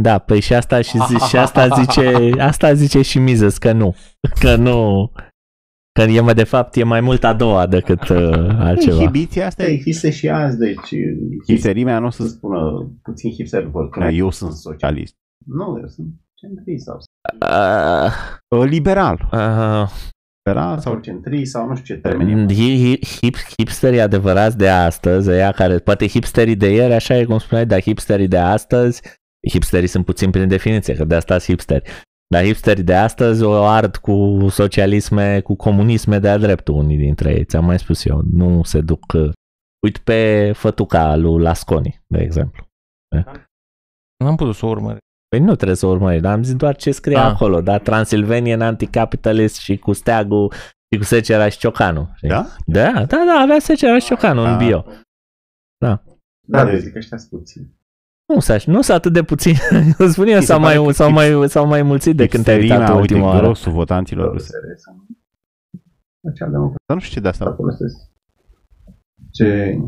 Da, 0.00 0.18
păi 0.18 0.40
și 0.40 0.54
asta, 0.54 0.80
și, 0.80 0.98
zi, 1.06 1.16
și 1.28 1.36
asta 1.36 1.68
zice, 1.80 2.30
asta 2.38 2.72
zice 2.72 3.02
și 3.02 3.18
Mises, 3.18 3.58
că 3.58 3.72
nu. 3.72 3.94
Că 4.40 4.56
nu. 4.56 5.12
Că 5.92 6.02
e 6.02 6.20
mai 6.20 6.34
de 6.34 6.44
fapt 6.44 6.76
e 6.76 6.82
mai 6.82 7.00
mult 7.00 7.24
a 7.24 7.32
doua 7.32 7.66
decât 7.66 8.08
uh, 8.08 8.18
altceva. 8.68 8.94
Inhibiția 9.00 9.46
asta 9.46 9.62
asta 9.62 9.72
e 9.72 9.74
există 9.74 10.10
și 10.10 10.28
azi, 10.28 10.58
deci 10.58 10.94
hipsterimea, 11.46 11.98
nu 11.98 12.06
o 12.06 12.10
să 12.10 12.22
să 12.22 12.28
spună 12.28 12.90
puțin 13.02 13.30
hipster 13.30 13.62
vor 13.64 13.88
spună 13.90 14.08
eu 14.10 14.30
sunt 14.30 14.52
socialist. 14.52 15.14
Nu, 15.46 15.78
eu 15.80 15.88
sunt 15.88 16.06
centrist 16.34 16.84
sau 16.84 16.96
Uh, 17.40 18.12
Uh, 18.58 18.68
Liberal. 18.68 19.28
uh, 19.32 19.88
Liberal 20.44 20.78
sau 20.78 20.92
sau 20.92 21.00
centrist 21.00 21.50
sau 21.50 21.68
nu 21.68 21.74
știu 21.76 21.94
ce 21.94 22.00
termeni. 22.00 22.52
hi- 22.52 22.96
hi- 22.96 23.18
hip, 23.20 23.36
hipsterii 23.56 24.00
adevărați 24.00 24.56
de 24.58 24.68
astăzi, 24.68 25.30
ăia 25.30 25.50
care, 25.52 25.78
poate 25.78 26.06
hipsterii 26.08 26.56
de 26.56 26.70
ieri, 26.72 26.92
așa 26.94 27.16
e 27.16 27.24
cum 27.24 27.38
spuneai, 27.38 27.66
dar 27.66 27.80
hipsterii 27.80 28.28
de 28.28 28.38
astăzi, 28.38 29.02
hipsterii 29.50 29.88
sunt 29.88 30.04
puțin 30.04 30.30
prin 30.30 30.48
definiție, 30.48 30.94
că 30.94 31.04
de 31.04 31.14
asta 31.14 31.38
sunt 31.38 31.46
hipsteri. 31.58 31.90
Dar 32.32 32.44
hipsterii 32.44 32.82
de 32.82 32.94
astăzi 32.94 33.42
o 33.42 33.64
ard 33.64 33.96
cu 33.96 34.46
socialisme, 34.50 35.40
cu 35.40 35.54
comunisme 35.56 36.18
de-a 36.18 36.38
dreptul 36.38 36.74
unii 36.74 36.96
dintre 36.96 37.30
ei, 37.32 37.44
ți-am 37.44 37.64
mai 37.64 37.78
spus 37.78 38.04
eu, 38.04 38.20
nu 38.32 38.62
se 38.64 38.80
duc... 38.80 39.12
uh, 39.12 39.30
Uite 39.86 40.00
pe 40.04 40.52
fătuca 40.54 41.16
lui 41.16 41.42
Lasconi, 41.42 42.02
de 42.06 42.18
exemplu. 42.22 42.66
N-am 44.24 44.36
putut 44.36 44.54
să 44.54 44.66
o 44.66 44.68
urmăresc. 44.68 45.00
Păi 45.28 45.38
nu 45.40 45.54
trebuie 45.54 45.76
să 45.76 45.86
urmărești, 45.86 46.22
dar 46.22 46.32
am 46.32 46.42
zis 46.42 46.54
doar 46.56 46.76
ce 46.76 46.90
scrie 46.90 47.16
Ah. 47.16 47.22
acolo, 47.24 47.60
da? 47.60 47.78
Transylvanian 47.78 48.60
Anticapitalist 48.60 49.56
și 49.56 49.76
cu 49.76 49.92
steagul 49.92 50.52
și 50.92 50.98
cu 50.98 51.04
secera 51.04 51.48
și 51.48 51.58
ciocanul. 51.58 52.10
știi? 52.16 52.28
Da? 52.28 52.46
Da, 52.66 52.92
da, 52.92 53.04
da, 53.26 53.38
avea 53.42 53.58
secera 53.58 53.98
și 53.98 54.06
ciocanul 54.06 54.44
în 54.44 54.50
Da. 54.50 54.56
bio. 54.64 54.84
Da, 56.48 56.70
eu 56.70 56.78
zic 56.78 56.92
că 56.92 56.98
ăștia 56.98 57.16
sunt 57.18 57.30
puțini. 57.30 57.70
Nu 58.34 58.40
s 58.40 58.64
nu 58.64 58.82
sunt 58.82 58.96
atât 58.96 59.12
de 59.12 59.22
puțin. 59.22 59.54
Îți 59.98 60.12
spun 60.12 60.26
eu, 60.26 60.34
Mi 60.34 60.40
se 60.40 60.46
s-au 60.46 60.60
pare 60.60 60.76
mai, 60.78 60.86
că 60.86 60.92
s-au 60.92 61.10
mai, 61.10 61.48
s-au 61.48 61.66
mai 61.66 61.82
mulțit 61.82 62.16
de 62.16 62.26
când 62.26 62.44
te-ai 62.44 62.58
uitat 62.60 62.76
Hipsterimea, 62.76 63.00
uite, 63.02 63.14
ultima 63.14 63.32
oară. 63.32 63.44
grosul 63.44 63.72
votanților 63.72 64.30
ruse. 64.32 64.50
Acea 66.28 66.46
democrație 66.46 66.82
Dar 66.86 66.96
nu 66.96 67.02
știu 67.02 67.14
ce 67.14 67.20
de 67.20 67.28
asta. 67.28 67.52
folosesc. 67.56 67.96
Ce... 69.30 69.78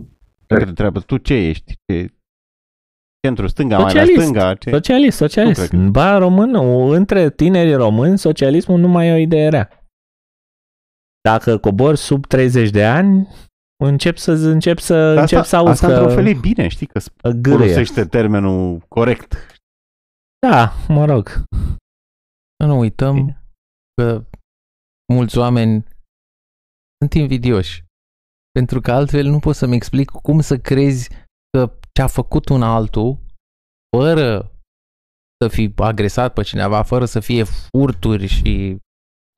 Dacă 0.47 0.63
te 0.63 0.69
întreabă 0.69 1.01
tu 1.01 1.17
ce 1.17 1.35
ești, 1.35 1.73
ce 1.87 2.15
centru 3.27 3.47
stânga, 3.47 3.75
mai 3.79 3.85
la 3.85 3.91
Socialist. 4.01 4.21
stânga, 4.21 4.55
ce... 4.55 4.71
Socialist, 4.71 5.17
socialist. 5.17 5.61
Nu 5.61 5.67
cred 5.67 5.81
că- 5.81 5.87
Ba, 5.91 6.19
român, 6.19 6.55
între 6.93 7.31
tinerii 7.31 7.75
români, 7.75 8.19
socialismul 8.19 8.81
nu 8.81 8.89
mai 8.89 9.09
e 9.09 9.13
o 9.13 9.17
idee 9.17 9.49
rea. 9.49 9.69
Dacă 11.29 11.59
cobori 11.59 11.97
sub 11.97 12.27
30 12.27 12.71
de 12.71 12.85
ani, 12.85 13.29
încep 13.77 14.17
să 14.17 14.33
încep 14.33 14.79
să, 14.79 14.95
Asta- 14.95 15.21
încep 15.21 15.45
să 15.45 15.57
auzi 15.57 15.71
Asta 15.71 15.87
că 15.87 15.93
într-un 15.93 16.15
fel 16.15 16.27
e 16.27 16.35
bine, 16.41 16.69
știi, 16.69 16.87
că 16.87 17.01
gârâie. 17.23 17.59
folosește 17.59 18.05
termenul 18.05 18.79
corect. 18.89 19.35
Da, 20.51 20.73
mă 20.89 21.05
rog. 21.05 21.29
Să 22.61 22.67
nu 22.67 22.79
uităm 22.79 23.43
că 23.95 24.25
mulți 25.15 25.39
oameni 25.39 25.87
sunt 26.99 27.13
invidioși. 27.23 27.83
Pentru 28.51 28.81
că 28.81 28.93
altfel 28.93 29.27
nu 29.27 29.39
pot 29.39 29.55
să-mi 29.55 29.75
explic 29.75 30.11
cum 30.11 30.41
să 30.41 30.59
crezi 30.59 31.09
că 31.51 31.79
ce-a 31.93 32.07
făcut 32.07 32.49
un 32.49 32.63
altul, 32.63 33.19
fără 33.97 34.53
să 35.43 35.49
fi 35.49 35.73
agresat 35.77 36.33
pe 36.33 36.43
cineva, 36.43 36.83
fără 36.83 37.05
să 37.05 37.21
fie 37.21 37.45
furturi 37.45 38.27
și 38.27 38.77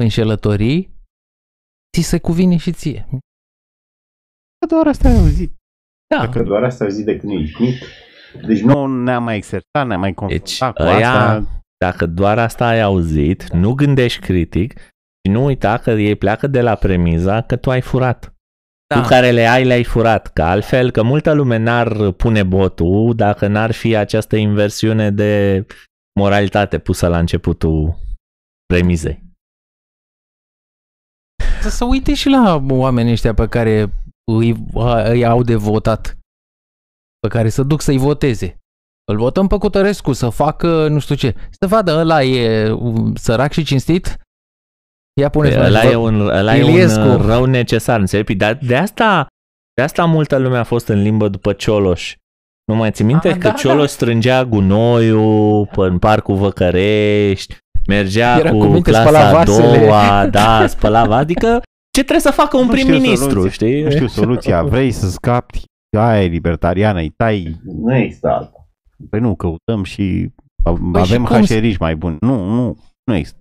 înșelătorii, 0.03 0.95
ți 1.97 2.09
se 2.09 2.19
cuvine 2.21 2.57
și 2.57 2.73
ție. 2.73 3.09
Că 4.59 4.67
doar 4.75 4.87
asta 4.87 5.09
ai 5.09 5.15
auzit. 5.17 5.53
Da, 6.15 6.25
Dacă 6.27 6.43
doar 6.43 6.63
asta 6.65 6.85
au 6.85 6.91
zis 6.91 7.05
de 7.05 7.17
când 7.17 7.33
ești 7.41 7.63
mic, 7.63 7.83
deci 8.47 8.61
nu 8.61 8.87
Nu 8.87 9.03
ne-am 9.03 9.23
mai 9.23 9.37
exercitat, 9.37 9.87
ne-am 9.87 10.01
mai 10.01 10.15
confruntat 10.15 10.47
Deci, 10.47 10.59
cu 10.87 10.91
ăia- 10.93 11.11
asta. 11.11 11.45
Dacă 11.85 12.07
doar 12.07 12.39
asta 12.39 12.67
ai 12.67 12.81
auzit, 12.81 13.53
nu 13.53 13.73
gândești 13.75 14.21
critic 14.21 14.79
și 15.25 15.31
nu 15.33 15.45
uita 15.45 15.79
că 15.79 15.91
ei 15.91 16.15
pleacă 16.17 16.47
de 16.47 16.61
la 16.61 16.75
premiza 16.75 17.43
că 17.43 17.57
tu 17.57 17.71
ai 17.71 17.81
furat. 17.81 18.35
da. 18.95 19.01
Tu 19.01 19.09
care 19.09 19.31
le 19.31 19.47
ai, 19.47 19.65
le-ai 19.65 19.85
furat. 19.85 20.33
Că 20.33 20.43
altfel, 20.43 20.91
că 20.91 21.03
multă 21.03 21.33
lume 21.33 21.57
n-ar 21.57 22.11
pune 22.13 22.43
botul 22.43 23.15
dacă 23.15 23.47
n-ar 23.47 23.73
fi 23.73 23.97
această 23.97 24.37
inversiune 24.37 25.11
de 25.11 25.65
moralitate 26.21 26.79
pusă 26.79 27.09
la 27.09 27.19
începutul 27.19 27.97
premizei. 28.67 29.23
Să 31.61 31.69
se 31.71 31.85
uite 31.85 32.15
și 32.15 32.29
la 32.29 32.65
oamenii 32.71 33.13
ăștia 33.13 33.35
pe 33.35 33.49
care 33.49 33.93
îi, 34.33 34.57
îi 35.05 35.25
au 35.27 35.43
de 35.43 35.55
votat, 35.55 36.17
pe 37.21 37.29
care 37.29 37.49
să 37.49 37.63
duc 37.63 37.81
să-i 37.81 37.99
voteze. 37.99 38.59
Îl 39.11 39.17
votăm 39.17 39.47
pe 39.47 39.57
Cutărescu 39.59 40.13
să 40.13 40.29
facă 40.29 40.89
nu 40.89 40.99
știu 40.99 41.15
ce. 41.15 41.35
Să 41.61 41.67
vadă, 41.67 41.93
ăla 41.93 42.23
e 42.23 42.71
um, 42.71 43.15
sărac 43.15 43.53
și 43.53 43.65
cinstit? 43.65 44.19
Ia 45.21 45.29
pune 45.29 45.49
Păi 45.49 45.65
ăla 45.65 45.83
e 45.83 45.95
un, 45.97 46.21
ăla 46.21 46.57
e 46.57 46.63
un 46.63 46.69
Iliescu. 46.71 47.01
uh, 47.09 47.25
rău 47.25 47.45
necesar, 47.45 48.01
înțelegi? 48.01 48.35
Dar 48.35 48.59
de 48.63 48.77
asta, 48.77 49.27
de 49.75 49.83
asta 49.83 50.05
multă 50.05 50.37
lume 50.39 50.59
a 50.59 50.65
fost 50.65 50.89
în 50.89 51.03
limbă 51.03 51.29
după 51.29 51.53
Cioloș. 51.53 52.15
Nu 52.65 52.75
mai 52.75 52.91
ți 52.91 53.03
minte 53.03 53.29
Ah, 53.29 53.35
că 53.39 53.49
da, 53.49 53.53
Cioloș 53.55 53.81
da. 53.81 53.87
strângea 53.87 54.45
gunoiul 54.45 55.67
pe- 55.67 55.81
în 55.81 55.99
parcul 55.99 56.35
Văcărești, 56.37 57.57
mergea 57.87 58.39
Era 58.39 58.51
cu, 58.51 58.59
cu 58.59 58.65
minte, 58.65 58.91
clasa 58.91 59.03
spăla 59.09 59.29
a 59.29 59.33
vasele. 59.33 59.79
doua, 59.79 60.27
da, 60.27 60.67
spăla 60.67 61.07
va- 61.07 61.17
Adică 61.17 61.63
ce 61.97 62.03
trebuie 62.03 62.21
să 62.21 62.31
facă 62.41 62.57
un 62.57 62.67
Nu 62.67 62.75
știu 62.77 62.87
prim-ministru, 62.89 63.29
soluția. 63.29 63.51
știi? 63.51 63.83
Nu 63.83 63.91
știu 63.91 64.07
soluția. 64.07 64.63
Vrei 64.63 64.91
să 64.91 65.09
scapi, 65.11 65.63
aia 65.99 66.23
e 66.23 66.27
libertariană, 66.27 66.99
îi 66.99 67.11
tai. 67.17 67.61
nu 67.65 67.97
există 67.97 68.29
alta. 68.29 68.69
Păi 69.11 69.21
nu, 69.21 69.35
căutăm 69.35 69.83
și 69.85 70.29
Păi 70.63 70.73
avem 70.93 71.05
și 71.05 71.17
cum 71.17 71.27
să- 71.27 71.33
hașeriși 71.35 71.77
mai 71.81 71.97
buni. 71.97 72.17
Nu, 72.21 72.45
nu, 72.45 72.77
nu 73.05 73.15
există. 73.15 73.39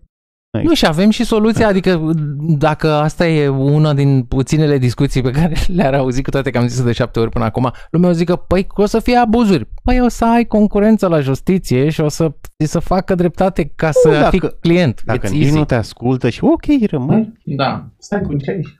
Nu, 0.63 0.73
și 0.73 0.85
avem 0.85 1.09
și 1.09 1.23
soluția, 1.23 1.67
adică 1.67 2.11
dacă 2.57 2.87
asta 2.91 3.27
e 3.27 3.47
una 3.47 3.93
din 3.93 4.23
puținele 4.23 4.77
discuții 4.77 5.21
pe 5.21 5.31
care 5.31 5.55
le-ar 5.75 5.93
auzi, 5.93 6.21
cu 6.21 6.29
toate 6.29 6.49
că 6.49 6.57
am 6.57 6.67
zis 6.67 6.83
de 6.83 6.91
șapte 6.91 7.19
ori 7.19 7.29
până 7.29 7.45
acum, 7.45 7.71
lumea 7.91 8.09
o 8.09 8.13
zică, 8.13 8.35
păi 8.35 8.67
o 8.75 8.85
să 8.85 8.99
fie 8.99 9.15
abuzuri. 9.15 9.67
Păi 9.83 10.01
o 10.01 10.07
să 10.07 10.25
ai 10.25 10.45
concurență 10.45 11.07
la 11.07 11.19
justiție 11.19 11.89
și 11.89 12.01
o 12.01 12.07
să 12.07 12.31
ți 12.63 12.71
să 12.71 12.79
facă 12.79 13.15
dreptate 13.15 13.71
ca 13.75 13.91
să 13.91 14.09
dacă- 14.09 14.29
fii 14.29 14.41
client. 14.59 15.01
Dacă 15.05 15.27
It's 15.27 15.31
nici 15.31 15.43
easy. 15.43 15.57
nu 15.57 15.65
te 15.65 15.75
ascultă 15.75 16.29
și 16.29 16.43
ok, 16.43 16.65
rămâi. 16.89 17.33
Da. 17.43 17.89
Stai 17.97 18.21
cu 18.21 18.35
ce 18.37 18.51
ești. 18.51 18.71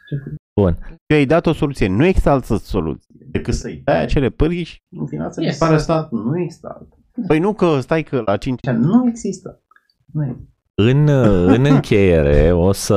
Bun. 0.61 0.78
Tu 1.05 1.13
ai 1.15 1.26
dat 1.26 1.45
o 1.45 1.53
soluție. 1.53 1.88
Nu 1.88 2.05
există 2.05 2.30
altă 2.30 2.55
soluție 2.57 3.07
decât 3.32 3.53
să-i 3.53 3.82
dai 3.84 4.01
acele 4.01 4.30
pârghii 4.30 4.63
și... 4.63 4.78
În 4.99 5.05
final 5.07 5.32
să 5.32 5.41
Yes. 5.41 5.49
dispară 5.49 5.78
statul. 5.78 6.23
Nu 6.26 6.39
există 6.39 6.67
alta. 6.80 6.95
Păi 7.28 7.39
nu 7.39 7.53
că 7.53 7.80
stai 7.80 8.03
că 8.03 8.21
la 8.26 8.38
5 8.38 8.59
Nu 8.65 9.07
există. 9.07 9.61
Nu 10.11 10.23
există. 10.26 10.49
În, 10.82 11.07
în 11.47 11.65
încheiere 11.65 12.51
o 12.51 12.71
să 12.71 12.95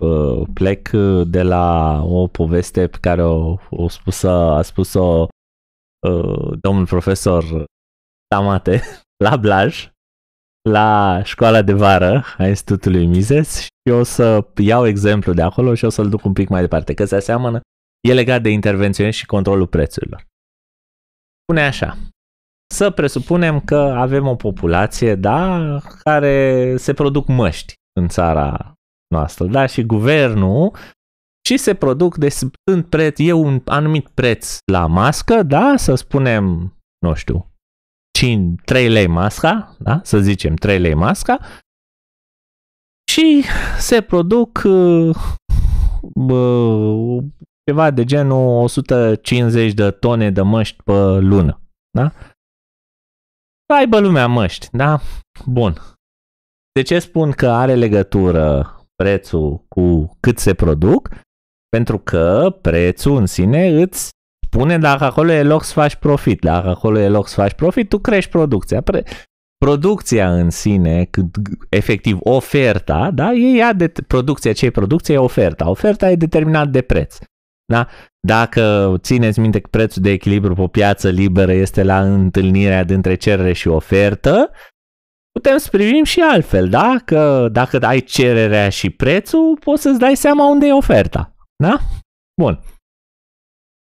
uh, 0.00 0.46
plec 0.54 0.88
de 1.26 1.42
la 1.42 2.00
o 2.04 2.26
poveste 2.26 2.88
pe 2.88 2.98
care 3.00 3.22
o, 3.22 3.56
o 3.70 3.88
spus, 3.88 4.22
a 4.22 4.62
spus-o 4.62 5.28
uh, 6.08 6.58
domnul 6.60 6.86
profesor 6.86 7.64
Tamate 8.34 8.80
la 9.24 9.36
Blaj, 9.36 9.90
la 10.70 11.20
școala 11.24 11.62
de 11.62 11.72
vară 11.72 12.24
a 12.38 12.46
Institutului 12.46 13.06
Mises 13.06 13.58
și 13.58 13.92
o 13.92 14.02
să 14.02 14.46
iau 14.56 14.86
exemplu 14.86 15.32
de 15.32 15.42
acolo 15.42 15.74
și 15.74 15.84
o 15.84 15.88
să-l 15.88 16.08
duc 16.08 16.24
un 16.24 16.32
pic 16.32 16.48
mai 16.48 16.60
departe, 16.60 16.94
că 16.94 17.04
se 17.04 17.16
aseamănă, 17.16 17.60
e 18.08 18.12
legat 18.12 18.42
de 18.42 18.50
intervențiune 18.50 19.10
și 19.10 19.26
controlul 19.26 19.66
prețurilor. 19.66 20.26
Spune 21.42 21.66
așa, 21.66 21.96
să 22.74 22.90
presupunem 22.90 23.60
că 23.60 23.76
avem 23.76 24.26
o 24.26 24.34
populație, 24.34 25.14
da, 25.14 25.78
care 26.02 26.74
se 26.76 26.94
produc 26.94 27.26
măști 27.26 27.74
în 28.00 28.08
țara 28.08 28.72
noastră, 29.14 29.46
da, 29.46 29.66
și 29.66 29.82
guvernul 29.82 30.76
și 31.48 31.56
se 31.56 31.74
produc, 31.74 32.16
deci 32.16 32.32
sunt 32.32 32.86
preț, 32.88 33.18
e 33.18 33.32
un 33.32 33.62
anumit 33.64 34.08
preț 34.08 34.58
la 34.72 34.86
mască, 34.86 35.42
da, 35.42 35.76
să 35.76 35.94
spunem, 35.94 36.76
nu 36.98 37.14
știu, 37.14 37.52
5, 38.18 38.60
3 38.64 38.88
lei 38.88 39.06
masca, 39.06 39.76
da, 39.78 40.00
să 40.02 40.18
zicem 40.18 40.54
3 40.54 40.78
lei 40.78 40.94
masca, 40.94 41.38
și 43.10 43.44
se 43.78 44.00
produc 44.00 44.62
uh, 44.64 45.16
bă, 46.14 47.22
ceva 47.64 47.90
de 47.90 48.04
genul 48.04 48.62
150 48.62 49.72
de 49.72 49.90
tone 49.90 50.30
de 50.30 50.42
măști 50.42 50.82
pe 50.82 51.18
lună, 51.18 51.62
da? 51.98 52.12
Să 53.72 53.74
aibă 53.78 53.98
lumea 53.98 54.26
măști, 54.26 54.68
da? 54.72 55.00
Bun. 55.46 55.74
De 56.72 56.82
ce 56.82 56.98
spun 56.98 57.30
că 57.30 57.48
are 57.48 57.74
legătură 57.74 58.72
prețul 59.02 59.64
cu 59.68 60.16
cât 60.20 60.38
se 60.38 60.54
produc? 60.54 61.08
Pentru 61.68 61.98
că 61.98 62.56
prețul 62.60 63.16
în 63.16 63.26
sine 63.26 63.68
îți 63.82 64.10
spune 64.46 64.78
dacă 64.78 65.04
acolo 65.04 65.32
e 65.32 65.42
loc 65.42 65.64
să 65.64 65.72
faci 65.72 65.94
profit. 65.94 66.40
Dacă 66.40 66.68
acolo 66.68 66.98
e 66.98 67.08
loc 67.08 67.28
să 67.28 67.34
faci 67.34 67.52
profit, 67.52 67.88
tu 67.88 67.98
crești 67.98 68.30
producția. 68.30 68.80
Pre- 68.80 69.04
producția 69.64 70.32
în 70.34 70.50
sine, 70.50 71.04
cât, 71.04 71.26
efectiv 71.68 72.18
oferta, 72.20 73.10
da, 73.10 73.32
e 73.32 73.56
ea 73.56 73.72
de 73.72 73.92
producția, 74.06 74.52
ce 74.52 74.66
e 74.66 74.70
producția, 74.70 75.14
e 75.14 75.18
oferta. 75.18 75.68
Oferta 75.70 76.10
e 76.10 76.16
determinat 76.16 76.68
de 76.68 76.82
preț. 76.82 77.18
Da? 77.72 77.88
Dacă 78.26 78.94
țineți 78.98 79.40
minte 79.40 79.60
că 79.60 79.68
prețul 79.68 80.02
de 80.02 80.10
echilibru 80.10 80.54
pe 80.54 80.60
o 80.60 80.68
piață 80.68 81.10
liberă 81.10 81.52
este 81.52 81.82
la 81.82 82.00
întâlnirea 82.02 82.84
dintre 82.84 83.14
cerere 83.14 83.52
și 83.52 83.68
ofertă, 83.68 84.50
putem 85.30 85.56
să 85.58 85.68
privim 85.70 86.04
și 86.04 86.20
altfel, 86.20 86.68
da? 86.68 86.96
Că 87.04 87.48
dacă 87.52 87.78
ai 87.86 88.00
cererea 88.00 88.68
și 88.68 88.90
prețul, 88.90 89.58
poți 89.58 89.82
să-ți 89.82 89.98
dai 89.98 90.16
seama 90.16 90.50
unde 90.50 90.66
e 90.66 90.72
oferta. 90.72 91.34
Da? 91.62 91.78
Bun. 92.40 92.60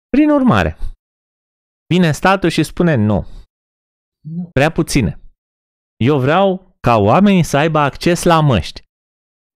Prin 0.08 0.30
urmare, 0.30 0.78
vine 1.94 2.12
statul 2.12 2.48
și 2.48 2.62
spune 2.62 2.94
nu. 2.94 3.26
Prea 4.52 4.70
puține. 4.70 5.20
Eu 5.96 6.18
vreau 6.18 6.76
ca 6.80 6.96
oamenii 6.96 7.42
să 7.42 7.56
aibă 7.56 7.78
acces 7.78 8.22
la 8.22 8.40
măști. 8.40 8.82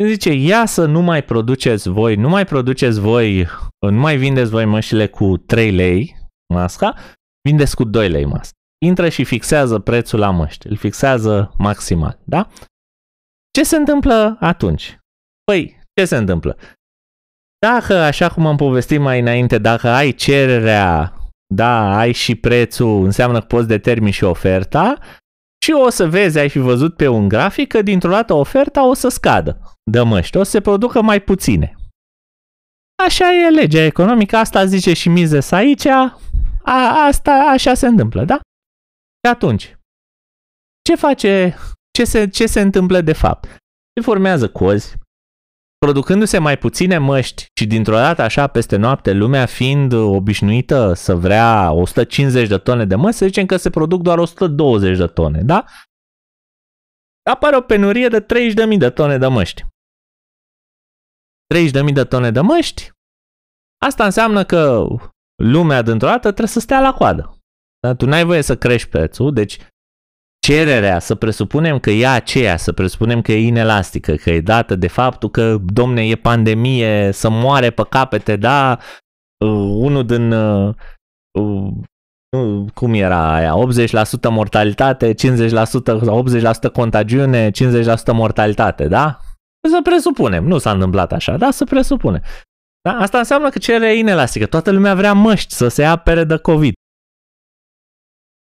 Zice, 0.04 0.32
ia 0.32 0.66
să 0.66 0.86
nu 0.86 1.00
mai 1.00 1.24
produceți 1.24 1.88
voi, 1.88 2.14
nu 2.14 2.28
mai 2.28 2.44
produceți 2.44 3.00
voi, 3.00 3.46
nu 3.80 4.00
mai 4.00 4.16
vindeți 4.16 4.50
voi 4.50 4.64
măștile 4.64 5.06
cu 5.08 5.36
3 5.36 5.70
lei 5.70 6.16
masca, 6.54 6.94
vindeți 7.48 7.76
cu 7.76 7.84
2 7.84 8.08
lei 8.08 8.24
masca. 8.24 8.54
Intră 8.84 9.08
și 9.08 9.24
fixează 9.24 9.78
prețul 9.78 10.18
la 10.18 10.30
măști, 10.30 10.66
îl 10.66 10.76
fixează 10.76 11.54
maximal, 11.58 12.18
da? 12.24 12.48
Ce 13.50 13.62
se 13.62 13.76
întâmplă 13.76 14.36
atunci? 14.40 14.98
Păi, 15.44 15.80
ce 15.94 16.04
se 16.04 16.16
întâmplă? 16.16 16.58
Dacă, 17.58 17.94
așa 17.94 18.28
cum 18.28 18.46
am 18.46 18.56
povestit 18.56 19.00
mai 19.00 19.20
înainte, 19.20 19.58
dacă 19.58 19.88
ai 19.88 20.12
cererea, 20.12 21.14
da, 21.54 21.98
ai 21.98 22.12
și 22.12 22.34
prețul, 22.34 23.04
înseamnă 23.04 23.38
că 23.38 23.46
poți 23.46 23.68
determini 23.68 24.12
și 24.12 24.24
oferta, 24.24 24.98
și 25.64 25.72
o 25.72 25.88
să 25.88 26.08
vezi, 26.08 26.38
ai 26.38 26.48
fi 26.48 26.58
văzut 26.58 26.96
pe 26.96 27.08
un 27.08 27.28
grafic 27.28 27.68
că 27.68 27.82
dintr-o 27.82 28.10
dată 28.10 28.32
oferta 28.32 28.86
o 28.86 28.94
să 28.94 29.08
scadă 29.08 29.60
de 29.90 30.00
măști, 30.00 30.36
o 30.36 30.42
să 30.42 30.50
se 30.50 30.60
producă 30.60 31.02
mai 31.02 31.20
puține. 31.20 31.74
Așa 33.04 33.32
e 33.32 33.50
legea 33.50 33.82
economică, 33.82 34.36
asta 34.36 34.64
zice 34.64 34.92
și 34.92 35.08
Mises 35.08 35.50
aici, 35.50 35.86
a, 35.86 36.18
asta 37.06 37.32
așa 37.32 37.74
se 37.74 37.86
întâmplă, 37.86 38.24
da? 38.24 38.34
Și 39.24 39.30
atunci, 39.30 39.76
ce 40.82 40.94
face, 40.94 41.56
ce 41.98 42.04
se, 42.04 42.28
ce 42.28 42.46
se 42.46 42.60
întâmplă 42.60 43.00
de 43.00 43.12
fapt? 43.12 43.44
Se 43.94 44.02
formează 44.02 44.50
cozi, 44.50 44.94
producându-se 45.78 46.38
mai 46.38 46.58
puține 46.58 46.98
măști 46.98 47.46
și 47.60 47.66
dintr-o 47.66 47.94
dată 47.94 48.22
așa 48.22 48.46
peste 48.46 48.76
noapte, 48.76 49.12
lumea 49.12 49.46
fiind 49.46 49.92
obișnuită 49.92 50.92
să 50.92 51.14
vrea 51.14 51.72
150 51.72 52.48
de 52.48 52.58
tone 52.58 52.84
de 52.84 52.94
măști, 52.94 53.18
să 53.18 53.26
zicem 53.26 53.46
că 53.46 53.56
se 53.56 53.70
produc 53.70 54.02
doar 54.02 54.18
120 54.18 54.96
de 54.96 55.06
tone, 55.06 55.42
da? 55.42 55.64
Apare 57.30 57.56
o 57.56 57.60
penurie 57.60 58.08
de 58.08 58.20
30.000 58.20 58.78
de 58.78 58.90
tone 58.90 59.18
de 59.18 59.26
măști. 59.26 59.64
30.000 61.54 61.92
de 61.92 62.04
tone 62.04 62.30
de 62.30 62.40
măști, 62.40 62.90
asta 63.82 64.04
înseamnă 64.04 64.44
că 64.44 64.86
lumea 65.42 65.82
dintr-o 65.82 66.08
dată 66.08 66.28
trebuie 66.28 66.46
să 66.46 66.60
stea 66.60 66.80
la 66.80 66.92
coadă. 66.92 67.38
Da? 67.80 67.94
Tu 67.94 68.06
n-ai 68.06 68.24
voie 68.24 68.42
să 68.42 68.56
crești 68.56 68.88
prețul, 68.88 69.32
deci 69.32 69.58
cererea, 70.46 70.98
să 70.98 71.14
presupunem 71.14 71.78
că 71.78 71.90
e 71.90 72.08
aceea, 72.08 72.56
să 72.56 72.72
presupunem 72.72 73.22
că 73.22 73.32
e 73.32 73.46
inelastică, 73.46 74.14
că 74.14 74.30
e 74.30 74.40
dată 74.40 74.76
de 74.76 74.86
faptul 74.86 75.30
că, 75.30 75.56
domne, 75.64 76.06
e 76.06 76.14
pandemie, 76.14 77.12
să 77.12 77.30
moare 77.30 77.70
pe 77.70 77.82
capete, 77.88 78.36
da, 78.36 78.78
uh, 79.44 79.74
unul 79.74 80.06
din, 80.06 80.32
uh, 80.32 80.74
uh, 81.40 82.64
cum 82.74 82.94
era 82.94 83.34
aia, 83.34 83.54
80% 83.54 84.30
mortalitate, 84.30 85.14
50%, 85.14 86.00
80% 86.68 86.72
contagiune, 86.72 87.50
50% 87.50 88.12
mortalitate, 88.12 88.88
da? 88.88 89.18
Să 89.68 89.80
presupunem, 89.82 90.44
nu 90.44 90.58
s-a 90.58 90.70
întâmplat 90.70 91.12
așa, 91.12 91.36
da, 91.36 91.50
să 91.50 91.64
presupune. 91.64 92.20
Da? 92.82 92.92
Asta 92.92 93.18
înseamnă 93.18 93.48
că 93.48 93.58
cererea 93.58 93.92
e 93.92 93.98
inelastică, 93.98 94.46
toată 94.46 94.70
lumea 94.70 94.94
vrea 94.94 95.12
măști 95.12 95.54
să 95.54 95.68
se 95.68 95.84
apere 95.84 96.24
de 96.24 96.36
COVID 96.36 96.74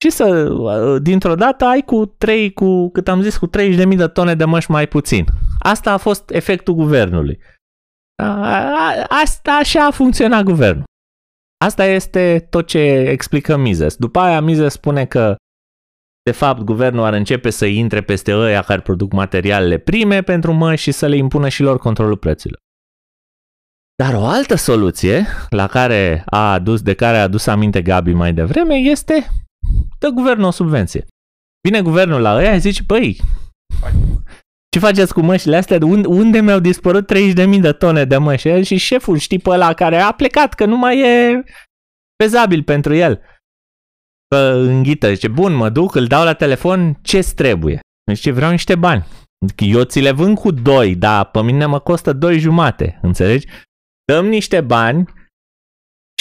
și 0.03 0.09
să, 0.09 0.49
uh, 0.49 1.01
dintr-o 1.01 1.35
dată, 1.35 1.65
ai 1.65 1.81
cu 1.81 2.05
3, 2.05 2.53
cu, 2.53 2.89
cât 2.89 3.07
am 3.07 3.21
zis, 3.21 3.37
cu 3.37 3.47
30.000 3.47 3.97
de 3.97 4.07
tone 4.07 4.35
de 4.35 4.45
măști 4.45 4.71
mai 4.71 4.87
puțin. 4.87 5.25
Asta 5.59 5.91
a 5.91 5.97
fost 5.97 6.29
efectul 6.29 6.73
guvernului. 6.73 7.39
Asta 9.23 9.51
așa 9.51 9.85
a 9.85 9.91
funcționat 9.91 10.43
guvernul. 10.43 10.83
Asta 11.65 11.85
este 11.85 12.47
tot 12.49 12.67
ce 12.67 12.79
explică 13.09 13.57
Mises. 13.57 13.95
După 13.95 14.19
aia 14.19 14.41
Mises 14.41 14.73
spune 14.73 15.05
că 15.05 15.35
de 16.23 16.31
fapt 16.31 16.61
guvernul 16.61 17.03
ar 17.03 17.13
începe 17.13 17.49
să 17.49 17.65
intre 17.65 18.01
peste 18.01 18.35
ăia 18.35 18.61
care 18.61 18.81
produc 18.81 19.11
materialele 19.11 19.77
prime 19.77 20.21
pentru 20.21 20.53
măști 20.53 20.81
și 20.81 20.91
să 20.91 21.07
le 21.07 21.15
impună 21.15 21.49
și 21.49 21.61
lor 21.61 21.77
controlul 21.77 22.17
prețurilor. 22.17 22.61
Dar 24.03 24.13
o 24.13 24.25
altă 24.25 24.55
soluție 24.55 25.25
la 25.49 25.67
care 25.67 26.23
a 26.25 26.53
adus, 26.53 26.81
de 26.81 26.93
care 26.93 27.17
a 27.17 27.21
adus 27.21 27.47
aminte 27.47 27.81
Gabi 27.81 28.13
mai 28.13 28.33
devreme 28.33 28.75
este 28.75 29.29
dă 30.05 30.11
guvernul 30.11 30.45
o 30.45 30.51
subvenție. 30.51 31.05
Vine 31.67 31.81
guvernul 31.81 32.21
la 32.21 32.35
ăia 32.35 32.53
și 32.53 32.59
zice, 32.59 32.81
băi, 32.85 33.19
ce 34.69 34.79
faceți 34.79 35.13
cu 35.13 35.21
mășile 35.21 35.55
astea? 35.55 35.77
Unde, 35.81 36.07
unde 36.07 36.39
mi-au 36.39 36.59
dispărut 36.59 37.13
30.000 37.13 37.59
de 37.61 37.71
tone 37.71 38.05
de 38.05 38.17
măși? 38.17 38.61
Și 38.61 38.77
șeful, 38.77 39.17
știi 39.17 39.39
pe 39.39 39.49
ăla 39.49 39.73
care 39.73 39.97
a 39.97 40.11
plecat, 40.11 40.53
că 40.53 40.65
nu 40.65 40.77
mai 40.77 40.99
e 40.99 41.43
fezabil 42.23 42.63
pentru 42.63 42.93
el. 42.93 43.21
Că 44.27 44.37
înghită, 44.37 45.13
zice, 45.13 45.27
bun, 45.27 45.53
mă 45.53 45.69
duc, 45.69 45.95
îl 45.95 46.05
dau 46.05 46.23
la 46.23 46.33
telefon, 46.33 46.99
ce-ți 47.01 47.35
trebuie? 47.35 47.79
Zice, 48.13 48.31
vreau 48.31 48.51
niște 48.51 48.75
bani. 48.75 49.05
Eu 49.57 49.83
ți 49.83 49.99
le 49.99 50.11
vând 50.11 50.37
cu 50.37 50.51
2, 50.51 50.95
dar 50.95 51.25
pe 51.25 51.41
mine 51.41 51.65
mă 51.65 51.79
costă 51.79 52.13
2 52.13 52.39
jumate, 52.39 52.99
înțelegi? 53.01 53.47
Dăm 54.11 54.25
niște 54.25 54.61
bani 54.61 55.13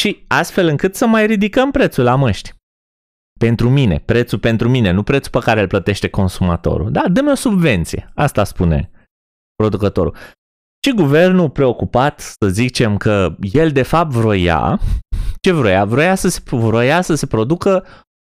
și 0.00 0.24
astfel 0.28 0.66
încât 0.66 0.94
să 0.94 1.06
mai 1.06 1.26
ridicăm 1.26 1.70
prețul 1.70 2.04
la 2.04 2.14
măști 2.14 2.52
pentru 3.44 3.70
mine, 3.70 3.98
prețul 3.98 4.38
pentru 4.38 4.68
mine, 4.68 4.90
nu 4.90 5.02
prețul 5.02 5.30
pe 5.30 5.38
care 5.38 5.60
îl 5.60 5.66
plătește 5.66 6.08
consumatorul. 6.08 6.90
Da, 6.90 7.08
dă-mi 7.08 7.30
o 7.30 7.34
subvenție. 7.34 8.12
Asta 8.14 8.44
spune 8.44 8.90
producătorul. 9.54 10.16
Și 10.86 10.94
guvernul 10.94 11.50
preocupat, 11.50 12.20
să 12.20 12.48
zicem 12.48 12.96
că 12.96 13.36
el 13.40 13.70
de 13.70 13.82
fapt 13.82 14.10
vroia, 14.10 14.80
ce 15.40 15.52
vroia? 15.52 15.84
Vroia 15.84 16.14
să 16.14 16.28
se, 16.28 16.40
vroia 16.50 17.00
să 17.00 17.14
se 17.14 17.26
producă 17.26 17.86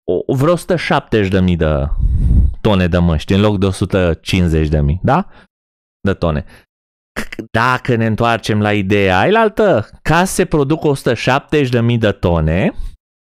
o, 0.03 0.35
vreo 0.35 0.57
170.000 0.57 1.55
de 1.55 1.87
tone 2.61 2.87
de 2.87 2.97
măști 2.97 3.33
în 3.33 3.41
loc 3.41 3.57
de 3.57 3.67
150.000, 4.69 4.79
da? 5.01 5.27
De 5.99 6.13
tone. 6.13 6.45
Dacă 7.51 7.95
ne 7.95 8.05
întoarcem 8.05 8.61
la 8.61 8.73
ideea 8.73 9.19
ailaltă, 9.19 9.89
ca 10.01 10.25
să 10.25 10.33
se 10.33 10.45
producă 10.45 10.91
170.000 10.95 11.97
de 11.97 12.11
tone, 12.11 12.73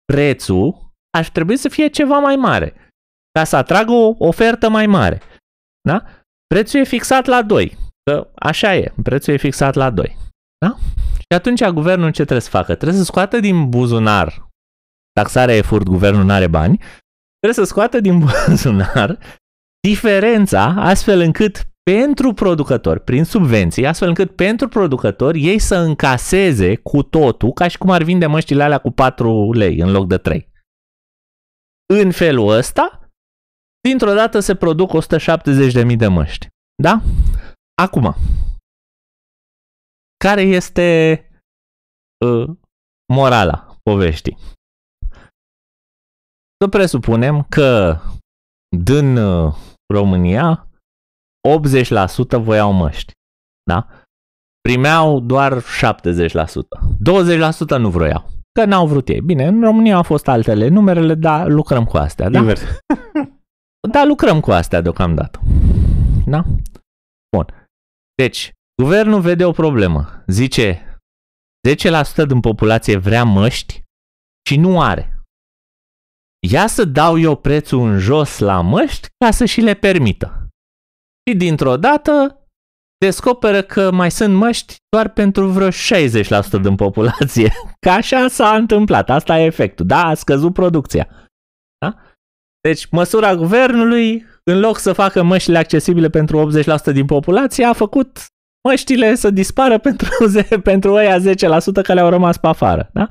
prețul 0.04 0.87
ar 1.10 1.28
trebui 1.28 1.56
să 1.56 1.68
fie 1.68 1.86
ceva 1.86 2.18
mai 2.18 2.36
mare, 2.36 2.74
ca 3.38 3.44
să 3.44 3.56
atragă 3.56 3.92
o 3.92 4.14
ofertă 4.18 4.68
mai 4.68 4.86
mare. 4.86 5.20
Da? 5.88 6.04
Prețul 6.46 6.80
e 6.80 6.84
fixat 6.84 7.26
la 7.26 7.42
2. 7.42 7.76
Că 8.02 8.30
așa 8.34 8.74
e, 8.74 8.92
prețul 9.02 9.32
e 9.32 9.36
fixat 9.36 9.74
la 9.74 9.90
2. 9.90 10.16
Da? 10.58 10.76
Și 11.18 11.34
atunci 11.34 11.64
guvernul 11.64 12.10
ce 12.10 12.22
trebuie 12.22 12.40
să 12.40 12.50
facă? 12.50 12.74
Trebuie 12.74 12.98
să 12.98 13.04
scoată 13.04 13.40
din 13.40 13.68
buzunar, 13.68 14.48
taxarea 15.12 15.56
e 15.56 15.62
furt, 15.62 15.84
guvernul 15.84 16.24
nu 16.24 16.32
are 16.32 16.46
bani, 16.46 16.76
trebuie 17.38 17.64
să 17.64 17.70
scoată 17.70 18.00
din 18.00 18.18
buzunar 18.48 19.18
diferența 19.80 20.74
astfel 20.76 21.20
încât 21.20 21.62
pentru 21.90 22.32
producători, 22.32 23.00
prin 23.00 23.24
subvenții, 23.24 23.86
astfel 23.86 24.08
încât 24.08 24.30
pentru 24.30 24.68
producători 24.68 25.44
ei 25.44 25.58
să 25.58 25.76
încaseze 25.76 26.76
cu 26.76 27.02
totul, 27.02 27.52
ca 27.52 27.68
și 27.68 27.78
cum 27.78 27.90
ar 27.90 28.02
vinde 28.02 28.26
măștile 28.26 28.62
alea 28.62 28.78
cu 28.78 28.90
4 28.90 29.52
lei 29.52 29.78
în 29.78 29.90
loc 29.90 30.06
de 30.06 30.16
3. 30.16 30.48
În 31.94 32.12
felul 32.12 32.48
ăsta, 32.48 33.10
dintr-o 33.88 34.14
dată 34.14 34.40
se 34.40 34.54
produc 34.54 34.90
170.000 34.90 35.96
de 35.96 36.06
măști. 36.06 36.48
Da? 36.82 37.00
Acum, 37.82 38.14
care 40.24 40.40
este 40.40 41.20
uh, 42.26 42.56
morala 43.12 43.76
poveștii? 43.82 44.38
Să 46.60 46.68
presupunem 46.70 47.42
că 47.42 48.00
din 48.76 49.16
uh, 49.16 49.54
România 49.94 50.70
80% 52.38 52.42
voiau 52.42 52.72
măști. 52.72 53.12
Da? 53.62 53.88
Primeau 54.60 55.20
doar 55.20 55.62
70%. 55.62 55.62
20% 57.76 57.78
nu 57.78 57.90
vroiau 57.90 58.37
că 58.58 58.64
n-au 58.64 58.86
vrut 58.86 59.08
ei. 59.08 59.20
Bine, 59.20 59.46
în 59.46 59.60
România 59.62 59.96
au 59.96 60.02
fost 60.02 60.28
altele 60.28 60.68
numerele, 60.68 61.14
dar 61.14 61.48
lucrăm 61.48 61.84
cu 61.84 61.96
astea, 61.96 62.28
da? 62.28 62.38
Invers. 62.38 62.60
Da, 63.90 64.04
lucrăm 64.04 64.40
cu 64.40 64.50
astea 64.50 64.80
deocamdată. 64.80 65.40
Da? 66.26 66.44
Bun. 67.36 67.46
Deci, 68.14 68.52
guvernul 68.82 69.20
vede 69.20 69.44
o 69.44 69.50
problemă. 69.50 70.22
Zice, 70.26 70.96
10% 72.22 72.26
din 72.26 72.40
populație 72.40 72.96
vrea 72.96 73.24
măști 73.24 73.82
și 74.48 74.56
nu 74.56 74.80
are. 74.80 75.22
Ia 76.48 76.66
să 76.66 76.84
dau 76.84 77.18
eu 77.18 77.36
prețul 77.36 77.80
în 77.80 77.98
jos 77.98 78.38
la 78.38 78.60
măști 78.60 79.08
ca 79.24 79.30
să 79.30 79.44
și 79.44 79.60
le 79.60 79.74
permită. 79.74 80.48
Și 81.26 81.36
dintr-o 81.36 81.76
dată 81.76 82.37
descoperă 82.98 83.62
că 83.62 83.90
mai 83.90 84.10
sunt 84.10 84.34
măști 84.34 84.76
doar 84.88 85.08
pentru 85.08 85.46
vreo 85.46 85.68
60% 85.68 85.70
din 86.62 86.74
populație. 86.74 87.52
Ca 87.86 87.92
așa 87.92 88.28
s-a 88.28 88.54
întâmplat. 88.54 89.10
Asta 89.10 89.38
e 89.38 89.44
efectul. 89.44 89.86
Da, 89.86 90.04
a 90.04 90.14
scăzut 90.14 90.52
producția. 90.52 91.08
Da? 91.78 91.96
Deci 92.60 92.88
măsura 92.90 93.34
guvernului, 93.34 94.26
în 94.44 94.58
loc 94.58 94.78
să 94.78 94.92
facă 94.92 95.22
măștile 95.22 95.58
accesibile 95.58 96.08
pentru 96.08 96.50
80% 96.90 96.92
din 96.92 97.06
populație, 97.06 97.64
a 97.64 97.72
făcut 97.72 98.26
măștile 98.68 99.14
să 99.14 99.30
dispară 99.30 99.78
pentru, 99.88 100.08
pentru 100.62 100.92
ăia 100.92 101.18
10% 101.18 101.82
care 101.82 102.00
au 102.00 102.08
rămas 102.08 102.36
pe 102.36 102.46
afară. 102.46 102.90
Da? 102.92 103.08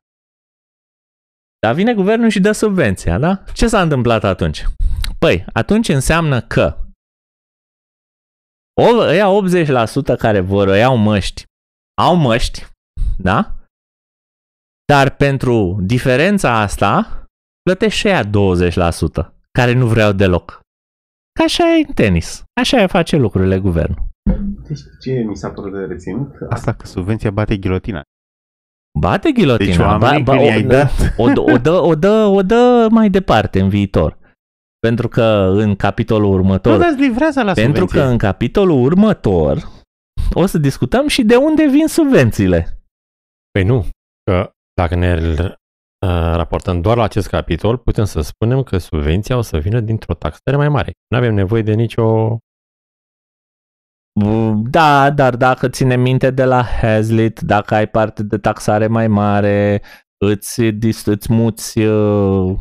Dar 1.59 1.73
vine 1.73 1.93
guvernul 1.93 2.29
și 2.29 2.39
dă 2.39 2.51
subvenția, 2.51 3.19
da? 3.19 3.43
Ce 3.53 3.67
s-a 3.67 3.81
întâmplat 3.81 4.23
atunci? 4.23 4.65
Păi, 5.19 5.45
atunci 5.53 5.89
înseamnă 5.89 6.41
că 6.41 6.77
o, 8.81 8.97
ăia 8.97 9.27
80% 10.13 10.17
care 10.17 10.39
vor 10.39 10.67
iau 10.67 10.97
măști, 10.97 11.43
au 12.01 12.15
măști, 12.15 12.65
da? 13.17 13.55
Dar 14.85 15.15
pentru 15.15 15.77
diferența 15.81 16.59
asta, 16.59 17.23
plătește 17.61 17.97
și 17.97 18.07
aia 18.07 18.23
20%, 18.23 18.29
care 19.51 19.73
nu 19.73 19.87
vreau 19.87 20.11
deloc. 20.11 20.59
Ca 21.39 21.43
așa 21.43 21.63
e 21.63 21.85
în 21.87 21.93
tenis. 21.93 22.43
Așa 22.61 22.81
e 22.81 22.87
face 22.87 23.15
lucrurile 23.15 23.59
guvernul. 23.59 24.05
Deci 24.67 24.79
ce 25.01 25.11
mi 25.11 25.35
s-a 25.35 25.49
părut 25.49 25.73
de 25.73 25.79
reținut? 25.79 26.35
Asta 26.49 26.73
că 26.73 26.85
subvenția 26.85 27.31
bate 27.31 27.57
ghilotina. 27.57 28.01
Bate 28.99 29.31
ghilotina. 29.31 29.69
Deci 29.69 29.79
oamenii 29.79 30.23
ba, 30.23 30.33
ba, 30.33 30.41
o, 30.41 30.43
i-ai 30.43 30.63
dat. 30.63 30.91
O, 31.17 31.23
o, 31.23 31.57
dă, 31.57 31.71
o, 31.71 31.95
dă, 31.95 32.25
o 32.25 32.41
dă 32.41 32.87
mai 32.91 33.09
departe 33.09 33.59
în 33.59 33.69
viitor. 33.69 34.17
Pentru 34.79 35.07
că 35.07 35.51
în 35.53 35.75
capitolul 35.75 36.33
următor... 36.33 36.73
Nu, 36.73 36.79
dar 36.79 36.89
îți 36.89 37.01
livrează 37.01 37.43
la 37.43 37.53
pentru 37.53 37.79
subvenție. 37.79 37.99
că 37.99 38.05
în 38.11 38.17
capitolul 38.17 38.83
următor 38.83 39.67
o 40.33 40.45
să 40.45 40.57
discutăm 40.57 41.07
și 41.07 41.23
de 41.23 41.35
unde 41.35 41.67
vin 41.67 41.87
subvențiile. 41.87 42.81
Păi 43.51 43.63
nu, 43.63 43.85
că 44.23 44.51
dacă 44.73 44.95
ne 44.95 45.13
uh, 45.15 46.35
raportăm 46.35 46.81
doar 46.81 46.97
la 46.97 47.03
acest 47.03 47.27
capitol, 47.27 47.77
putem 47.77 48.05
să 48.05 48.21
spunem 48.21 48.63
că 48.63 48.77
subvenția 48.77 49.37
o 49.37 49.41
să 49.41 49.57
vină 49.57 49.79
dintr-o 49.79 50.13
taxare 50.13 50.57
mai 50.57 50.69
mare. 50.69 50.91
Nu 51.07 51.17
avem 51.17 51.33
nevoie 51.33 51.61
de 51.61 51.73
nicio... 51.73 52.37
Da, 54.55 55.11
dar 55.11 55.35
dacă 55.35 55.69
ține 55.69 55.95
minte 55.95 56.31
de 56.31 56.43
la 56.43 56.63
Hazlitt, 56.63 57.39
dacă 57.39 57.75
ai 57.75 57.87
parte 57.87 58.23
de 58.23 58.37
taxare 58.37 58.87
mai 58.87 59.07
mare, 59.07 59.81
îți, 60.25 60.61
dis- 60.61 61.05
îți 61.05 61.33
muți 61.33 61.79
uh, 61.79 62.57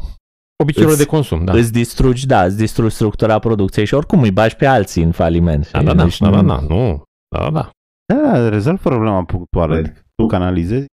Obiceiurile 0.63 0.97
Îți- 0.99 1.05
de 1.11 1.17
consum, 1.17 1.45
da. 1.45 1.53
da. 1.53 1.59
îți 1.59 1.73
distrugi, 1.73 2.27
da, 2.27 2.45
îți 2.45 2.57
distrugi 2.57 2.95
structura 2.95 3.39
producției 3.39 3.85
și 3.87 3.95
oricum 3.95 4.23
îi 4.23 4.31
bagi 4.31 4.57
pe 4.57 4.67
alții 4.67 5.03
în 5.03 5.13
faliment. 5.13 5.71
Da, 5.71 5.83
da, 5.83 5.95
da, 5.95 6.03
Deci 6.03 6.19
da, 6.19 6.31
da, 6.31 6.41
nu- 6.41 6.47
da, 6.49 6.61
nu. 6.61 7.03
Da, 7.37 7.51
da. 7.51 7.71
Da, 8.15 8.21
da, 8.33 8.49
rezolv 8.49 8.81
problema 8.81 9.25
punctuală. 9.25 9.75
Văd. 9.75 10.05
Tu 10.15 10.27
canalizezi. 10.27 10.87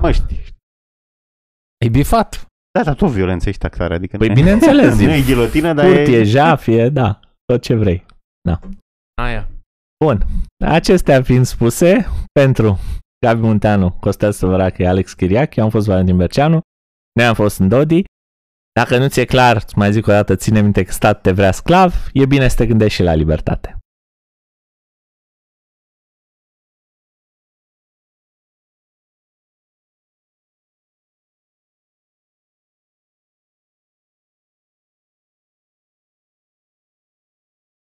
Mă 0.00 0.10
știi. 0.12 0.40
E 1.84 1.88
bifat. 1.88 2.46
Da, 2.78 2.84
dar 2.84 2.94
tot 2.94 3.10
violență 3.10 3.50
și 3.50 3.58
taxare. 3.58 3.94
Adică 3.94 4.16
Păi 4.16 4.28
nu- 4.28 4.34
bineînțeles, 4.34 4.98
nu 5.00 5.10
e 5.12 5.20
ghilotină, 5.22 5.72
dar 5.74 5.86
Curtie, 5.86 6.18
e... 6.18 6.24
jafie, 6.24 6.88
da, 6.88 7.20
tot 7.44 7.62
ce 7.62 7.74
vrei. 7.74 8.06
Aia. 9.22 9.48
Bun, 10.04 10.22
acestea 10.66 11.22
fiind 11.22 11.46
spuse, 11.46 12.06
pentru 12.40 12.78
Gabi 13.26 13.40
Munteanu, 13.40 13.90
Costel 14.00 14.32
Săvărache, 14.32 14.86
Alex 14.86 15.12
Chiriac, 15.14 15.56
eu 15.56 15.64
am 15.64 15.70
fost 15.70 15.86
Valentin 15.86 16.16
Berceanu, 16.16 16.60
noi 17.18 17.26
am 17.26 17.34
fost 17.34 17.58
în 17.58 17.68
Dodi. 17.68 18.04
Dacă 18.74 18.98
nu 18.98 19.08
ți-e 19.08 19.24
clar, 19.24 19.56
îți 19.56 19.78
mai 19.78 19.92
zic 19.92 20.06
o 20.06 20.12
dată, 20.12 20.36
ține 20.36 20.60
minte 20.60 20.82
că 20.82 20.92
stat 20.92 21.20
te 21.20 21.30
vrea 21.32 21.52
sclav, 21.52 21.94
e 22.12 22.26
bine 22.26 22.48
să 22.48 22.56
te 22.56 22.66
gândești 22.66 22.94
și 22.94 23.02
la 23.02 23.14
libertate. 23.14 23.81